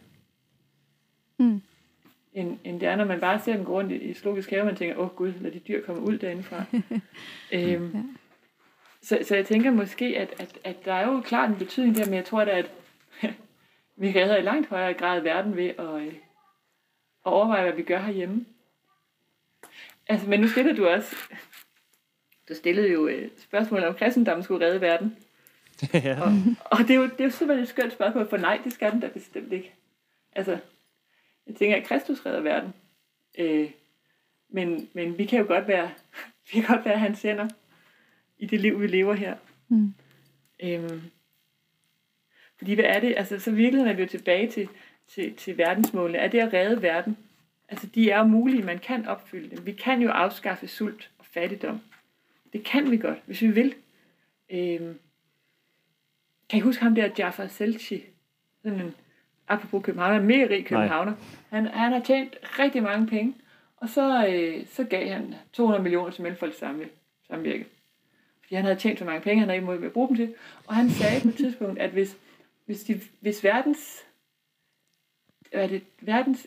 Mm. 1.39 1.63
End, 2.33 2.59
end 2.65 2.81
det 2.81 2.89
er, 2.89 2.97
når 2.97 3.05
man 3.05 3.21
bare 3.21 3.41
ser 3.41 3.57
dem 3.57 3.65
gå 3.65 3.73
rundt 3.73 3.93
i, 3.93 3.95
i 3.95 4.15
zoologisk 4.15 4.51
have, 4.51 4.63
og 4.63 4.67
man 4.67 4.77
tænker, 4.77 4.97
åh 4.97 5.05
oh, 5.05 5.17
gud, 5.17 5.33
lad 5.41 5.51
de 5.51 5.59
dyr 5.59 5.85
komme 5.87 6.03
ud 6.03 6.19
derindefra. 6.19 6.65
øhm, 7.53 7.93
Ja. 7.95 8.03
så, 9.03 9.19
så 9.23 9.37
jeg 9.37 9.47
tænker 9.47 9.71
måske, 9.71 10.05
at, 10.05 10.41
at, 10.41 10.59
at 10.65 10.85
der 10.85 10.93
er 10.93 11.09
jo 11.13 11.21
klart 11.21 11.51
en 11.51 11.57
betydning 11.57 11.97
der, 11.97 12.05
men 12.05 12.15
jeg 12.15 12.25
tror 12.25 12.45
da, 12.45 12.51
at 12.51 12.71
vi 14.03 14.09
redder 14.09 14.37
i 14.37 14.43
langt 14.43 14.69
højere 14.69 14.95
grad 14.95 15.21
verden 15.21 15.57
ved 15.57 15.69
at, 15.79 15.95
øh, 15.95 16.07
at 16.07 17.33
overveje, 17.33 17.63
hvad 17.63 17.73
vi 17.73 17.83
gør 17.83 17.99
herhjemme. 17.99 18.47
Altså, 20.09 20.29
men 20.29 20.41
nu 20.41 20.49
stiller 20.49 20.75
du 20.75 20.87
også, 20.89 21.17
du 22.49 22.55
stillede 22.55 22.93
jo 22.93 23.07
øh, 23.07 23.29
spørgsmål 23.39 23.85
om 23.85 23.95
kristendommen 23.95 24.45
skulle 24.45 24.67
redde 24.67 24.81
verden. 24.81 25.17
ja. 25.95 26.21
Og, 26.23 26.33
og 26.65 26.79
det, 26.79 26.91
er 26.91 26.95
jo, 26.95 27.03
det 27.03 27.21
er 27.21 27.25
jo 27.25 27.31
simpelthen 27.31 27.63
et 27.63 27.69
skønt 27.69 27.93
spørgsmål, 27.93 28.29
for 28.29 28.37
nej, 28.37 28.61
det 28.65 28.73
skal 28.73 28.93
den 28.93 29.01
da 29.01 29.09
bestemt 29.09 29.53
ikke. 29.53 29.75
Altså, 30.33 30.59
jeg 31.47 31.57
tænker, 31.57 31.77
at 31.77 31.85
Kristus 31.85 32.27
redder 32.27 32.41
verden. 32.41 32.73
Øh, 33.39 33.71
men, 34.49 34.89
men 34.93 35.19
vi 35.19 35.25
kan 35.25 35.39
jo 35.39 35.47
godt 35.47 35.69
være, 35.69 35.91
vi 36.53 36.61
kan 36.61 36.65
godt 36.77 36.85
være 36.85 36.99
hans 36.99 37.23
hænder 37.23 37.49
i 38.39 38.47
det 38.47 38.61
liv, 38.61 38.81
vi 38.81 38.87
lever 38.87 39.15
her. 39.15 39.37
Mm. 39.69 39.95
Øhm, 40.63 41.01
fordi 42.59 42.75
hvad 42.75 42.85
er 42.85 43.01
det? 43.01 43.15
Altså, 43.17 43.39
så 43.41 43.51
virkeligheden 43.51 43.93
er 43.93 43.97
vi 43.97 44.03
jo 44.03 44.09
tilbage 44.09 44.51
til, 44.51 44.69
til, 45.09 45.35
til 45.35 45.59
verdensmålene. 45.59 46.19
Er 46.19 46.29
det 46.29 46.39
at 46.39 46.53
redde 46.53 46.83
verden? 46.83 47.17
Altså, 47.69 47.87
de 47.87 48.11
er 48.11 48.19
jo 48.19 48.25
mulige, 48.25 48.63
man 48.63 48.79
kan 48.79 49.07
opfylde 49.07 49.57
dem. 49.57 49.67
Vi 49.67 49.73
kan 49.73 50.03
jo 50.03 50.11
afskaffe 50.11 50.69
sult 50.69 51.11
og 51.19 51.27
fattigdom. 51.27 51.81
Det 52.57 52.65
kan 52.65 52.91
vi 52.91 52.97
godt, 52.97 53.19
hvis 53.27 53.43
vi 53.43 53.51
vil. 53.51 53.75
Øhm, 54.51 54.99
kan 56.49 56.59
I 56.59 56.61
huske 56.61 56.83
ham 56.83 56.95
der, 56.95 57.11
Jafar 57.19 57.47
Selci? 57.47 58.03
Sådan 58.63 58.81
en, 58.81 58.95
apropos 59.49 59.85
København, 59.85 60.13
han 60.13 60.23
er 60.23 60.27
mega 60.27 60.55
rig 60.55 60.67
københavner. 60.67 61.15
Han, 61.51 61.67
han 61.67 61.93
har 61.93 62.01
tjent 62.01 62.37
rigtig 62.59 62.83
mange 62.83 63.07
penge, 63.07 63.35
og 63.77 63.89
så, 63.89 64.27
øh, 64.29 64.67
så 64.67 64.85
gav 64.85 65.09
han 65.09 65.35
200 65.53 65.83
millioner 65.83 66.11
til 66.11 66.23
Mellemfolks 66.23 66.57
samvirke. 67.29 67.67
Fordi 68.43 68.55
han 68.55 68.65
havde 68.65 68.79
tjent 68.79 68.99
så 68.99 69.05
mange 69.05 69.21
penge, 69.21 69.41
han 69.41 69.49
havde 69.49 69.57
ikke 69.57 69.67
måde 69.67 69.87
at 69.87 69.93
bruge 69.93 70.09
dem 70.09 70.17
til. 70.17 70.35
Og 70.67 70.75
han 70.75 70.91
sagde 70.91 71.21
på 71.23 71.29
et 71.29 71.37
tidspunkt, 71.37 71.79
at 71.79 71.91
hvis, 71.91 72.19
hvis, 72.65 72.85
de, 72.85 73.01
hvis 73.21 73.45
verdens, 73.45 74.07
hvad 75.51 75.63
er 75.63 75.67
det, 75.67 75.83
verdens 76.01 76.47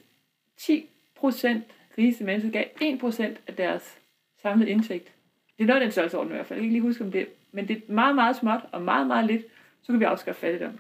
10 0.58 0.90
procent 1.16 1.64
rigeste 1.98 2.24
mennesker 2.24 2.52
gav 2.52 2.66
1 2.82 3.00
procent 3.00 3.42
af 3.48 3.56
deres 3.56 4.00
samlede 4.42 4.70
indtægt. 4.70 5.14
Det 5.60 5.66
er 5.66 5.68
noget 5.68 5.82
af 5.82 5.86
den 5.86 5.92
størrelsesorden 5.92 6.32
i 6.32 6.36
hvert 6.36 6.46
fald. 6.46 6.58
Jeg 6.58 6.62
kan 6.62 6.64
ikke 6.64 6.74
lige 6.74 6.90
huske 6.90 7.04
om 7.04 7.12
det. 7.12 7.28
Men 7.52 7.68
det 7.68 7.78
er 7.78 7.92
meget, 7.92 8.16
meget 8.16 8.36
småt 8.36 8.60
og 8.72 8.82
meget, 8.82 9.08
meget 9.08 9.26
lidt. 9.26 9.46
Så 9.82 9.92
kan 9.92 10.00
vi 10.00 10.06
afskaffe 10.06 10.42
fattigdom. 10.42 10.80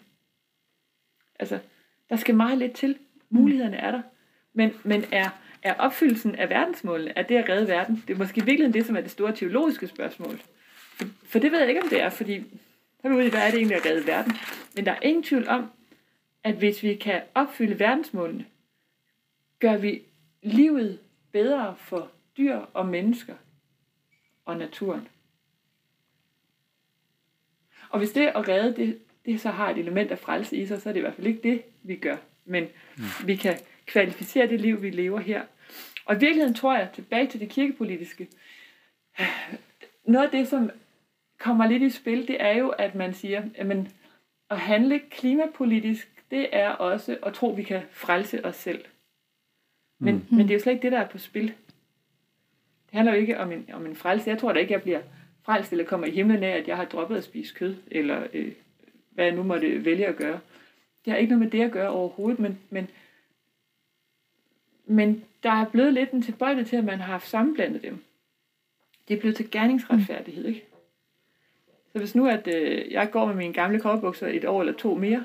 Altså, 1.40 1.60
der 2.10 2.16
skal 2.16 2.36
meget 2.36 2.58
lidt 2.58 2.74
til. 2.74 2.98
Mulighederne 3.30 3.78
er 3.78 3.92
der. 3.92 4.02
Men, 4.54 4.74
men 4.84 5.04
er, 5.12 5.30
er 5.64 5.74
opfyldelsen 5.74 6.36
af 6.36 6.50
verdensmålene, 6.50 7.18
er 7.18 7.24
det 7.24 7.36
at 7.36 7.50
redde 7.50 7.68
verden? 7.68 8.04
Det 8.08 8.14
er 8.14 8.18
måske 8.18 8.46
virkelig 8.46 8.74
det, 8.74 8.86
som 8.86 8.96
er 8.96 9.02
det 9.02 9.12
store 9.12 9.36
teologiske 9.36 9.88
spørgsmål. 9.88 10.38
For, 10.98 11.06
for 11.26 11.40
det 11.40 11.52
ved 11.52 11.60
jeg 11.60 11.70
ikke, 11.70 11.82
om 11.82 11.90
det 11.90 12.02
er, 12.02 12.10
fordi 12.10 12.40
så 13.02 13.08
er 13.08 13.10
vi 13.10 13.16
ude 13.16 13.28
i, 13.28 13.30
hvad 13.30 13.48
er 13.48 13.52
det 13.52 13.58
egentlig 13.58 13.78
at 13.78 13.86
redde 13.86 14.08
verden? 14.08 14.34
Men 14.76 14.86
der 14.86 14.92
er 14.92 15.00
ingen 15.02 15.24
tvivl 15.24 15.48
om, 15.48 15.72
at 16.44 16.56
hvis 16.56 16.84
vi 16.84 16.96
kan 16.96 17.22
opfylde 17.36 17.80
verdensmålene, 17.80 18.46
gør 19.60 19.78
vi 19.78 20.02
livet 20.44 21.00
bedre 21.32 21.76
for 21.78 22.12
dyr 22.38 22.56
og 22.56 22.86
mennesker 22.86 23.36
og 24.50 24.58
naturen. 24.58 25.08
Og 27.90 28.00
hvis 28.00 28.12
det 28.12 28.28
at 28.28 28.48
redde, 28.48 28.76
det, 28.76 29.00
det 29.26 29.42
så 29.42 29.50
har 29.50 29.70
et 29.70 29.78
element 29.78 30.12
af 30.12 30.20
frelse 30.20 30.58
i 30.58 30.66
sig, 30.66 30.82
så 30.82 30.90
er 30.90 30.94
det 30.94 31.00
i 31.00 31.02
hvert 31.02 31.16
fald 31.16 31.28
ikke 31.28 31.44
det, 31.44 31.62
vi 31.84 31.96
gør. 31.96 32.18
Men 32.46 32.68
mm. 32.98 33.04
vi 33.26 33.36
kan 33.36 33.60
kvalificere 33.86 34.48
det 34.48 34.62
liv, 34.62 34.82
vi 34.82 34.90
lever 34.90 35.20
her. 35.20 35.44
Og 36.06 36.16
i 36.16 36.20
virkeligheden 36.20 36.56
tror 36.56 36.78
jeg, 36.78 36.90
tilbage 36.94 37.28
til 37.28 37.40
det 37.40 37.50
kirkepolitiske, 37.50 38.28
noget 40.04 40.26
af 40.26 40.32
det, 40.32 40.48
som 40.48 40.72
kommer 41.40 41.68
lidt 41.68 41.84
i 41.84 41.90
spil, 41.90 42.28
det 42.28 42.42
er 42.42 42.58
jo, 42.58 42.70
at 42.70 42.96
man 42.96 43.14
siger, 43.14 43.44
at 43.56 43.68
at 44.50 44.60
handle 44.60 45.00
klimapolitisk, 45.00 46.24
det 46.32 46.50
er 46.52 46.70
også 46.70 47.18
at 47.24 47.34
tro, 47.34 47.52
at 47.52 47.58
vi 47.58 47.64
kan 47.64 47.82
frelse 47.92 48.46
os 48.46 48.56
selv. 48.56 48.86
Men, 50.00 50.16
mm. 50.16 50.38
men 50.38 50.40
det 50.40 50.50
er 50.50 50.54
jo 50.54 50.60
slet 50.60 50.74
ikke 50.74 50.84
det, 50.84 50.92
der 50.92 51.00
er 51.00 51.08
på 51.08 51.18
spil. 51.18 51.54
Det 52.90 52.96
handler 52.96 53.14
jo 53.14 53.20
ikke 53.20 53.40
om 53.40 53.52
en, 53.52 53.70
om 53.74 53.86
en 53.86 53.96
frelse. 53.96 54.30
Jeg 54.30 54.38
tror 54.38 54.54
da 54.54 54.60
ikke, 54.60 54.74
jeg 54.74 54.82
bliver 54.82 55.02
frelst 55.44 55.72
eller 55.72 55.86
kommer 55.86 56.08
i 56.08 56.12
himlen 56.12 56.44
af, 56.44 56.58
at 56.58 56.68
jeg 56.68 56.78
har 56.78 56.86
droppet 56.86 57.18
at 57.18 57.24
spise 57.24 57.56
kød, 57.56 57.76
eller 57.92 58.28
øh, 58.34 58.52
hvad 59.12 59.26
jeg 59.26 59.36
nu 59.36 59.44
måtte 59.44 59.86
vælge 59.86 60.08
at 60.08 60.16
gøre. 60.16 60.40
Det 61.06 61.14
har 61.14 61.18
ikke 61.18 61.30
noget 61.30 61.44
med 61.44 61.52
det 61.52 61.66
at 61.66 61.72
gøre 61.72 61.90
overhovedet, 61.90 62.40
men, 62.40 62.60
men, 62.70 62.90
men 64.86 65.24
der 65.44 65.52
er 65.52 65.66
blevet 65.66 65.94
lidt 65.94 66.12
en 66.12 66.22
tilbøjelighed 66.22 66.70
til, 66.70 66.76
at 66.76 66.84
man 66.84 67.00
har 67.00 67.12
haft 67.12 67.30
sammenblandet 67.30 67.84
dem. 67.84 68.04
Det 69.08 69.16
er 69.16 69.20
blevet 69.20 69.36
til 69.36 69.52
gerningsretfærdighed, 69.52 70.46
ikke? 70.46 70.66
Så 71.92 72.00
hvis 72.00 72.16
nu, 72.16 72.28
at 72.28 72.48
øh, 72.48 72.92
jeg 72.92 73.12
går 73.12 73.26
med 73.26 73.36
mine 73.36 73.54
gamle 73.54 73.80
kobberbukser 73.80 74.28
et 74.28 74.46
år 74.46 74.60
eller 74.62 74.74
to 74.74 74.96
mere, 74.96 75.24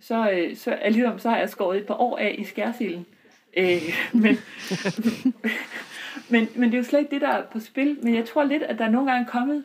så, 0.00 0.30
øh, 0.30 0.56
så, 0.56 0.70
alligevel, 0.70 1.20
så 1.20 1.30
har 1.30 1.38
jeg 1.38 1.50
skåret 1.50 1.78
et 1.78 1.86
par 1.86 1.94
år 1.94 2.18
af 2.18 2.34
i 2.38 2.44
skærsilden. 2.44 3.06
Øh, 3.56 3.82
men, 4.12 4.36
men, 6.30 6.48
men 6.56 6.64
det 6.64 6.74
er 6.74 6.78
jo 6.78 6.84
slet 6.84 6.98
ikke 6.98 7.10
det, 7.10 7.20
der 7.20 7.28
er 7.28 7.46
på 7.52 7.60
spil. 7.60 7.98
Men 8.02 8.14
jeg 8.14 8.24
tror 8.24 8.44
lidt, 8.44 8.62
at 8.62 8.78
der 8.78 8.84
er 8.84 8.90
nogle 8.90 9.12
gange 9.12 9.26
kommet, 9.26 9.64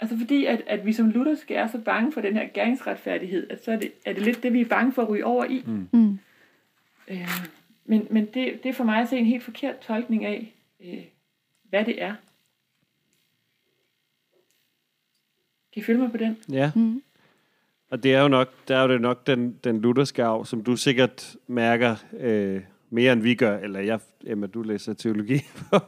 altså 0.00 0.18
fordi 0.18 0.44
at, 0.44 0.62
at 0.66 0.86
vi 0.86 0.92
som 0.92 1.10
lutherske 1.10 1.54
er 1.54 1.66
så 1.66 1.78
bange 1.78 2.12
for 2.12 2.20
den 2.20 2.36
her 2.36 2.48
gerningsretfærdighed, 2.54 3.50
at 3.50 3.64
så 3.64 3.72
er 3.72 3.76
det, 3.76 3.92
er 4.04 4.12
det 4.12 4.22
lidt 4.22 4.42
det, 4.42 4.52
vi 4.52 4.60
er 4.60 4.64
bange 4.68 4.92
for 4.92 5.02
at 5.02 5.08
ryge 5.08 5.24
over 5.24 5.44
i. 5.44 5.62
Mm. 5.66 5.88
Mm. 5.92 6.18
Øh, 7.08 7.28
men 7.84 8.06
men 8.10 8.26
det, 8.26 8.62
det 8.62 8.66
er 8.66 8.72
for 8.72 8.84
mig 8.84 9.00
at 9.00 9.08
se 9.08 9.16
en 9.16 9.26
helt 9.26 9.42
forkert 9.42 9.78
tolkning 9.78 10.24
af, 10.24 10.54
øh, 10.84 11.04
hvad 11.62 11.84
det 11.84 12.02
er. 12.02 12.14
Kan 15.72 15.80
I 15.80 15.84
følge 15.84 16.00
mig 16.00 16.10
på 16.10 16.16
den? 16.16 16.38
Ja. 16.52 16.72
Mm. 16.74 17.02
Og 17.90 18.02
det 18.02 18.14
er 18.14 18.22
jo 18.22 18.28
nok, 18.28 18.48
der 18.68 18.76
er 18.76 18.82
jo 18.82 18.88
det 18.88 19.00
nok 19.00 19.26
den, 19.26 19.58
den 19.64 19.80
lutherske 19.80 20.24
arv, 20.24 20.44
som 20.44 20.64
du 20.64 20.76
sikkert 20.76 21.36
mærker 21.46 21.96
øh, 22.20 22.62
mere 22.94 23.12
end 23.12 23.22
vi 23.22 23.34
gør, 23.34 23.58
eller 23.58 23.80
jeg, 23.80 24.00
Emma, 24.26 24.46
du 24.46 24.62
læser 24.62 24.92
teologi 24.92 25.40
på, 25.70 25.78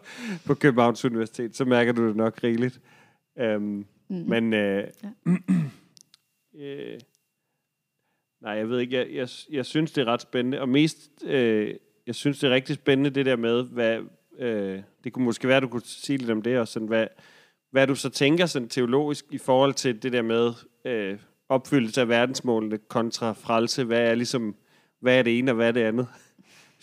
på 0.46 0.54
Københavns 0.54 1.04
Universitet, 1.04 1.56
så 1.56 1.64
mærker 1.64 1.92
du 1.92 2.08
det 2.08 2.16
nok 2.16 2.40
rigeligt. 2.44 2.80
Um, 3.40 3.62
mm. 3.62 3.86
Men 4.08 4.52
øh, 4.52 4.84
Ja. 5.02 5.08
øh, 6.62 7.00
nej, 8.42 8.52
jeg 8.52 8.68
ved 8.68 8.80
ikke, 8.80 8.96
jeg, 8.96 9.06
jeg, 9.12 9.28
jeg 9.50 9.66
synes, 9.66 9.92
det 9.92 10.02
er 10.02 10.06
ret 10.12 10.22
spændende, 10.22 10.60
og 10.60 10.68
mest, 10.68 11.10
øh, 11.24 11.74
jeg 12.06 12.14
synes, 12.14 12.38
det 12.38 12.50
er 12.50 12.54
rigtig 12.54 12.74
spændende, 12.74 13.10
det 13.10 13.26
der 13.26 13.36
med, 13.36 13.62
hvad, 13.62 14.00
øh, 14.38 14.82
det 15.04 15.12
kunne 15.12 15.24
måske 15.24 15.48
være, 15.48 15.60
du 15.60 15.68
kunne 15.68 15.82
sige 15.84 16.18
lidt 16.18 16.30
om 16.30 16.42
det, 16.42 16.58
og 16.58 16.68
sådan, 16.68 16.88
hvad, 16.88 17.06
hvad 17.70 17.86
du 17.86 17.94
så 17.94 18.10
tænker 18.10 18.46
sådan 18.46 18.68
teologisk 18.68 19.24
i 19.30 19.38
forhold 19.38 19.74
til 19.74 20.02
det 20.02 20.12
der 20.12 20.22
med 20.22 20.52
øh, 20.84 21.18
opfyldelse 21.48 22.00
af 22.00 22.08
verdensmålene 22.08 22.78
kontra 22.78 23.32
frelse. 23.32 23.84
Hvad 23.84 24.00
er 24.00 24.14
ligesom, 24.14 24.56
hvad 25.00 25.18
er 25.18 25.22
det 25.22 25.38
ene 25.38 25.50
og 25.50 25.54
hvad 25.54 25.68
er 25.68 25.72
det 25.72 25.80
andet? 25.80 26.08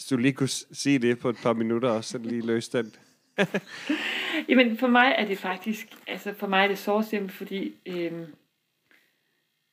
Hvis 0.04 0.10
du 0.10 0.18
lige 0.18 0.34
kunne 0.34 0.50
sige 0.50 1.00
det 1.00 1.20
på 1.20 1.30
et 1.30 1.38
par 1.44 1.54
minutter 1.54 1.90
også, 1.90 2.10
så 2.10 2.18
lige 2.18 2.46
løse 2.46 2.78
den. 2.78 2.96
Jamen, 4.50 4.78
for 4.78 4.88
mig 4.88 5.16
er 5.18 5.26
det 5.26 5.38
faktisk, 5.38 5.88
altså 6.08 6.34
for 6.34 6.48
mig 6.48 6.64
er 6.64 6.68
det 6.68 6.78
så 6.78 7.02
simpelt, 7.02 7.32
fordi 7.32 7.76
øhm, 7.86 8.36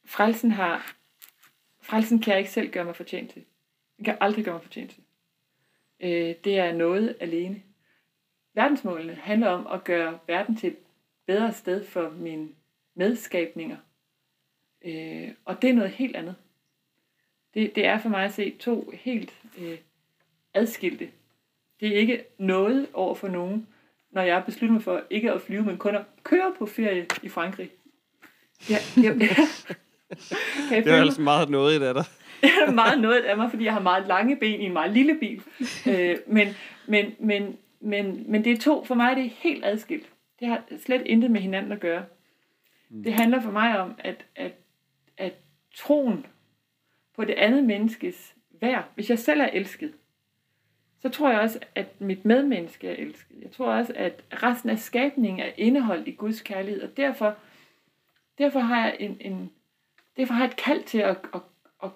frelsen 0.04 0.50
har, 0.50 0.94
frelsen 1.82 2.18
kan 2.22 2.30
jeg 2.30 2.38
ikke 2.38 2.50
selv 2.50 2.70
gøre 2.70 2.84
mig 2.84 2.96
fortjent 2.96 3.30
til. 3.30 3.44
Jeg 3.98 4.04
kan 4.04 4.16
aldrig 4.20 4.44
gøre 4.44 4.54
mig 4.54 4.62
fortjent 4.62 4.90
til. 4.90 5.02
Øh, 6.00 6.34
det 6.44 6.58
er 6.58 6.72
noget 6.72 7.16
alene. 7.20 7.62
Verdensmålene 8.54 9.14
handler 9.14 9.48
om 9.48 9.66
at 9.66 9.84
gøre 9.84 10.18
verden 10.26 10.56
til 10.56 10.68
et 10.70 10.76
bedre 11.26 11.52
sted 11.52 11.84
for 11.84 12.10
mine 12.10 12.48
medskabninger. 12.94 13.76
Øh, 14.82 15.28
og 15.44 15.62
det 15.62 15.70
er 15.70 15.74
noget 15.74 15.90
helt 15.90 16.16
andet. 16.16 16.34
Det, 17.54 17.74
det 17.74 17.86
er 17.86 17.98
for 17.98 18.08
mig 18.08 18.24
at 18.24 18.32
se 18.32 18.56
to 18.58 18.92
helt 18.94 19.34
øh, 19.58 19.78
adskilte. 20.54 21.08
Det 21.80 21.88
er 21.88 21.96
ikke 21.96 22.24
noget 22.38 22.86
over 22.92 23.14
for 23.14 23.28
nogen, 23.28 23.66
når 24.10 24.22
jeg 24.22 24.42
beslutter 24.46 24.72
mig 24.72 24.82
for 24.82 25.02
ikke 25.10 25.32
at 25.32 25.40
flyve, 25.40 25.62
men 25.62 25.78
kun 25.78 25.94
at 25.94 26.02
køre 26.22 26.52
på 26.58 26.66
ferie 26.66 27.06
i 27.22 27.28
Frankrig. 27.28 27.70
Ja, 28.70 28.76
ja, 28.96 29.02
ja. 29.02 29.34
Kan 30.68 30.84
Det 30.84 30.92
er 30.92 31.00
altså 31.02 31.20
meget 31.20 31.50
noget 31.50 31.82
af 31.82 31.94
dig. 31.94 32.04
Er 32.66 32.70
meget 32.70 33.00
noget 33.00 33.20
af 33.20 33.36
mig, 33.36 33.50
fordi 33.50 33.64
jeg 33.64 33.72
har 33.72 33.80
meget 33.80 34.06
lange 34.06 34.36
ben 34.36 34.60
i 34.60 34.64
en 34.64 34.72
meget 34.72 34.92
lille 34.92 35.18
bil. 35.20 35.42
Øh, 35.88 36.16
men, 36.26 36.48
men, 36.86 37.14
men, 37.18 37.56
men, 37.80 38.24
men 38.30 38.44
det 38.44 38.52
er 38.52 38.58
to, 38.58 38.84
for 38.84 38.94
mig 38.94 39.16
det 39.16 39.24
er 39.24 39.30
helt 39.36 39.64
adskilt. 39.64 40.06
Det 40.40 40.48
har 40.48 40.62
slet 40.84 41.02
intet 41.06 41.30
med 41.30 41.40
hinanden 41.40 41.72
at 41.72 41.80
gøre. 41.80 42.04
Mm. 42.90 43.02
Det 43.02 43.12
handler 43.12 43.40
for 43.40 43.50
mig 43.50 43.80
om, 43.80 43.94
at, 43.98 44.24
at, 44.36 44.52
at 45.16 45.32
troen 45.74 46.26
på 47.16 47.24
det 47.24 47.34
andet 47.34 47.64
menneskes 47.64 48.34
værd, 48.60 48.84
hvis 48.94 49.10
jeg 49.10 49.18
selv 49.18 49.40
er 49.40 49.48
elsket, 49.52 49.92
så 51.02 51.08
tror 51.08 51.30
jeg 51.30 51.40
også, 51.40 51.58
at 51.74 52.00
mit 52.00 52.24
medmenneske 52.24 52.88
er 52.88 52.94
elsket. 52.94 53.36
Jeg 53.42 53.50
tror 53.50 53.72
også, 53.72 53.92
at 53.96 54.22
resten 54.42 54.70
af 54.70 54.78
skabningen 54.78 55.40
er 55.40 55.52
indeholdt 55.56 56.08
i 56.08 56.12
Guds 56.12 56.40
kærlighed, 56.40 56.82
og 56.82 56.96
derfor 56.96 57.36
Derfor 58.40 58.60
har 58.60 58.84
jeg 58.84 58.96
en, 59.00 59.16
en 59.20 59.50
derfor 60.16 60.34
har 60.34 60.44
jeg 60.44 60.50
et 60.50 60.56
kald 60.56 60.84
til 60.84 60.98
at, 60.98 61.16
at, 61.34 61.40
at, 61.82 61.90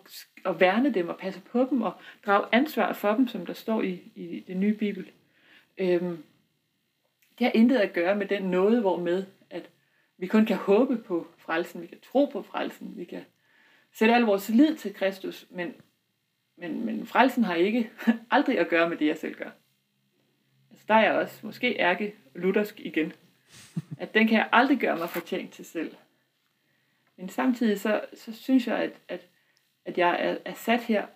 at 0.45 0.61
værne 0.61 0.95
dem 0.95 1.09
og 1.09 1.19
passe 1.19 1.41
på 1.41 1.67
dem 1.71 1.83
og 1.83 1.93
drage 2.27 2.47
ansvar 2.53 2.93
for 2.93 3.15
dem, 3.15 3.29
som 3.29 3.47
der 3.47 3.53
står 3.53 3.83
i, 3.83 4.13
i 4.15 4.45
den 4.47 4.61
nye 4.61 4.75
bibel. 4.75 5.11
Øhm, 5.79 6.25
det 7.39 7.45
har 7.45 7.53
intet 7.55 7.77
at 7.77 7.93
gøre 7.93 8.17
med 8.17 8.27
den 8.27 8.43
noget, 8.43 8.81
hvor 8.81 8.97
med, 8.97 9.27
at 9.51 9.71
vi 10.19 10.27
kun 10.27 10.47
kan 10.47 10.57
håbe 10.57 10.97
på 10.97 11.27
frelsen, 11.39 11.83
vi 11.83 11.87
kan 11.87 12.01
tro 12.01 12.25
på 12.25 12.43
frelsen, 12.43 12.93
vi 12.97 13.05
kan 13.05 13.25
sætte 13.93 14.15
al 14.15 14.23
vores 14.23 14.49
lid 14.49 14.77
til 14.77 14.95
Kristus, 14.95 15.47
men, 15.51 15.75
men, 16.57 16.87
men 16.87 17.07
frelsen 17.07 17.45
har 17.45 17.55
ikke 17.55 17.91
aldrig 18.31 18.59
at 18.59 18.69
gøre 18.69 18.89
med 18.89 18.97
det, 18.97 19.07
jeg 19.07 19.19
selv 19.19 19.35
gør. 19.35 19.51
Altså 20.71 20.85
der 20.89 20.95
er 20.95 21.03
jeg 21.03 21.13
også 21.13 21.47
måske 21.47 21.77
ærke 21.79 22.15
luthersk 22.35 22.81
igen. 22.81 23.13
At 23.99 24.15
den 24.15 24.29
kan 24.29 24.39
jeg 24.39 24.49
aldrig 24.53 24.79
gøre 24.79 24.97
mig 24.97 25.09
fortjent 25.09 25.53
til 25.53 25.65
selv. 25.65 25.95
Men 27.17 27.29
samtidig 27.29 27.81
så, 27.81 28.01
så 28.15 28.33
synes 28.33 28.67
jeg, 28.67 28.77
at, 28.77 28.93
at, 29.09 29.21
at 29.85 29.99
jeg 29.99 30.17
er, 30.21 30.37
er 30.45 30.55
sat 30.55 30.81
her 30.81 31.07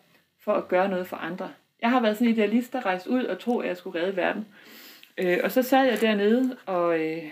for 0.40 0.54
at 0.54 0.68
gøre 0.68 0.88
noget 0.88 1.06
for 1.06 1.16
andre. 1.16 1.52
Jeg 1.80 1.90
har 1.90 2.00
været 2.00 2.16
sådan 2.16 2.28
en 2.28 2.34
idealist, 2.34 2.72
der 2.72 2.86
rejste 2.86 3.10
ud 3.10 3.24
og 3.24 3.38
troede, 3.38 3.64
at 3.64 3.68
jeg 3.68 3.76
skulle 3.76 4.02
redde 4.02 4.16
verden. 4.16 4.46
Øh, 5.18 5.38
og 5.44 5.52
så 5.52 5.62
sad 5.62 5.86
jeg 5.86 6.00
dernede 6.00 6.56
og, 6.66 7.00
øh, 7.00 7.30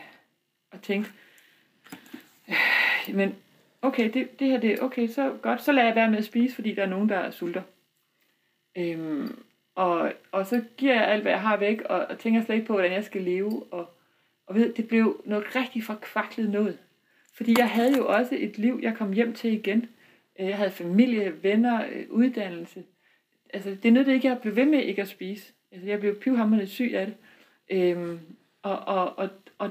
og 0.73 0.83
tænkte, 0.83 1.11
øh, 2.49 3.15
men 3.15 3.37
okay, 3.83 4.13
det, 4.15 4.41
det 4.41 4.49
her 4.49 4.61
det 4.61 4.73
er 4.73 4.83
okay, 4.83 5.09
så 5.09 5.37
godt, 5.43 5.63
så 5.63 5.73
lader 5.73 5.87
jeg 5.87 5.97
være 5.97 6.11
med 6.11 6.19
at 6.19 6.25
spise, 6.25 6.55
fordi 6.55 6.75
der 6.75 6.83
er 6.83 6.87
nogen, 6.87 7.09
der 7.09 7.17
er 7.17 7.31
sulter. 7.31 7.63
Øhm, 8.77 9.39
og, 9.75 10.13
og 10.33 10.47
så 10.47 10.63
giver 10.77 10.95
jeg 10.95 11.09
alt, 11.09 11.23
hvad 11.23 11.33
jeg 11.33 11.41
har 11.41 11.57
væk, 11.57 11.81
og, 11.81 12.07
og 12.07 12.19
tænker 12.19 12.45
slet 12.45 12.55
ikke 12.55 12.67
på, 12.67 12.73
hvordan 12.73 12.93
jeg 12.93 13.05
skal 13.05 13.23
leve. 13.23 13.63
Og, 13.71 13.91
og 14.47 14.55
ved, 14.55 14.73
det 14.73 14.89
blev 14.89 15.23
noget 15.25 15.57
rigtig 15.57 15.83
forkvaklet 15.83 16.51
noget. 16.51 16.79
Fordi 17.37 17.55
jeg 17.59 17.71
havde 17.71 17.97
jo 17.97 18.09
også 18.09 18.37
et 18.39 18.59
liv, 18.59 18.81
jeg 18.83 18.97
kom 18.97 19.13
hjem 19.13 19.33
til 19.33 19.53
igen. 19.53 19.89
Øh, 20.41 20.47
jeg 20.47 20.57
havde 20.57 20.71
familie, 20.71 21.43
venner, 21.43 21.85
øh, 21.93 22.07
uddannelse. 22.11 22.85
Altså, 23.55 23.77
det 23.83 23.93
nødte 23.93 24.15
ikke, 24.15 24.29
at 24.29 24.35
jeg 24.35 24.41
blev 24.43 24.57
ved 24.57 24.67
med 24.67 24.83
ikke 24.83 25.03
at 25.03 25.09
spise. 25.09 25.53
Altså, 25.73 25.89
jeg 25.89 26.01
blev 26.01 26.21
pivhammerende 26.21 26.67
syg 26.67 26.93
af 26.95 27.07
det. 27.07 27.17
Øhm, 27.71 28.21
og, 28.63 28.79
og, 28.79 29.19
og, 29.19 29.29
og 29.59 29.71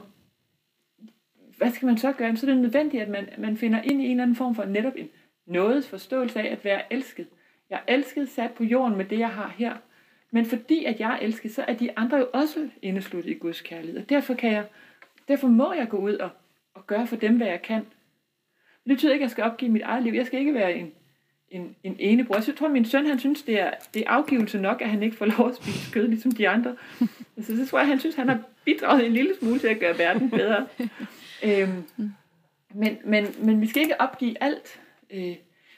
hvad 1.58 1.72
skal 1.72 1.86
man 1.86 1.98
så 1.98 2.12
gøre? 2.12 2.38
Så 2.38 2.48
er 2.48 2.52
det 2.52 2.62
nødvendigt, 2.62 3.04
at 3.04 3.10
man, 3.10 3.30
man 3.38 3.58
finder 3.58 3.82
ind 3.82 4.02
i 4.02 4.06
en 4.06 4.12
eller 4.12 4.24
anden 4.24 4.36
form 4.36 4.56
for 4.56 4.66
netop 4.66 4.94
en 4.96 5.10
noget 5.46 5.86
forståelse 5.86 6.40
af 6.40 6.52
at 6.52 6.66
være 6.66 6.94
elsket. 6.94 7.28
Jeg 7.70 7.80
er 7.88 7.94
elsket 7.94 8.30
sat 8.30 8.52
på 8.52 8.64
jorden 8.64 8.98
med 8.98 9.06
det, 9.06 9.20
jeg 9.20 9.30
har 9.30 9.54
her. 9.58 9.76
Men 10.32 10.46
fordi 10.46 10.86
at 10.86 11.00
jeg 11.00 11.14
er 11.14 11.18
elsket, 11.18 11.52
så 11.52 11.66
er 11.68 11.74
de 11.74 11.98
andre 11.98 12.18
jo 12.18 12.28
også 12.34 12.70
indesluttet 12.82 13.32
i 13.32 13.34
Guds 13.34 13.62
kærlighed. 13.62 14.02
Og 14.02 14.10
derfor, 14.10 14.34
kan 14.34 14.52
jeg, 14.52 14.66
derfor 15.28 15.48
må 15.48 15.74
jeg 15.74 15.90
gå 15.90 15.98
ud 15.98 16.14
og, 16.14 16.30
og 16.74 16.88
gøre 16.88 17.08
for 17.08 17.16
dem, 17.16 17.38
hvad 17.38 17.48
jeg 17.48 17.62
kan. 17.62 17.86
Det 18.84 18.90
betyder 18.90 19.14
ikke, 19.14 19.24
at 19.24 19.26
jeg 19.26 19.32
skal 19.32 19.44
opgive 19.44 19.72
mit 19.72 19.82
eget 19.82 20.04
liv. 20.04 20.14
Jeg 20.14 20.26
skal 20.26 20.40
ikke 20.40 20.54
være 20.54 20.74
en, 20.74 20.92
en, 21.50 21.76
en 21.84 21.96
ene 22.00 22.26
bror. 22.26 22.36
Jeg 22.48 22.56
tror, 22.56 22.68
at 22.68 22.74
min 22.74 22.86
søn 22.86 23.06
han 23.06 23.20
synes, 23.20 23.44
det 23.44 23.60
er, 23.60 23.72
det 23.94 24.02
er 24.02 24.10
afgivelse 24.10 24.58
nok, 24.58 24.82
at 24.82 24.90
han 24.90 25.04
ikke 25.04 25.16
får 25.16 25.26
lov 25.26 25.50
at 25.50 25.56
spise 25.56 25.92
kød, 25.92 26.08
ligesom 26.08 26.32
de 26.32 26.50
andre. 26.50 26.76
Altså, 27.38 27.58
så 27.58 27.68
tror 27.68 27.80
jeg, 27.80 27.88
han 27.88 28.00
synes, 28.00 28.16
han 28.16 28.30
har 28.30 28.40
bidraget 28.66 29.06
en 29.06 29.14
lille 29.14 29.34
smule 29.40 29.60
til 29.60 29.68
at 29.68 29.80
gøre 29.80 29.98
verden 29.98 30.30
bedre. 30.30 30.68
øhm, 31.46 31.84
men, 32.74 32.98
men, 33.06 33.28
men 33.40 33.62
vi 33.62 33.68
skal 33.68 33.82
ikke 33.82 34.02
opgive 34.02 34.44
alt. 34.44 34.82
Øh, 35.14 35.36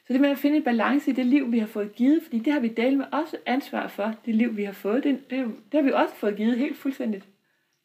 så 0.07 0.13
det 0.13 0.21
med 0.21 0.29
at 0.29 0.37
finde 0.37 0.57
en 0.57 0.63
balance 0.63 1.11
i 1.11 1.13
det 1.13 1.25
liv, 1.25 1.51
vi 1.51 1.59
har 1.59 1.67
fået 1.67 1.95
givet, 1.95 2.23
fordi 2.23 2.39
det 2.39 2.53
har 2.53 2.59
vi 2.59 2.67
delt 2.67 2.97
med 2.97 3.05
også 3.11 3.37
ansvar 3.45 3.87
for, 3.87 4.13
det 4.25 4.35
liv, 4.35 4.57
vi 4.57 4.63
har 4.63 4.71
fået. 4.71 5.03
Det, 5.03 5.29
det, 5.29 5.45
det 5.71 5.73
har 5.73 5.81
vi 5.81 5.91
også 5.91 6.15
fået 6.15 6.35
givet 6.37 6.57
helt 6.57 6.77
fuldstændigt 6.77 7.27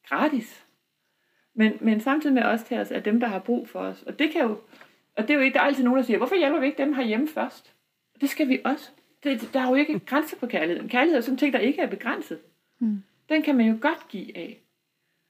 gratis. 0.09 0.67
Men, 1.55 1.73
men 1.81 2.01
samtidig 2.01 2.35
med 2.35 2.43
også 2.43 2.65
til 2.65 2.79
os 2.79 2.91
af 2.91 3.03
dem, 3.03 3.21
der 3.21 3.27
har 3.27 3.39
brug 3.39 3.69
for 3.69 3.81
os. 3.81 4.03
Og 4.03 4.19
det 4.19 4.31
kan 4.31 4.43
jo, 4.43 4.59
og 5.17 5.23
det 5.23 5.31
er 5.31 5.35
jo 5.35 5.41
ikke, 5.41 5.55
der 5.55 5.61
er 5.61 5.65
altid 5.65 5.85
nogen, 5.85 5.99
der 5.99 6.05
siger, 6.05 6.19
hvorfor 6.19 6.37
hjælper 6.37 6.61
vi 6.61 6.67
ikke 6.67 6.83
dem 6.83 6.93
herhjemme 6.93 7.29
først? 7.29 7.75
Det 8.21 8.31
skal 8.31 8.49
vi 8.49 8.61
også. 8.65 8.91
Det, 9.25 9.51
der 9.55 9.61
er 9.61 9.69
jo 9.69 9.75
ikke 9.75 9.99
grænser 9.99 10.37
på 10.37 10.47
kærligheden. 10.47 10.89
Kærlighed 10.89 11.17
er 11.17 11.21
sådan 11.21 11.35
en 11.35 11.39
ting, 11.39 11.53
der 11.53 11.59
ikke 11.59 11.83
er 11.83 11.87
begrænset. 11.87 12.39
Mm. 12.79 13.03
Den 13.29 13.43
kan 13.43 13.57
man 13.57 13.67
jo 13.67 13.79
godt 13.81 14.09
give 14.09 14.37
af. 14.37 14.63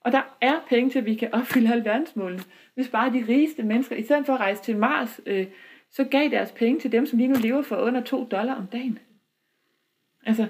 Og 0.01 0.13
der 0.13 0.37
er 0.41 0.61
penge 0.69 0.91
til, 0.91 0.99
at 0.99 1.07
vi 1.07 1.15
kan 1.15 1.35
opfylde 1.35 1.73
alle 1.73 1.85
verdensmålene. 1.85 2.43
Hvis 2.75 2.89
bare 2.89 3.13
de 3.13 3.25
rigeste 3.29 3.63
mennesker, 3.63 3.97
i 3.97 4.03
stedet 4.03 4.27
for 4.27 4.35
at 4.35 4.41
rejse 4.41 4.63
til 4.63 4.77
Mars, 4.77 5.21
øh, 5.27 5.47
så 5.93 6.05
gav 6.05 6.31
deres 6.31 6.53
penge 6.53 6.81
til 6.81 6.93
dem, 6.93 7.07
som 7.07 7.19
lige 7.19 7.29
nu 7.29 7.39
lever 7.41 7.63
for 7.63 7.77
under 7.77 8.03
2 8.03 8.25
dollar 8.25 8.55
om 8.55 8.67
dagen. 8.67 8.99
Altså, 10.27 10.49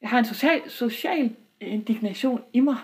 jeg 0.00 0.10
har 0.10 0.18
en 0.18 0.24
social, 0.24 0.70
social 0.70 1.36
øh, 1.60 1.72
indignation 1.72 2.44
i 2.52 2.60
mig. 2.60 2.76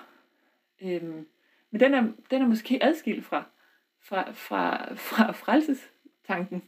Øhm, 0.83 1.27
men 1.71 1.81
den 1.81 1.95
er, 1.95 2.03
den 2.31 2.43
er 2.43 2.47
måske 2.47 2.79
adskilt 2.83 3.25
fra, 3.25 3.45
fra, 4.03 4.33
fra, 4.33 4.95
fra 4.95 5.33
frelsestanken. 5.33 6.63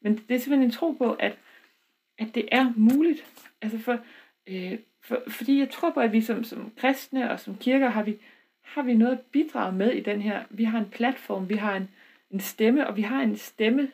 Men 0.00 0.16
det 0.28 0.34
er 0.34 0.38
simpelthen 0.38 0.62
en 0.62 0.70
tro 0.70 0.92
på, 0.92 1.12
at, 1.12 1.38
at 2.18 2.34
det 2.34 2.48
er 2.52 2.72
muligt. 2.76 3.24
Altså 3.62 3.78
for, 3.78 3.98
øh, 4.46 4.78
for, 5.00 5.22
fordi 5.28 5.58
jeg 5.58 5.70
tror 5.70 5.90
på, 5.90 6.00
at 6.00 6.12
vi 6.12 6.20
som, 6.20 6.44
som 6.44 6.72
kristne 6.76 7.30
og 7.30 7.40
som 7.40 7.56
kirker 7.56 7.88
har 7.88 8.02
vi, 8.02 8.18
har 8.60 8.82
vi 8.82 8.94
noget 8.94 9.12
at 9.12 9.20
bidrage 9.20 9.72
med 9.72 9.92
i 9.92 10.00
den 10.00 10.22
her. 10.22 10.44
Vi 10.50 10.64
har 10.64 10.78
en 10.78 10.90
platform, 10.90 11.48
vi 11.48 11.56
har 11.56 11.76
en, 11.76 11.88
en 12.30 12.40
stemme, 12.40 12.86
og 12.86 12.96
vi 12.96 13.02
har 13.02 13.22
en 13.22 13.36
stemme, 13.36 13.92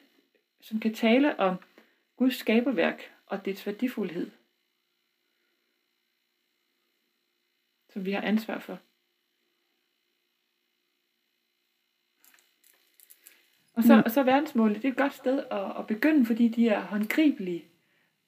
som 0.65 0.81
kan 0.81 0.95
tale 0.95 1.41
om 1.41 1.57
Guds 2.17 2.37
skaberværk 2.37 3.13
og 3.27 3.45
dets 3.45 3.67
værdifuldhed. 3.67 4.31
Som 7.93 8.05
vi 8.05 8.13
har 8.13 8.21
ansvar 8.21 8.59
for. 8.59 8.79
Og 13.75 13.83
så, 13.83 13.97
mm. 13.97 14.03
og 14.05 14.11
så 14.11 14.23
verdensmålet, 14.23 14.77
det 14.77 14.85
er 14.85 14.93
et 14.93 14.99
godt 14.99 15.15
sted 15.15 15.45
at, 15.51 15.79
at 15.79 15.87
begynde, 15.87 16.27
fordi 16.27 16.49
de 16.49 16.69
er 16.69 16.81
håndgribelige. 16.81 17.65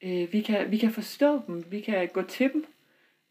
Øh, 0.03 0.33
vi, 0.33 0.41
kan, 0.41 0.71
vi 0.71 0.77
kan 0.77 0.91
forstå 0.91 1.45
dem, 1.47 1.71
vi 1.71 1.81
kan 1.81 2.09
gå 2.13 2.21
til 2.21 2.53
dem, 2.53 2.65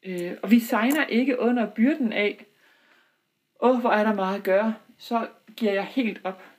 øh, 0.02 0.36
og 0.42 0.50
vi 0.50 0.60
signer 0.60 1.06
ikke 1.06 1.38
under 1.38 1.70
byrden 1.74 2.12
af, 2.12 2.46
åh, 3.62 3.80
hvor 3.80 3.90
er 3.90 4.04
der 4.04 4.14
meget 4.14 4.38
at 4.38 4.44
gøre, 4.44 4.74
så 4.98 5.28
giver 5.56 5.72
jeg 5.72 5.86
helt 5.86 6.20
op. 6.24 6.55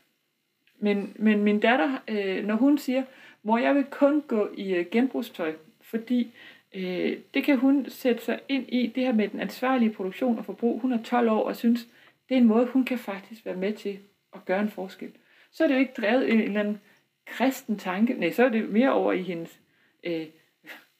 Men, 0.80 1.14
men 1.16 1.44
min 1.44 1.60
datter, 1.60 1.98
øh, 2.08 2.46
når 2.46 2.56
hun 2.56 2.78
siger, 2.78 3.04
hvor 3.42 3.58
jeg 3.58 3.76
vil 3.76 3.84
kun 3.84 4.22
gå 4.28 4.50
i 4.58 4.74
øh, 4.74 4.86
genbrugstøj, 4.92 5.54
fordi 5.82 6.32
øh, 6.76 7.18
det 7.34 7.44
kan 7.44 7.58
hun 7.58 7.86
sætte 7.90 8.24
sig 8.24 8.40
ind 8.50 8.66
i, 8.68 8.88
det 8.96 9.04
her 9.04 9.14
med 9.14 9.28
den 9.28 9.40
ansvarlige 9.40 9.94
produktion 9.94 10.38
og 10.38 10.46
forbrug. 10.46 10.80
Hun 10.82 10.94
er 10.94 11.04
12 11.04 11.30
år 11.30 11.44
og 11.44 11.56
synes, 11.56 11.88
det 12.30 12.36
er 12.36 12.42
en 12.42 12.48
måde, 12.48 12.66
hun 12.66 12.86
kan 12.86 12.98
faktisk 12.98 13.46
være 13.46 13.56
med 13.56 13.74
til 13.74 14.00
at 14.34 14.46
gøre 14.46 14.60
en 14.60 14.70
forskel. 14.70 15.12
Så 15.52 15.64
er 15.64 15.68
det 15.68 15.76
jo 15.76 15.80
ikke 15.80 16.02
drevet 16.02 16.34
en 16.34 16.42
eller 16.42 16.60
anden 16.60 16.82
kristen 17.26 17.78
tanke, 17.78 18.14
nej, 18.14 18.32
så 18.32 18.46
er 18.46 18.50
det 18.50 18.70
mere 18.70 18.92
over 18.94 19.14
i 19.14 19.22
hendes 19.22 19.60
øh, 20.04 20.26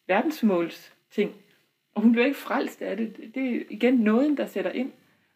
verdensmåls 0.08 0.94
ting. 1.12 1.36
Og 1.96 2.02
hun 2.02 2.12
bliver 2.12 2.26
ikke 2.26 2.38
frelst 2.38 2.82
af 2.82 2.98
det. 2.98 3.32
Det 3.36 3.56
er 3.56 3.62
igen 3.70 3.94
noget, 3.94 4.38
der 4.38 4.46
sætter 4.46 4.72
ind. 4.72 4.92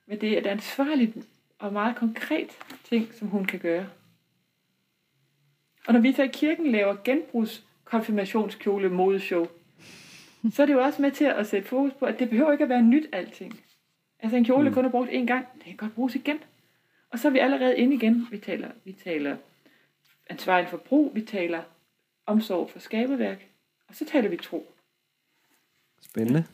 Men 0.07 0.21
det 0.21 0.33
er 0.33 0.37
et 0.37 0.47
ansvarligt 0.47 1.17
og 1.59 1.73
meget 1.73 1.95
konkret 1.95 2.57
ting, 2.83 3.13
som 3.13 3.27
hun 3.27 3.45
kan 3.45 3.59
gøre. 3.59 3.87
Og 5.87 5.93
når 5.93 5.99
vi 5.99 6.13
så 6.13 6.23
i 6.23 6.27
kirken 6.27 6.71
laver 6.71 6.95
genbrugs 7.03 7.63
konfirmationskjole 7.83 8.89
modeshow, 8.89 9.47
så 10.51 10.61
er 10.61 10.65
det 10.65 10.73
jo 10.73 10.81
også 10.81 11.01
med 11.01 11.11
til 11.11 11.25
at 11.25 11.47
sætte 11.47 11.67
fokus 11.67 11.91
på, 11.99 12.05
at 12.05 12.19
det 12.19 12.29
behøver 12.29 12.51
ikke 12.51 12.63
at 12.63 12.69
være 12.69 12.81
nyt 12.81 13.09
alting. 13.11 13.59
Altså 14.19 14.37
en 14.37 14.45
kjole 14.45 14.69
mm. 14.69 14.73
kun 14.73 14.85
er 14.85 14.89
brugt 14.89 15.09
én 15.09 15.25
gang, 15.25 15.45
det 15.55 15.65
kan 15.65 15.75
godt 15.75 15.95
bruges 15.95 16.15
igen. 16.15 16.39
Og 17.09 17.19
så 17.19 17.27
er 17.27 17.31
vi 17.31 17.39
allerede 17.39 17.77
inde 17.77 17.95
igen. 17.95 18.27
Vi 18.31 18.37
taler, 18.37 18.71
vi 18.83 18.93
taler 18.93 19.37
ansvarlig 20.29 20.69
forbrug, 20.69 21.11
vi 21.15 21.21
taler 21.21 21.63
omsorg 22.25 22.71
for 22.71 22.79
skabeværk, 22.79 23.45
og 23.87 23.95
så 23.95 24.05
taler 24.05 24.29
vi 24.29 24.37
tro. 24.37 24.73
Spændende. 26.01 26.45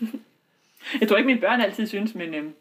Jeg 1.00 1.08
tror 1.08 1.16
ikke, 1.16 1.26
mine 1.26 1.40
børn 1.40 1.60
altid 1.60 1.86
synes, 1.86 2.14
men... 2.14 2.34
Øhm... 2.34 2.54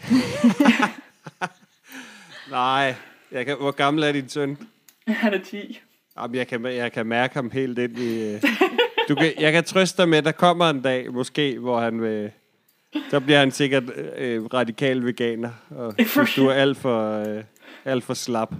Nej, 2.50 2.94
jeg 3.34 3.46
kan, 3.46 3.56
hvor 3.56 3.70
gammel 3.70 4.02
er 4.02 4.12
din 4.12 4.28
søn? 4.28 4.58
Han 5.06 5.34
er 5.34 5.38
10. 5.38 5.80
Jamen, 6.18 6.34
jeg 6.34 6.46
kan, 6.46 6.64
jeg 6.64 6.92
kan 6.92 7.06
mærke 7.06 7.34
ham 7.34 7.50
helt 7.50 7.78
ind 7.78 7.98
i... 7.98 8.34
Øh, 8.34 8.42
du 9.08 9.14
kan, 9.14 9.32
jeg 9.40 9.52
kan 9.52 9.64
trøste 9.64 10.02
dig 10.02 10.08
med, 10.08 10.18
at 10.18 10.24
der 10.24 10.32
kommer 10.32 10.70
en 10.70 10.82
dag, 10.82 11.12
måske, 11.12 11.58
hvor 11.58 11.80
han 11.80 12.02
vil... 12.02 12.30
Så 13.10 13.20
bliver 13.20 13.38
han 13.38 13.50
sikkert 13.50 13.82
øh, 14.16 14.44
radikal 14.44 15.04
veganer, 15.04 15.50
og 15.70 15.94
synes, 16.06 16.34
du 16.34 16.46
er 16.46 16.52
alt 16.52 16.78
for, 16.78 17.28
øh, 17.28 17.44
alt 17.84 18.04
for 18.04 18.14
slap. 18.14 18.54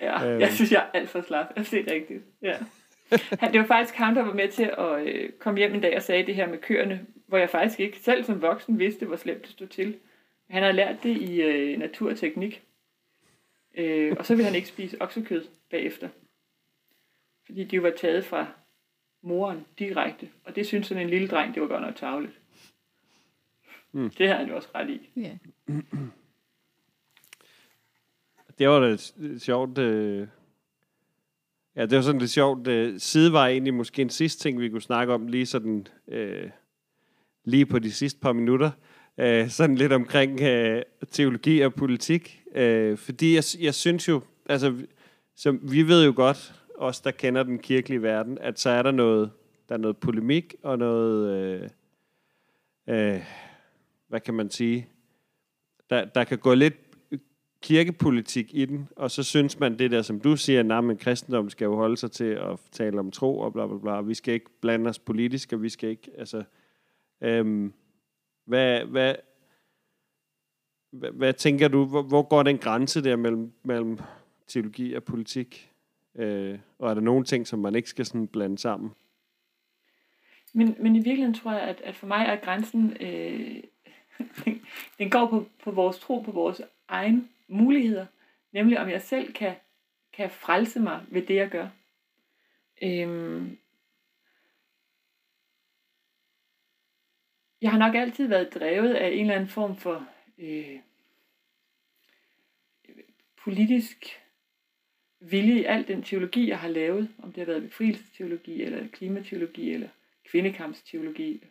Ja, 0.00 0.26
øhm. 0.26 0.40
jeg 0.40 0.52
synes, 0.52 0.72
jeg 0.72 0.78
er 0.78 0.98
alt 0.98 1.08
for 1.08 1.20
slap. 1.26 1.46
Jeg 1.56 1.66
det 1.70 1.90
er 1.90 1.94
rigtigt. 1.94 2.24
Ja. 2.42 2.54
Han, 3.40 3.52
det 3.52 3.60
var 3.60 3.66
faktisk 3.66 3.94
ham, 3.94 4.14
der 4.14 4.22
var 4.22 4.34
med 4.34 4.48
til 4.48 4.70
at 4.78 5.06
øh, 5.06 5.28
komme 5.38 5.58
hjem 5.58 5.74
en 5.74 5.80
dag 5.80 5.96
og 5.96 6.02
sagde 6.02 6.26
det 6.26 6.34
her 6.34 6.48
med 6.48 6.58
køerne, 6.58 7.00
hvor 7.26 7.38
jeg 7.38 7.50
faktisk 7.50 7.80
ikke 7.80 7.98
selv 7.98 8.24
som 8.24 8.42
voksen 8.42 8.78
vidste, 8.78 9.06
hvor 9.06 9.16
slemt 9.16 9.42
det 9.42 9.50
stod 9.50 9.66
til. 9.66 9.96
Han 10.50 10.62
har 10.62 10.72
lært 10.72 11.02
det 11.02 11.16
i 11.16 11.42
øh, 11.42 11.78
naturteknik. 11.78 12.62
Øh, 13.80 14.16
og 14.18 14.26
så 14.26 14.36
vil 14.36 14.44
han 14.44 14.54
ikke 14.54 14.68
spise 14.68 15.02
oksekød 15.02 15.44
bagefter. 15.70 16.08
Fordi 17.46 17.64
de 17.64 17.82
var 17.82 17.92
taget 18.00 18.24
fra 18.24 18.46
moren 19.22 19.66
direkte. 19.78 20.28
Og 20.44 20.56
det 20.56 20.66
synes 20.66 20.86
sådan 20.86 21.02
en 21.02 21.10
lille 21.10 21.28
dreng, 21.28 21.54
det 21.54 21.62
var 21.62 21.68
godt 21.68 21.82
nok 21.82 21.96
tavligt. 21.96 22.40
Mm. 23.92 24.10
Det 24.10 24.28
har 24.28 24.36
han 24.36 24.48
jo 24.48 24.56
også 24.56 24.68
ret 24.74 24.90
i. 24.90 25.10
Yeah. 25.18 25.36
det 28.58 28.68
var 28.68 28.80
da 28.80 28.86
et, 28.86 29.14
et 29.22 29.42
sjovt... 29.42 29.78
Øh, 29.78 30.28
ja, 31.76 31.86
det 31.86 31.96
var 31.96 32.02
sådan 32.02 32.20
lidt 32.20 32.30
sjovt. 32.30 32.66
Øh, 32.66 33.00
sidevej 33.00 33.48
egentlig 33.48 33.74
måske 33.74 34.02
en 34.02 34.10
sidste 34.10 34.42
ting, 34.42 34.60
vi 34.60 34.68
kunne 34.68 34.82
snakke 34.82 35.14
om, 35.14 35.26
lige 35.26 35.46
sådan... 35.46 35.86
Øh, 36.08 36.50
lige 37.44 37.66
på 37.66 37.78
de 37.78 37.92
sidste 37.92 38.20
par 38.20 38.32
minutter. 38.32 38.70
Øh, 39.18 39.48
sådan 39.48 39.76
lidt 39.76 39.92
omkring 39.92 40.40
øh, 40.40 40.82
teologi 41.10 41.60
og 41.60 41.74
politik. 41.74 42.39
Øh, 42.54 42.98
fordi 42.98 43.34
jeg, 43.34 43.44
jeg 43.60 43.74
synes 43.74 44.08
jo... 44.08 44.20
Altså, 44.48 44.74
som, 45.36 45.72
vi 45.72 45.82
ved 45.82 46.04
jo 46.04 46.12
godt, 46.16 46.54
os 46.74 47.00
der 47.00 47.10
kender 47.10 47.42
den 47.42 47.58
kirkelige 47.58 48.02
verden, 48.02 48.38
at 48.38 48.60
så 48.60 48.70
er 48.70 48.82
der 48.82 48.90
noget, 48.90 49.30
der 49.68 49.74
er 49.74 49.78
noget 49.78 49.96
polemik 49.96 50.54
og 50.62 50.78
noget... 50.78 51.36
Øh, 51.36 51.68
øh, 52.88 53.20
hvad 54.08 54.20
kan 54.20 54.34
man 54.34 54.50
sige? 54.50 54.88
Der, 55.90 56.04
der 56.04 56.24
kan 56.24 56.38
gå 56.38 56.54
lidt 56.54 56.74
kirkepolitik 57.62 58.54
i 58.54 58.64
den, 58.64 58.88
og 58.96 59.10
så 59.10 59.22
synes 59.22 59.58
man 59.58 59.78
det 59.78 59.90
der, 59.90 60.02
som 60.02 60.20
du 60.20 60.36
siger, 60.36 60.76
at 60.78 60.84
men 60.84 60.96
kristendommen 60.96 61.50
skal 61.50 61.64
jo 61.64 61.76
holde 61.76 61.96
sig 61.96 62.10
til 62.10 62.24
at 62.24 62.58
tale 62.72 62.98
om 62.98 63.10
tro 63.10 63.38
og 63.38 63.52
bla 63.52 63.66
bla 63.66 63.78
bla. 63.78 64.00
Vi 64.00 64.14
skal 64.14 64.34
ikke 64.34 64.50
blande 64.60 64.90
os 64.90 64.98
politisk, 64.98 65.52
og 65.52 65.62
vi 65.62 65.68
skal 65.68 65.88
ikke, 65.90 66.10
altså... 66.18 66.42
Øhm, 67.20 67.72
hvad, 68.44 68.84
hvad, 68.84 69.14
hvad, 70.90 71.10
hvad 71.10 71.32
tænker 71.32 71.68
du, 71.68 71.84
hvor, 71.84 72.02
hvor 72.02 72.22
går 72.22 72.42
den 72.42 72.58
grænse 72.58 73.04
der 73.04 73.16
mellem, 73.16 73.52
mellem 73.62 73.98
teologi 74.46 74.94
og 74.94 75.04
politik? 75.04 75.70
Øh, 76.14 76.58
og 76.78 76.90
er 76.90 76.94
der 76.94 77.00
nogle 77.00 77.24
ting, 77.24 77.46
som 77.46 77.58
man 77.58 77.74
ikke 77.74 77.88
skal 77.88 78.06
sådan 78.06 78.28
blande 78.28 78.58
sammen? 78.58 78.90
Men, 80.54 80.76
men 80.80 80.96
i 80.96 80.98
virkeligheden 80.98 81.34
tror 81.34 81.52
jeg, 81.52 81.62
at, 81.62 81.80
at 81.80 81.96
for 81.96 82.06
mig 82.06 82.26
er 82.26 82.36
grænsen, 82.36 82.96
øh, 83.00 83.62
den 84.98 85.10
går 85.10 85.26
på, 85.26 85.46
på 85.64 85.70
vores 85.70 85.98
tro, 85.98 86.20
på 86.20 86.30
vores 86.30 86.62
egen 86.88 87.28
muligheder, 87.48 88.06
nemlig 88.52 88.80
om 88.80 88.88
jeg 88.88 89.02
selv 89.02 89.32
kan, 89.32 89.54
kan 90.12 90.30
frelse 90.30 90.80
mig 90.80 91.00
ved 91.08 91.22
det, 91.22 91.34
jeg 91.34 91.50
gør. 91.50 91.68
Øhm, 92.82 93.58
jeg 97.62 97.70
har 97.70 97.78
nok 97.78 97.94
altid 97.94 98.28
været 98.28 98.54
drevet 98.54 98.94
af 98.94 99.08
en 99.08 99.20
eller 99.20 99.34
anden 99.34 99.48
form 99.48 99.76
for 99.76 100.06
øh, 100.40 100.78
politisk 103.44 104.20
vilje 105.20 105.60
i 105.60 105.64
al 105.64 105.88
den 105.88 106.02
teologi, 106.02 106.48
jeg 106.48 106.58
har 106.58 106.68
lavet, 106.68 107.10
om 107.22 107.32
det 107.32 107.38
har 107.40 107.52
været 107.52 107.62
befrielsesteologi, 107.62 108.62
eller 108.62 108.88
klimateologi, 108.92 109.70
eller 109.72 109.88
kvindekampsteologi. 110.24 111.44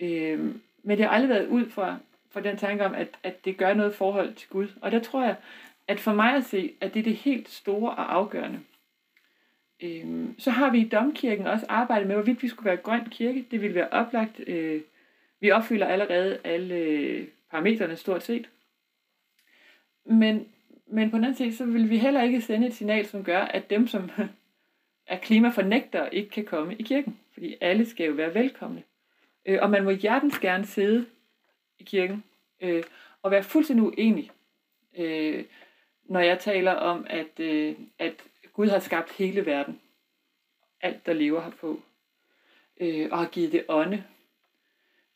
Øh, 0.00 0.38
men 0.82 0.98
det 0.98 1.06
har 1.06 1.08
aldrig 1.08 1.28
været 1.28 1.46
ud 1.46 1.70
fra 1.70 1.98
for 2.30 2.40
den 2.40 2.56
tanke 2.56 2.84
om, 2.84 2.94
at, 2.94 3.08
at 3.22 3.44
det 3.44 3.56
gør 3.56 3.74
noget 3.74 3.94
forhold 3.94 4.34
til 4.34 4.48
Gud. 4.48 4.68
Og 4.80 4.92
der 4.92 4.98
tror 4.98 5.24
jeg, 5.24 5.36
at 5.88 6.00
for 6.00 6.14
mig 6.14 6.34
at 6.34 6.44
se, 6.44 6.72
at 6.80 6.94
det 6.94 7.00
er 7.00 7.04
det 7.04 7.16
helt 7.16 7.48
store 7.48 7.90
og 7.90 8.14
afgørende. 8.14 8.60
Øhm, 9.82 10.34
så 10.38 10.50
har 10.50 10.70
vi 10.70 10.78
i 10.78 10.88
Domkirken 10.88 11.46
også 11.46 11.66
arbejdet 11.68 12.06
med, 12.06 12.16
hvorvidt 12.16 12.42
vi 12.42 12.48
skulle 12.48 12.66
være 12.66 12.76
grøn 12.76 13.08
kirke. 13.10 13.46
Det 13.50 13.60
ville 13.60 13.74
være 13.74 13.88
oplagt. 13.88 14.40
Øh, 14.46 14.80
vi 15.40 15.50
opfylder 15.50 15.86
allerede 15.86 16.38
alle 16.44 17.26
parametrene 17.52 17.96
stort 17.96 18.22
set. 18.22 18.50
Men, 20.04 20.48
men 20.86 21.10
på 21.10 21.16
den 21.16 21.24
anden 21.24 21.36
side, 21.36 21.56
så 21.56 21.64
vil 21.64 21.90
vi 21.90 21.98
heller 21.98 22.22
ikke 22.22 22.40
sende 22.40 22.66
et 22.66 22.74
signal, 22.74 23.06
som 23.06 23.24
gør, 23.24 23.40
at 23.40 23.70
dem, 23.70 23.86
som 23.86 24.10
er 25.06 25.18
klimafornægtere, 25.18 26.14
ikke 26.14 26.30
kan 26.30 26.44
komme 26.44 26.76
i 26.76 26.82
kirken. 26.82 27.18
Fordi 27.32 27.56
alle 27.60 27.86
skal 27.86 28.06
jo 28.06 28.12
være 28.12 28.34
velkomne. 28.34 28.82
Øh, 29.46 29.58
og 29.62 29.70
man 29.70 29.84
må 29.84 29.90
hjertens 29.90 30.38
gerne 30.38 30.66
sidde 30.66 31.06
i 31.78 31.84
kirken, 31.84 32.24
øh, 32.60 32.82
og 33.22 33.30
være 33.30 33.42
fuldstændig 33.42 33.84
uenig, 33.86 34.30
øh, 34.98 35.44
når 36.04 36.20
jeg 36.20 36.38
taler 36.38 36.72
om, 36.72 37.06
at, 37.10 37.40
øh, 37.40 37.76
at 37.98 38.24
Gud 38.52 38.68
har 38.68 38.78
skabt 38.78 39.12
hele 39.12 39.46
verden, 39.46 39.80
alt 40.80 41.06
der 41.06 41.12
lever 41.12 41.42
herpå, 41.42 41.80
øh, 42.80 43.08
og 43.10 43.18
har 43.18 43.28
givet 43.28 43.52
det 43.52 43.64
ånde. 43.68 44.04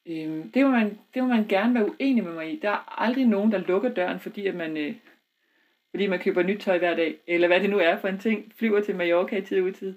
Øhm, 0.06 0.50
det, 0.50 0.64
må 0.64 0.70
man, 0.70 0.98
det 1.14 1.22
må 1.22 1.28
man 1.28 1.46
gerne 1.48 1.74
være 1.74 1.90
uenig 1.90 2.24
med 2.24 2.32
mig 2.32 2.52
i. 2.52 2.58
Der 2.62 2.70
er 2.70 3.02
aldrig 3.02 3.26
nogen, 3.26 3.52
der 3.52 3.58
lukker 3.58 3.88
døren, 3.88 4.20
fordi 4.20 4.46
at 4.46 4.54
man... 4.54 4.76
Øh, 4.76 4.94
fordi 5.90 6.06
man 6.06 6.18
køber 6.18 6.42
nyt 6.42 6.60
tøj 6.60 6.78
hver 6.78 6.96
dag, 6.96 7.16
eller 7.26 7.48
hvad 7.48 7.60
det 7.60 7.70
nu 7.70 7.78
er 7.78 7.96
for 7.96 8.08
en 8.08 8.18
ting, 8.18 8.52
flyver 8.58 8.80
til 8.80 8.96
Mallorca 8.96 9.36
i 9.36 9.42
tid 9.42 9.60
og 9.60 9.64
utid. 9.64 9.94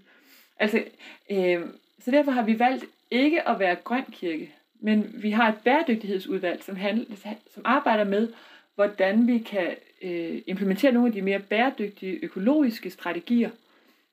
Altså, 0.60 0.84
øh, 1.32 1.62
så 1.99 2.12
derfor 2.12 2.32
har 2.32 2.43
vi 2.43 2.60
valgt 2.60 2.86
ikke 3.12 3.49
at 3.49 3.60
være 3.60 3.76
grøn 3.76 4.03
kirke, 4.12 4.53
men 4.82 5.16
vi 5.22 5.32
har 5.32 5.49
et 5.49 5.57
bæredygtighedsudvalg, 5.64 6.64
som, 6.64 6.76
handler, 6.76 7.16
som 7.53 7.62
arbejder 7.66 8.03
med, 8.03 8.34
hvordan 8.76 9.28
vi 9.28 9.38
kan 9.38 9.76
øh, 10.01 10.41
implementere 10.47 10.91
nogle 10.91 11.07
af 11.07 11.14
de 11.14 11.22
mere 11.22 11.39
bæredygtige 11.39 12.20
økologiske 12.24 12.89
strategier 12.89 13.49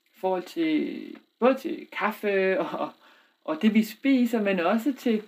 i 0.07 0.19
forhold 0.19 0.43
til 0.43 0.99
både 1.41 1.55
til 1.55 1.87
kaffe 1.93 2.61
og, 2.61 2.91
og 3.45 3.63
det 3.63 3.75
vi 3.75 3.85
spiser, 3.85 4.43
men 4.43 4.61
også 4.61 4.93
til, 4.93 5.23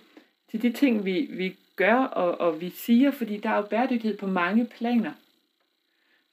til 0.51 0.61
de 0.61 0.71
ting 0.71 1.05
vi, 1.05 1.27
vi 1.29 1.55
gør 1.75 1.95
og, 1.95 2.41
og 2.41 2.61
vi 2.61 2.69
siger, 2.69 3.11
fordi 3.11 3.37
der 3.37 3.49
er 3.49 3.55
jo 3.55 3.61
bæredygtighed 3.61 4.17
på 4.17 4.27
mange 4.27 4.65
planer. 4.65 5.11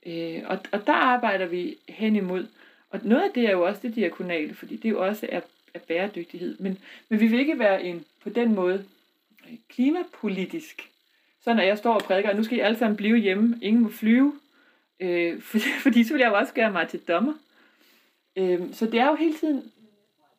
Øh, 0.07 0.43
og, 0.47 0.59
og 0.73 0.87
der 0.87 0.93
arbejder 0.93 1.47
vi 1.47 1.77
hen 1.89 2.17
imod. 2.17 2.47
Og 2.91 3.01
noget 3.05 3.23
af 3.23 3.31
det 3.35 3.47
er 3.47 3.51
jo 3.51 3.67
også 3.67 3.81
det 3.83 3.95
diakonale, 3.95 4.55
fordi 4.55 4.77
det 4.77 4.91
jo 4.91 5.07
også 5.07 5.27
er, 5.29 5.41
er 5.75 5.79
bæredygtighed. 5.79 6.57
Men, 6.59 6.79
men 7.09 7.21
vi 7.21 7.27
vil 7.27 7.41
ikke 7.41 7.59
være 7.59 7.85
en 7.85 8.05
på 8.23 8.31
den 8.31 8.55
måde 8.55 8.85
øh, 9.49 9.57
klimapolitisk. 9.69 10.91
Så 11.41 11.55
når 11.55 11.63
jeg 11.63 11.79
står 11.79 11.95
og 11.95 12.03
prædiker, 12.03 12.31
og 12.31 12.37
nu 12.37 12.43
skal 12.43 12.59
I 12.59 12.61
alle 12.61 12.79
sammen 12.79 12.97
blive 12.97 13.17
hjemme, 13.17 13.59
ingen 13.63 13.83
må 13.83 13.91
flyve, 13.91 14.41
øh, 15.01 15.41
for, 15.49 15.59
fordi 15.83 16.05
så 16.05 16.13
vil 16.13 16.21
jeg 16.21 16.29
jo 16.29 16.37
også 16.37 16.55
gøre 16.55 16.73
mig 16.73 16.89
til 16.89 17.01
dommer. 17.01 17.35
Øh, 18.37 18.61
så 18.73 18.87
det 18.87 19.01
er 19.01 19.07
jo 19.07 19.15
hele 19.15 19.35
tiden, 19.35 19.73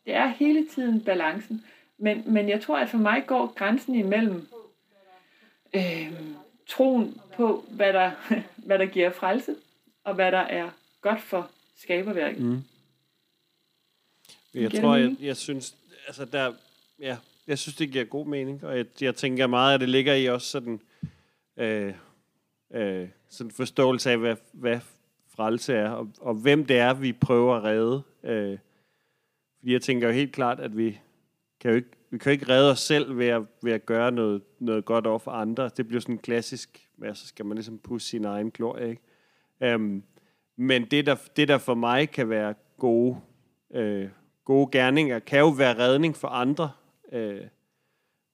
det 0.05 0.13
er 0.13 0.27
hele 0.27 0.67
tiden 0.67 1.01
balancen. 1.01 1.65
Men, 1.97 2.23
men 2.33 2.49
jeg 2.49 2.61
tror, 2.61 2.77
at 2.77 2.89
for 2.89 2.97
mig 2.97 3.23
går 3.27 3.53
grænsen 3.55 3.95
imellem 3.95 4.47
øh, 5.75 6.11
troen 6.67 7.21
på, 7.35 7.65
hvad 7.69 7.93
der, 7.93 8.11
hvad 8.67 8.79
der 8.79 8.85
giver 8.85 9.09
frelse, 9.11 9.55
og 10.03 10.15
hvad 10.15 10.31
der 10.31 10.37
er 10.37 10.69
godt 11.01 11.21
for 11.21 11.49
skaberværket. 11.77 12.43
Mm. 12.43 12.63
Jeg 14.53 14.71
tror, 14.71 14.95
jeg, 14.95 15.15
jeg 15.19 15.37
synes, 15.37 15.75
altså 16.07 16.25
der, 16.25 16.53
ja, 16.99 17.17
jeg 17.47 17.59
synes, 17.59 17.75
det 17.75 17.91
giver 17.91 18.05
god 18.05 18.25
mening, 18.25 18.63
og 18.63 18.77
jeg, 18.77 18.85
jeg 19.01 19.15
tænker 19.15 19.47
meget, 19.47 19.73
at 19.73 19.79
det 19.79 19.89
ligger 19.89 20.13
i 20.13 20.25
også 20.25 20.47
sådan, 20.47 20.79
øh, 21.57 21.93
øh, 22.73 23.07
sådan 23.29 23.51
forståelse 23.51 24.11
af, 24.11 24.17
hvad, 24.17 24.35
hvad 24.51 24.79
frelse 25.29 25.73
er, 25.73 25.89
og, 25.89 26.09
og 26.19 26.33
hvem 26.33 26.65
det 26.65 26.77
er, 26.77 26.93
vi 26.93 27.13
prøver 27.13 27.55
at 27.55 27.63
redde. 27.63 28.01
Øh, 28.23 28.57
fordi 29.59 29.73
jeg 29.73 29.81
tænker 29.81 30.07
jo 30.07 30.13
helt 30.13 30.31
klart, 30.31 30.59
at 30.59 30.77
vi 30.77 30.99
kan 31.59 31.71
jo 31.71 31.75
ikke, 31.75 31.89
vi 32.09 32.17
kan 32.17 32.29
jo 32.29 32.31
ikke 32.31 32.49
redde 32.49 32.71
os 32.71 32.79
selv 32.79 33.17
ved 33.17 33.27
at, 33.27 33.41
ved 33.63 33.71
at 33.71 33.85
gøre 33.85 34.11
noget, 34.11 34.41
noget 34.59 34.85
godt 34.85 35.07
over 35.07 35.19
for 35.19 35.31
andre. 35.31 35.69
Det 35.77 35.87
bliver 35.87 36.01
sådan 36.01 36.15
en 36.15 36.19
klassisk, 36.19 36.89
ja, 37.03 37.13
så 37.13 37.27
skal 37.27 37.45
man 37.45 37.55
ligesom 37.55 37.79
pusse 37.79 38.09
sin 38.09 38.25
egen 38.25 38.51
glorie, 38.51 38.89
ikke? 38.89 39.75
Um, 39.75 40.03
men 40.55 40.85
det 40.85 41.05
der, 41.05 41.15
det, 41.35 41.47
der 41.47 41.57
for 41.57 41.73
mig 41.73 42.11
kan 42.11 42.29
være 42.29 42.53
gode, 42.77 43.17
øh, 43.73 44.09
gode 44.45 44.69
gerninger, 44.71 45.19
kan 45.19 45.39
jo 45.39 45.49
være 45.49 45.77
redning 45.77 46.15
for 46.15 46.27
andre. 46.27 46.71
Øh, 47.11 47.41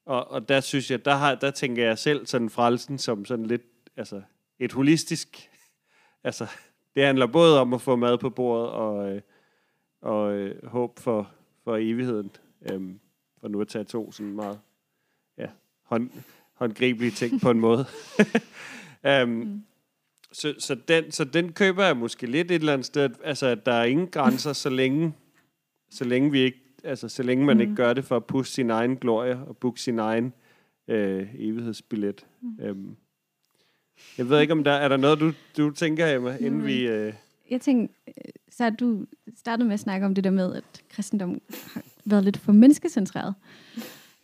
og, 0.05 0.31
og 0.31 0.49
der 0.49 0.59
synes 0.59 0.91
jeg, 0.91 1.05
der, 1.05 1.15
har, 1.15 1.35
der 1.35 1.51
tænker 1.51 1.85
jeg 1.85 1.97
selv 1.97 2.25
sådan 2.25 2.49
frelsen 2.49 2.97
som 2.97 3.25
sådan 3.25 3.45
lidt, 3.45 3.61
altså 3.97 4.21
et 4.59 4.71
holistisk, 4.71 5.49
altså 6.23 6.47
det 6.95 7.05
handler 7.05 7.27
både 7.27 7.61
om 7.61 7.73
at 7.73 7.81
få 7.81 7.95
mad 7.95 8.17
på 8.17 8.29
bordet 8.29 8.69
og, 8.69 9.11
øh, 9.11 9.21
og 10.01 10.33
øh, 10.33 10.67
håb 10.67 10.99
for, 10.99 11.31
for 11.63 11.77
evigheden. 11.77 12.31
Øh, 12.71 12.81
for 13.43 13.49
nu 13.49 13.61
at 13.61 13.67
tage 13.67 13.83
to 13.83 14.11
sådan 14.11 14.33
meget 14.33 14.59
ja, 15.37 15.47
hånd, 15.83 16.09
håndgribelige 16.53 17.11
ting 17.11 17.41
på 17.41 17.51
en 17.51 17.59
måde. 17.59 17.85
um, 19.23 19.29
mm. 19.29 19.63
så, 20.31 20.53
så, 20.59 20.75
den, 20.75 21.11
så 21.11 21.23
den 21.23 21.53
køber 21.53 21.85
jeg 21.85 21.97
måske 21.97 22.27
lidt 22.27 22.51
et 22.51 22.55
eller 22.55 22.73
andet 22.73 22.85
sted, 22.85 23.09
altså 23.23 23.47
at 23.47 23.65
der 23.65 23.73
er 23.73 23.83
ingen 23.83 24.07
grænser, 24.07 24.53
så 24.53 24.69
længe, 24.69 25.13
så 25.89 26.03
længe 26.05 26.31
vi 26.31 26.39
ikke 26.39 26.59
altså 26.83 27.09
så 27.09 27.23
længe 27.23 27.45
man 27.45 27.57
mm. 27.57 27.61
ikke 27.61 27.75
gør 27.75 27.93
det 27.93 28.05
for 28.05 28.15
at 28.15 28.25
pusse 28.25 28.53
sin 28.53 28.69
egen 28.69 28.95
glorie 28.95 29.37
og 29.37 29.57
booke 29.57 29.81
sin 29.81 29.99
egen 29.99 30.33
øh, 30.87 31.27
evighedsbillet. 31.35 32.25
Mm. 32.41 32.57
Øhm, 32.61 32.95
jeg 34.17 34.29
ved 34.29 34.41
ikke, 34.41 34.53
om 34.53 34.63
der 34.63 34.71
er 34.71 34.87
der 34.87 34.97
noget, 34.97 35.19
du, 35.19 35.33
du 35.57 35.71
tænker, 35.71 36.15
Emma, 36.15 36.37
inden 36.37 36.59
mm. 36.59 36.65
vi... 36.65 36.87
Øh... 36.87 37.13
Jeg 37.49 37.61
tænker, 37.61 37.93
så 38.49 38.69
du 38.69 39.05
startede 39.35 39.67
med 39.67 39.73
at 39.73 39.79
snakke 39.79 40.05
om 40.05 40.15
det 40.15 40.23
der 40.23 40.31
med, 40.31 40.55
at 40.55 40.83
kristendom 40.89 41.41
været 42.05 42.23
lidt 42.23 42.37
for 42.37 42.51
menneskecentreret. 42.51 43.33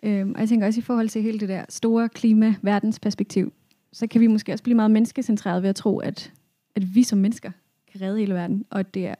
Øhm, 0.03 0.31
og 0.31 0.39
jeg 0.39 0.49
tænker 0.49 0.67
også 0.67 0.79
i 0.79 0.83
forhold 0.83 1.09
til 1.09 1.21
hele 1.21 1.39
det 1.39 1.49
der 1.49 1.65
store 1.69 2.09
klima-verdensperspektiv, 2.09 3.53
så 3.93 4.07
kan 4.07 4.21
vi 4.21 4.27
måske 4.27 4.51
også 4.51 4.63
blive 4.63 4.75
meget 4.75 4.91
menneskecentreret 4.91 5.61
ved 5.61 5.69
at 5.69 5.75
tro, 5.75 5.99
at, 5.99 6.33
at 6.75 6.95
vi 6.95 7.03
som 7.03 7.19
mennesker 7.19 7.51
kan 7.91 8.01
redde 8.01 8.19
hele 8.19 8.33
verden, 8.33 8.65
og 8.69 8.79
at 8.79 8.93
det 8.93 9.07
er 9.07 9.15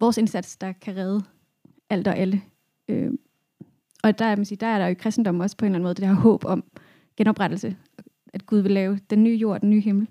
vores 0.00 0.18
indsats, 0.18 0.56
der 0.56 0.72
kan 0.72 0.96
redde 0.96 1.22
alt 1.90 2.08
og 2.08 2.16
alle 2.16 2.42
Øhm, 2.88 3.18
og 4.02 4.18
der, 4.18 4.36
man 4.36 4.44
sige, 4.44 4.58
der 4.58 4.66
er 4.66 4.78
der 4.78 4.86
jo 4.86 4.90
i 4.90 4.94
kristendommen 4.94 5.42
også 5.42 5.56
på 5.56 5.64
en 5.64 5.66
eller 5.66 5.76
anden 5.76 5.84
måde 5.84 5.94
det 5.94 6.02
der 6.02 6.12
håb 6.12 6.44
om 6.44 6.64
genoprettelse. 7.16 7.76
At 8.32 8.46
Gud 8.46 8.58
vil 8.58 8.70
lave 8.70 9.00
den 9.10 9.24
nye 9.24 9.36
jord, 9.36 9.60
den 9.60 9.70
nye 9.70 9.80
himmel. 9.80 10.08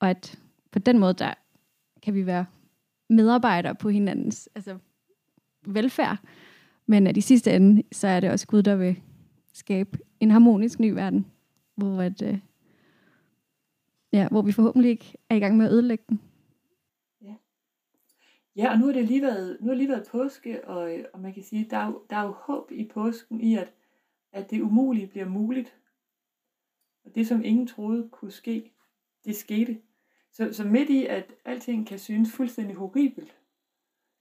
Og 0.00 0.10
at 0.10 0.38
på 0.70 0.78
den 0.78 0.98
måde, 0.98 1.14
der 1.14 1.34
kan 2.02 2.14
vi 2.14 2.26
være 2.26 2.46
medarbejdere 3.10 3.74
på 3.74 3.88
hinandens 3.88 4.48
altså, 4.54 4.78
velfærd. 5.66 6.16
Men 6.90 7.06
at 7.06 7.16
i 7.16 7.20
sidste 7.20 7.52
ende, 7.52 7.82
så 7.92 8.08
er 8.08 8.20
det 8.20 8.30
også 8.30 8.46
Gud, 8.46 8.62
der 8.62 8.76
vil 8.76 9.00
skabe 9.52 9.98
en 10.20 10.30
harmonisk 10.30 10.80
ny 10.80 10.90
verden, 10.90 11.26
hvor, 11.74 12.00
at, 12.00 12.22
øh, 12.22 12.38
ja, 14.12 14.28
hvor 14.28 14.42
vi 14.42 14.52
forhåbentlig 14.52 14.90
ikke 14.90 15.14
er 15.28 15.34
i 15.34 15.38
gang 15.38 15.56
med 15.56 15.66
at 15.66 15.72
ødelægge 15.72 16.04
den. 16.08 16.20
Ja, 17.22 17.34
ja 18.56 18.72
og 18.72 18.78
nu 18.78 18.86
har 18.86 18.92
det 18.92 19.04
lige 19.04 19.22
været, 19.22 19.56
nu 19.60 19.66
har 19.66 19.70
det 19.70 19.78
lige 19.78 19.88
været 19.88 20.08
påske, 20.10 20.68
og, 20.68 20.98
øh, 20.98 21.04
og 21.12 21.20
man 21.20 21.34
kan 21.34 21.42
sige, 21.42 21.66
der 21.70 21.76
er, 21.76 21.86
jo, 21.86 22.02
der 22.10 22.16
er 22.16 22.22
jo 22.22 22.32
håb 22.32 22.70
i 22.72 22.90
påsken 22.94 23.40
i, 23.40 23.56
at, 23.56 23.72
at 24.32 24.50
det 24.50 24.60
umulige 24.60 25.06
bliver 25.06 25.28
muligt. 25.28 25.76
Og 27.04 27.14
det, 27.14 27.26
som 27.26 27.44
ingen 27.44 27.66
troede 27.66 28.08
kunne 28.12 28.30
ske, 28.30 28.72
det 29.24 29.36
skete. 29.36 29.80
Så, 30.32 30.52
så 30.52 30.64
midt 30.64 30.90
i, 30.90 31.06
at 31.06 31.34
alting 31.44 31.86
kan 31.86 31.98
synes 31.98 32.32
fuldstændig 32.32 32.76
horribelt, 32.76 33.36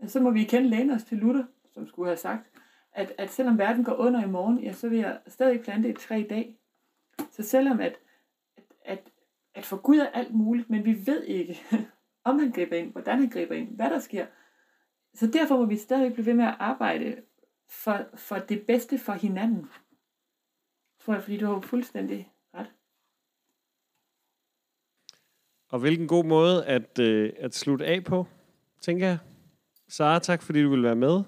så 0.07 0.19
må 0.19 0.31
vi 0.31 0.41
igen 0.41 0.65
læne 0.65 0.93
os 0.93 1.03
til 1.03 1.17
Luther, 1.17 1.43
som 1.73 1.87
skulle 1.87 2.09
have 2.09 2.17
sagt, 2.17 2.49
at, 2.91 3.13
at 3.17 3.29
selvom 3.29 3.57
verden 3.57 3.83
går 3.83 3.95
under 3.95 4.23
i 4.23 4.27
morgen, 4.27 4.63
ja, 4.63 4.71
så 4.71 4.89
vil 4.89 4.99
jeg 4.99 5.19
stadig 5.27 5.61
plante 5.61 5.89
et 5.89 5.97
træ 5.97 6.19
i 6.19 6.27
dag. 6.27 6.59
Så 7.31 7.43
selvom 7.43 7.79
at, 7.79 7.95
at, 8.57 8.63
at, 8.85 8.99
at 9.53 9.65
for 9.65 9.77
Gud 9.77 9.97
er 9.97 10.09
alt 10.09 10.33
muligt, 10.33 10.69
men 10.69 10.85
vi 10.85 11.05
ved 11.05 11.23
ikke, 11.23 11.59
om 12.23 12.39
han 12.39 12.51
griber 12.51 12.75
ind, 12.75 12.91
hvordan 12.91 13.19
han 13.19 13.29
griber 13.29 13.55
ind, 13.55 13.75
hvad 13.75 13.89
der 13.89 13.99
sker. 13.99 14.25
Så 15.13 15.27
derfor 15.27 15.57
må 15.57 15.65
vi 15.65 15.77
stadig 15.77 16.13
blive 16.13 16.25
ved 16.25 16.33
med 16.33 16.45
at 16.45 16.55
arbejde 16.59 17.21
for, 17.69 18.05
for 18.15 18.35
det 18.35 18.65
bedste 18.67 18.97
for 18.97 19.13
hinanden. 19.13 19.69
Tror 20.99 21.13
jeg, 21.13 21.23
fordi 21.23 21.37
du 21.37 21.45
har 21.45 21.61
fuldstændig 21.61 22.31
ret. 22.53 22.71
Og 25.69 25.79
hvilken 25.79 26.07
god 26.07 26.23
måde 26.23 26.65
at, 26.65 26.99
øh, 26.99 27.33
at 27.37 27.55
slutte 27.55 27.85
af 27.85 28.03
på, 28.03 28.27
tænker 28.81 29.07
jeg. 29.07 29.17
Sara, 29.87 30.19
tak 30.19 30.41
fordi 30.41 30.63
du 30.63 30.69
ville 30.69 30.85
være 30.85 30.95
med. 30.95 31.23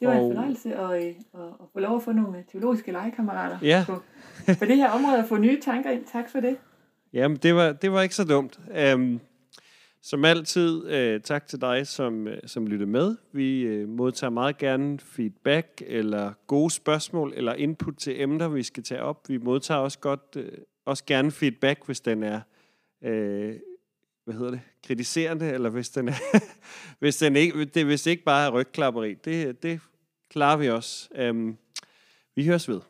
Det 0.00 0.08
var 0.08 0.14
Og- 0.20 0.26
en 0.26 0.34
fornøjelse 0.34 0.74
at, 0.74 0.90
øh, 1.02 1.14
at, 1.34 1.40
at 1.40 1.66
få 1.72 1.78
lov 1.80 1.96
at 1.96 2.02
få 2.02 2.12
nogle 2.12 2.44
teologiske 2.52 2.92
legekammerater 2.92 3.58
Ja. 3.62 3.84
på, 3.86 3.92
på 4.58 4.64
det 4.64 4.76
her 4.76 4.90
område 4.90 5.18
og 5.18 5.24
få 5.28 5.36
nye 5.36 5.60
tanker 5.60 5.90
ind. 5.90 6.04
Tak 6.12 6.28
for 6.30 6.40
det. 6.40 6.56
Jamen, 7.12 7.36
det 7.36 7.54
var, 7.54 7.72
det 7.72 7.92
var 7.92 8.02
ikke 8.02 8.14
så 8.14 8.24
dumt. 8.24 8.60
Um, 8.94 9.20
som 10.02 10.24
altid, 10.24 10.84
uh, 11.16 11.20
tak 11.22 11.46
til 11.46 11.60
dig, 11.60 11.86
som, 11.86 12.26
uh, 12.26 12.32
som 12.46 12.66
lytter 12.66 12.86
med. 12.86 13.16
Vi 13.32 13.82
uh, 13.82 13.88
modtager 13.88 14.30
meget 14.30 14.58
gerne 14.58 14.98
feedback, 14.98 15.82
eller 15.86 16.32
gode 16.46 16.70
spørgsmål, 16.70 17.32
eller 17.36 17.54
input 17.54 17.94
til 17.96 18.22
emner, 18.22 18.48
vi 18.48 18.62
skal 18.62 18.82
tage 18.82 19.02
op. 19.02 19.28
Vi 19.28 19.38
modtager 19.38 19.80
også, 19.80 19.98
godt, 19.98 20.36
uh, 20.36 20.42
også 20.86 21.04
gerne 21.06 21.30
feedback, 21.30 21.86
hvis 21.86 22.00
den 22.00 22.22
er 22.22 22.40
uh, 23.06 23.54
hvad 24.24 24.34
hedder 24.34 24.50
det, 24.50 24.60
kritiserende, 24.86 25.50
eller 25.50 25.70
hvis 25.70 25.88
den 25.88 26.08
er, 26.08 26.14
hvis 27.00 27.16
den 27.16 27.36
ikke, 27.36 27.64
det, 27.64 27.84
hvis 27.84 28.02
det 28.02 28.10
ikke 28.10 28.24
bare 28.24 28.46
er 28.46 28.50
rygklapperi. 28.50 29.14
Det, 29.14 29.62
det 29.62 29.80
klarer 30.30 30.56
vi 30.56 30.70
også. 30.70 31.08
Øhm, 31.14 31.56
vi 32.34 32.46
høres 32.46 32.68
ved. 32.68 32.80